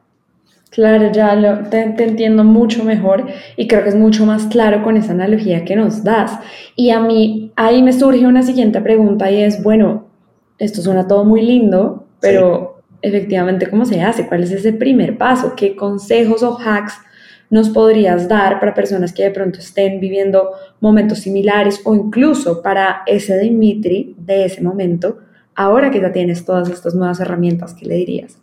Claro, 0.70 1.12
ya 1.12 1.34
lo, 1.34 1.68
te, 1.70 1.82
entiendo 1.82 2.44
mucho 2.44 2.84
mejor 2.84 3.26
y 3.58 3.68
creo 3.68 3.82
que 3.82 3.90
es 3.90 3.96
mucho 3.96 4.28
más 4.28 4.46
claro 4.46 4.84
con 4.84 4.96
esa 4.96 5.14
analogía 5.14 5.66
que 5.66 5.76
nos 5.76 6.04
das. 6.04 6.38
Y 6.76 6.92
a 6.92 7.00
mí 7.00 7.52
ahí 7.56 7.82
me 7.82 7.94
surge 7.94 8.28
una 8.28 8.44
siguiente 8.44 8.80
pregunta 8.80 9.32
y 9.32 9.42
es, 9.42 9.64
bueno, 9.64 10.06
esto 10.60 10.84
suena 10.84 11.08
todo 11.08 11.26
muy 11.26 11.42
lindo, 11.42 12.06
pero 12.20 12.84
efectivamente, 13.02 13.72
¿cómo 13.72 13.86
se 13.86 14.04
hace? 14.04 14.28
¿Cuál 14.28 14.44
es 14.44 14.52
ese 14.52 14.72
primer 14.72 15.18
paso? 15.18 15.54
¿Qué 15.56 15.76
consejos 15.76 16.44
o 16.44 16.60
hacks 16.60 16.94
nos 17.54 17.70
podrías 17.70 18.28
dar 18.28 18.60
para 18.60 18.74
personas 18.74 19.14
que 19.14 19.24
de 19.24 19.30
pronto 19.30 19.60
estén 19.60 20.00
viviendo 20.00 20.54
momentos 20.84 21.20
similares 21.20 21.80
o 21.86 21.96
incluso 21.96 22.62
para 22.62 23.04
ese 23.06 23.40
Dimitri 23.40 24.18
de 24.20 24.44
ese 24.44 24.62
momento, 24.62 25.20
ahora 25.56 25.90
que 25.90 26.02
ya 26.02 26.12
tienes 26.12 26.44
todas 26.44 26.68
estas 26.68 26.94
nuevas 26.94 27.22
herramientas, 27.22 27.74
¿qué 27.74 27.86
le 27.86 27.96
dirías? 27.96 28.38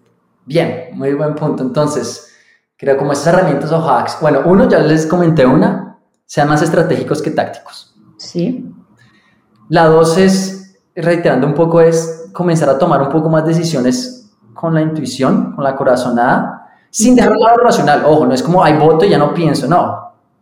Bien, 0.46 0.86
muy 0.94 1.12
buen 1.12 1.34
punto. 1.34 1.62
Entonces, 1.62 2.32
creo 2.78 2.96
como 2.96 3.12
esas 3.12 3.34
herramientas 3.34 3.70
o 3.72 3.76
hacks, 3.76 4.16
bueno, 4.22 4.40
uno 4.46 4.66
ya 4.70 4.78
les 4.78 5.04
comenté 5.04 5.44
una, 5.44 5.98
sean 6.24 6.48
más 6.48 6.62
estratégicos 6.62 7.20
que 7.20 7.30
tácticos. 7.30 7.94
Sí. 8.16 8.72
La 9.68 9.84
dos 9.84 10.16
es, 10.16 10.80
reiterando 10.96 11.46
un 11.46 11.52
poco, 11.52 11.82
es 11.82 12.30
comenzar 12.32 12.70
a 12.70 12.78
tomar 12.78 13.02
un 13.02 13.10
poco 13.10 13.28
más 13.28 13.44
decisiones 13.44 14.32
con 14.54 14.72
la 14.72 14.80
intuición, 14.80 15.52
con 15.52 15.62
la 15.62 15.76
corazonada, 15.76 16.68
sin 16.88 17.14
dejar 17.14 17.32
un 17.32 17.40
lado 17.40 17.58
racional. 17.58 18.02
Ojo, 18.06 18.24
no 18.24 18.32
es 18.32 18.42
como, 18.42 18.64
hay 18.64 18.78
voto 18.78 19.04
y 19.04 19.10
ya 19.10 19.18
no 19.18 19.34
pienso, 19.34 19.68
no. 19.68 19.99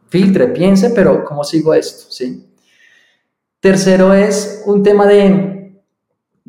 Filtre, 0.09 0.49
piense, 0.49 0.91
pero 0.91 1.25
¿cómo 1.25 1.45
sigo 1.45 1.75
esto? 1.75 2.11
¿Sí? 2.11 2.47
Tercero 3.61 4.15
es 4.15 4.63
un 4.67 4.83
tema 4.83 5.07
de, 5.07 5.83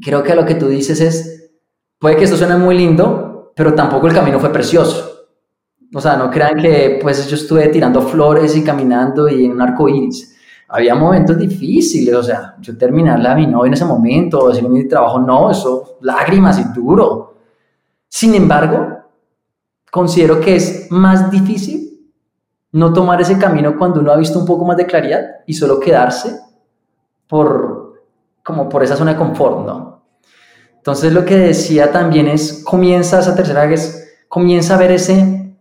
creo 0.01 0.23
que 0.23 0.35
lo 0.35 0.45
que 0.45 0.55
tú 0.55 0.67
dices 0.67 1.01
es, 1.01 1.51
puede 1.97 2.15
que 2.15 2.23
esto 2.23 2.37
suene 2.37 2.55
muy 2.55 2.77
lindo, 2.77 3.51
pero 3.55 3.73
tampoco 3.73 4.07
el 4.07 4.13
camino 4.13 4.39
fue 4.39 4.51
precioso. 4.51 5.27
O 5.93 5.99
sea, 5.99 6.15
no 6.15 6.29
crean 6.29 6.57
que 6.57 6.99
pues 7.01 7.27
yo 7.27 7.35
estuve 7.35 7.67
tirando 7.69 8.01
flores 8.01 8.55
y 8.55 8.63
caminando 8.63 9.27
y 9.27 9.45
en 9.45 9.51
un 9.51 9.61
arco 9.61 9.89
iris. 9.89 10.35
Había 10.67 10.93
momentos 10.93 11.37
difíciles, 11.37 12.13
o 12.13 12.21
sea, 12.21 12.55
yo 12.59 12.77
terminarla 12.77 13.31
a 13.31 13.35
mi 13.35 13.47
novia 13.47 13.69
en 13.69 13.73
ese 13.73 13.85
momento, 13.85 14.49
decirle 14.49 14.69
mi 14.69 14.87
trabajo, 14.87 15.17
no, 15.19 15.49
eso, 15.49 15.97
lágrimas 16.01 16.59
y 16.59 16.73
duro. 16.75 17.37
Sin 18.07 18.35
embargo, 18.35 18.99
considero 19.91 20.39
que 20.39 20.55
es 20.57 20.91
más 20.91 21.31
difícil 21.31 21.88
no 22.71 22.93
tomar 22.93 23.19
ese 23.21 23.37
camino 23.37 23.77
cuando 23.77 23.99
uno 23.99 24.11
ha 24.11 24.17
visto 24.17 24.39
un 24.39 24.45
poco 24.45 24.65
más 24.65 24.77
de 24.77 24.85
claridad 24.85 25.21
y 25.47 25.53
solo 25.53 25.79
quedarse 25.79 26.39
por, 27.27 28.03
como 28.43 28.69
por 28.69 28.83
esa 28.83 28.95
zona 28.95 29.13
de 29.13 29.17
confort, 29.17 29.65
¿no? 29.65 30.03
Entonces 30.77 31.13
lo 31.13 31.25
que 31.25 31.37
decía 31.37 31.91
también 31.91 32.27
es, 32.27 32.63
comienza 32.63 33.19
esa 33.19 33.35
tercera 33.35 33.65
vez, 33.65 34.17
comienza 34.27 34.75
a 34.75 34.77
ver 34.77 34.91
ese, 34.91 35.55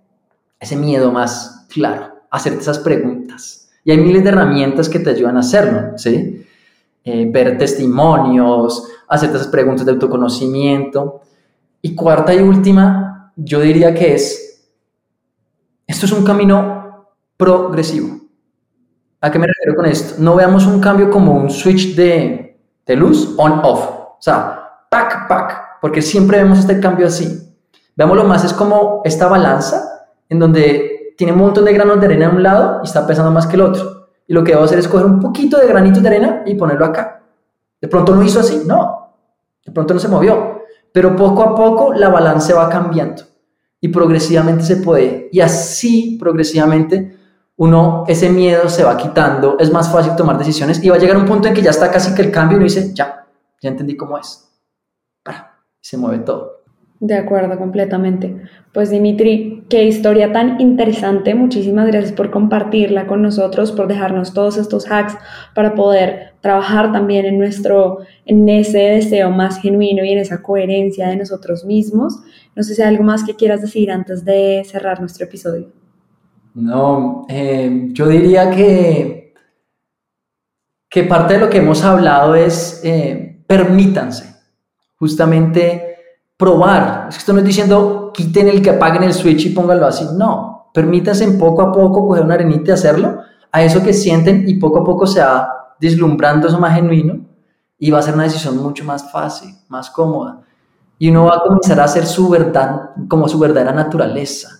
ese 0.61 0.77
miedo 0.77 1.11
más 1.11 1.67
claro, 1.69 2.21
hacerte 2.31 2.61
esas 2.61 2.79
preguntas. 2.79 3.71
Y 3.85 3.91
hay 3.91 3.99
miles 3.99 4.23
de 4.23 4.31
herramientas 4.31 4.89
que 4.89 4.99
te 4.99 5.11
ayudan 5.11 5.37
a 5.37 5.41
hacerlo, 5.41 5.97
¿sí? 5.97 6.47
Eh, 7.05 7.29
ver 7.31 7.57
testimonios, 7.57 8.87
hacerte 9.09 9.37
esas 9.37 9.49
preguntas 9.49 9.87
de 9.87 9.93
autoconocimiento. 9.93 11.23
Y 11.81 11.95
cuarta 11.95 12.35
y 12.35 12.41
última, 12.41 13.33
yo 13.35 13.61
diría 13.61 13.95
que 13.95 14.15
es, 14.15 14.67
esto 15.87 16.07
es 16.07 16.13
un 16.13 16.25
camino 16.25 16.78
progresivo. 17.39 18.19
¿A 19.21 19.31
qué 19.31 19.39
me 19.39 19.47
refiero 19.47 19.75
con 19.75 19.87
esto? 19.87 20.17
No 20.19 20.37
veamos 20.37 20.67
un 20.67 20.81
cambio 20.81 21.11
como 21.11 21.33
un 21.33 21.49
switch 21.49 21.97
de, 21.97 22.61
de 22.85 22.97
luz 22.97 23.35
on-off. 23.39 23.81
O 23.81 24.17
sea, 24.21 24.85
pack, 24.91 25.27
pack, 25.27 25.81
porque 25.81 26.03
siempre 26.03 26.39
vemos 26.39 26.59
este 26.59 26.79
cambio 26.79 27.07
así. 27.07 27.57
Veámoslo 27.97 28.25
más, 28.25 28.45
es 28.45 28.53
como 28.53 29.01
esta 29.05 29.27
balanza 29.27 30.11
en 30.29 30.39
donde 30.39 31.15
tiene 31.17 31.33
un 31.33 31.39
montón 31.39 31.65
de 31.65 31.73
granos 31.73 31.99
de 32.01 32.07
arena 32.07 32.27
a 32.27 32.31
un 32.31 32.43
lado 32.43 32.81
y 32.83 32.87
está 32.87 33.07
pesando 33.07 33.31
más 33.31 33.47
que 33.47 33.57
el 33.57 33.63
otro. 33.63 34.11
Y 34.27 34.33
lo 34.33 34.45
que 34.45 34.53
debo 34.53 34.65
hacer 34.65 34.79
es 34.79 34.87
coger 34.87 35.07
un 35.07 35.21
poquito 35.21 35.59
de 35.59 35.67
granito 35.67 36.01
de 36.01 36.09
arena 36.09 36.43
y 36.47 36.55
ponerlo 36.55 36.85
acá. 36.85 37.23
De 37.81 37.89
pronto 37.89 38.15
no 38.15 38.23
hizo 38.23 38.41
así, 38.41 38.63
no. 38.67 39.15
De 39.65 39.73
pronto 39.73 39.95
no 39.95 40.01
se 40.01 40.09
movió. 40.09 40.63
Pero 40.93 41.17
poco 41.17 41.43
a 41.43 41.55
poco 41.55 41.93
la 41.93 42.09
balanza 42.09 42.55
va 42.55 42.69
cambiando 42.69 43.23
y 43.81 43.89
progresivamente 43.89 44.65
se 44.65 44.77
puede. 44.77 45.29
Y 45.33 45.41
así 45.41 46.17
progresivamente 46.21 47.18
uno, 47.59 48.05
ese 48.07 48.31
miedo 48.31 48.69
se 48.69 48.85
va 48.85 48.97
quitando, 48.97 49.57
es 49.59 49.73
más 49.73 49.91
fácil 49.91 50.15
tomar 50.15 50.39
decisiones 50.39 50.83
y 50.83 50.91
va 50.91 50.97
a 50.97 50.99
llegar 50.99 51.17
un 51.17 51.27
punto 51.27 51.49
en 51.49 51.55
que 51.55 51.63
ya 51.63 51.71
está 51.71 51.91
casi 51.91 52.15
que 52.15 52.23
el 52.23 52.31
cambio 52.31 52.57
y 52.57 52.59
uno 52.59 52.65
dice, 52.65 52.95
ya, 52.95 53.27
ya 53.61 53.69
entendí 53.69 53.97
cómo 53.97 54.17
es. 54.17 54.49
se 55.81 55.97
mueve 55.97 56.21
todo. 56.21 56.59
De 57.01 57.15
acuerdo, 57.15 57.57
completamente. 57.59 58.43
Pues 58.73 58.91
Dimitri, 58.91 59.65
qué 59.69 59.85
historia 59.85 60.33
tan 60.33 60.61
interesante. 60.61 61.35
Muchísimas 61.35 61.89
gracias 61.89 62.13
por 62.13 62.31
compartirla 62.31 63.09
con 63.09 63.23
nosotros, 63.23 63.73
por 63.73 63.89
dejarnos 63.89 64.35
todos 64.35 64.57
estos 64.57 64.91
hacks 64.91 65.17
para 65.55 65.75
poder 65.75 66.35
trabajar 66.41 66.93
también 66.93 67.25
en 67.25 67.39
nuestro, 67.39 67.99
en 68.25 68.49
ese 68.49 68.79
deseo 68.79 69.31
más 69.31 69.61
genuino 69.61 70.05
y 70.05 70.11
en 70.11 70.19
esa 70.19 70.43
coherencia 70.43 71.09
de 71.09 71.17
nosotros 71.17 71.65
mismos. 71.65 72.21
No 72.55 72.63
sé 72.63 72.75
si 72.77 72.83
hay 72.83 72.89
algo 72.89 73.05
más 73.05 73.25
que 73.25 73.35
quieras 73.35 73.63
decir 73.63 73.91
antes 73.91 74.25
de 74.25 74.63
cerrar 74.65 75.01
nuestro 75.01 75.25
episodio. 75.25 75.78
No, 76.59 77.25
eh, 77.29 77.91
yo 77.93 78.09
diría 78.09 78.51
que, 78.51 79.33
que 80.89 81.05
parte 81.05 81.35
de 81.35 81.41
lo 81.41 81.49
que 81.49 81.59
hemos 81.59 81.85
hablado 81.85 82.35
es 82.35 82.81
eh, 82.83 83.45
permítanse 83.47 84.35
justamente 84.97 85.97
probar. 86.37 87.07
Es 87.09 87.15
que 87.15 87.19
esto 87.21 87.33
no 87.33 87.39
es 87.39 87.45
diciendo 87.45 88.11
quiten 88.13 88.49
el 88.49 88.61
que 88.61 88.71
apaguen 88.71 89.05
el 89.05 89.15
switch 89.15 89.47
y 89.47 89.51
pónganlo 89.51 89.87
así. 89.87 90.05
No, 90.17 90.71
permítanse 90.75 91.31
poco 91.33 91.63
a 91.63 91.73
poco 91.73 92.09
coger 92.09 92.25
una 92.25 92.35
arenita 92.35 92.73
y 92.73 92.75
hacerlo 92.75 93.21
a 93.53 93.63
eso 93.63 93.83
que 93.83 93.93
sienten 93.93 94.49
y 94.49 94.55
poco 94.55 94.81
a 94.81 94.85
poco 94.85 95.07
se 95.07 95.21
va 95.21 95.75
deslumbrando 95.81 96.49
eso 96.49 96.59
más 96.59 96.75
genuino 96.75 97.21
y 97.79 97.93
va 97.93 98.01
a 98.01 98.03
ser 98.03 98.15
una 98.15 98.25
decisión 98.25 98.57
mucho 98.57 98.85
más 98.85 99.13
fácil, 99.13 99.55
más 99.69 99.91
cómoda. 99.91 100.41
Y 100.99 101.11
uno 101.11 101.27
va 101.27 101.37
a 101.37 101.41
comenzar 101.41 101.79
a 101.79 101.85
hacer 101.85 102.05
su 102.05 102.29
verdad, 102.29 102.91
como 103.07 103.29
su 103.29 103.39
verdadera 103.39 103.73
naturaleza. 103.73 104.58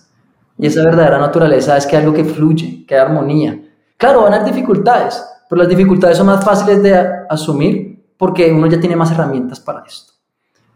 Y 0.59 0.67
esa 0.67 0.83
verdadera 0.83 1.17
naturaleza 1.17 1.77
es 1.77 1.87
que 1.87 1.95
algo 1.95 2.13
que 2.13 2.25
fluye, 2.25 2.85
que 2.85 2.93
hay 2.93 3.01
armonía. 3.01 3.57
Claro, 3.95 4.23
van 4.23 4.33
a 4.33 4.37
haber 4.37 4.53
dificultades, 4.53 5.23
pero 5.49 5.61
las 5.61 5.69
dificultades 5.69 6.17
son 6.17 6.27
más 6.27 6.43
fáciles 6.43 6.83
de 6.83 6.93
asumir 7.29 8.03
porque 8.17 8.51
uno 8.51 8.67
ya 8.67 8.79
tiene 8.79 8.97
más 8.97 9.11
herramientas 9.11 9.61
para 9.61 9.83
esto. 9.87 10.13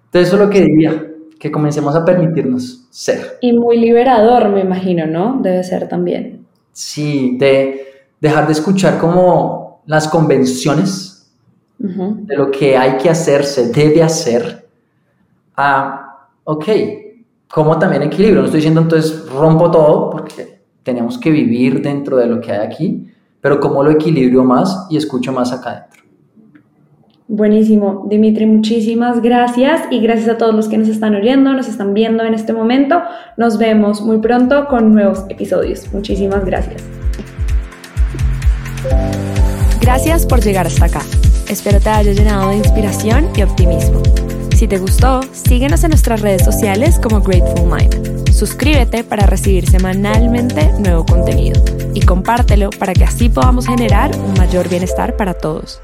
Entonces 0.05 0.29
eso 0.29 0.37
es 0.37 0.41
lo 0.47 0.49
que 0.49 0.61
diría, 0.61 1.07
que 1.37 1.51
comencemos 1.51 1.93
a 1.95 2.05
permitirnos 2.05 2.87
ser. 2.89 3.37
Y 3.41 3.51
muy 3.51 3.77
liberador, 3.77 4.47
me 4.47 4.61
imagino, 4.61 5.05
¿no? 5.05 5.39
Debe 5.41 5.61
ser 5.65 5.89
también. 5.89 6.45
Sí, 6.71 7.35
de 7.37 7.85
dejar 8.21 8.47
de 8.47 8.53
escuchar 8.53 8.97
como 8.97 9.81
las 9.85 10.07
convenciones 10.07 11.29
de 11.77 12.37
lo 12.37 12.49
que 12.49 12.77
hay 12.77 12.95
que 12.95 13.09
hacer, 13.09 13.43
se 13.43 13.69
debe 13.69 14.01
hacer, 14.01 14.69
a, 15.57 16.29
ok, 16.45 16.65
como 17.53 17.77
también 17.77 18.01
equilibrio. 18.01 18.39
No 18.39 18.45
estoy 18.45 18.61
diciendo 18.61 18.81
entonces 18.81 19.29
rompo 19.29 19.69
todo, 19.69 20.09
porque 20.09 20.61
tenemos 20.81 21.19
que 21.19 21.29
vivir 21.29 21.83
dentro 21.83 22.17
de 22.17 22.25
lo 22.25 22.41
que 22.41 22.51
hay 22.51 22.65
aquí, 22.65 23.11
pero 23.41 23.59
cómo 23.59 23.83
lo 23.83 23.91
equilibrio 23.91 24.43
más 24.43 24.87
y 24.89 24.97
escucho 24.97 25.31
más 25.31 25.53
acá 25.53 25.69
adentro. 25.69 26.01
Buenísimo, 27.27 28.07
Dimitri, 28.09 28.47
muchísimas 28.47 29.21
gracias 29.21 29.83
y 29.91 29.99
gracias 29.99 30.29
a 30.29 30.37
todos 30.39 30.55
los 30.55 30.67
que 30.67 30.79
nos 30.79 30.87
están 30.87 31.13
oyendo, 31.13 31.53
nos 31.53 31.67
están 31.67 31.93
viendo 31.93 32.23
en 32.23 32.33
este 32.33 32.53
momento. 32.53 33.03
Nos 33.37 33.59
vemos 33.59 34.01
muy 34.01 34.17
pronto 34.17 34.65
con 34.67 34.91
nuevos 34.91 35.23
episodios. 35.29 35.93
Muchísimas 35.93 36.43
gracias. 36.45 36.83
Gracias 39.79 40.25
por 40.25 40.41
llegar 40.41 40.65
hasta 40.65 40.85
acá. 40.85 41.01
Espero 41.47 41.79
te 41.79 41.89
haya 41.89 42.13
llenado 42.13 42.49
de 42.49 42.57
inspiración 42.57 43.27
y 43.35 43.43
optimismo. 43.43 44.01
Si 44.55 44.67
te 44.67 44.77
gustó, 44.77 45.21
síguenos 45.33 45.83
en 45.83 45.89
nuestras 45.89 46.21
redes 46.21 46.43
sociales 46.45 46.99
como 47.01 47.21
Grateful 47.21 47.69
Mind. 47.69 48.29
Suscríbete 48.31 49.03
para 49.03 49.25
recibir 49.25 49.69
semanalmente 49.69 50.71
nuevo 50.79 51.05
contenido 51.05 51.63
y 51.93 52.01
compártelo 52.01 52.69
para 52.71 52.93
que 52.93 53.03
así 53.03 53.29
podamos 53.29 53.67
generar 53.67 54.15
un 54.15 54.33
mayor 54.35 54.69
bienestar 54.69 55.17
para 55.17 55.33
todos. 55.33 55.82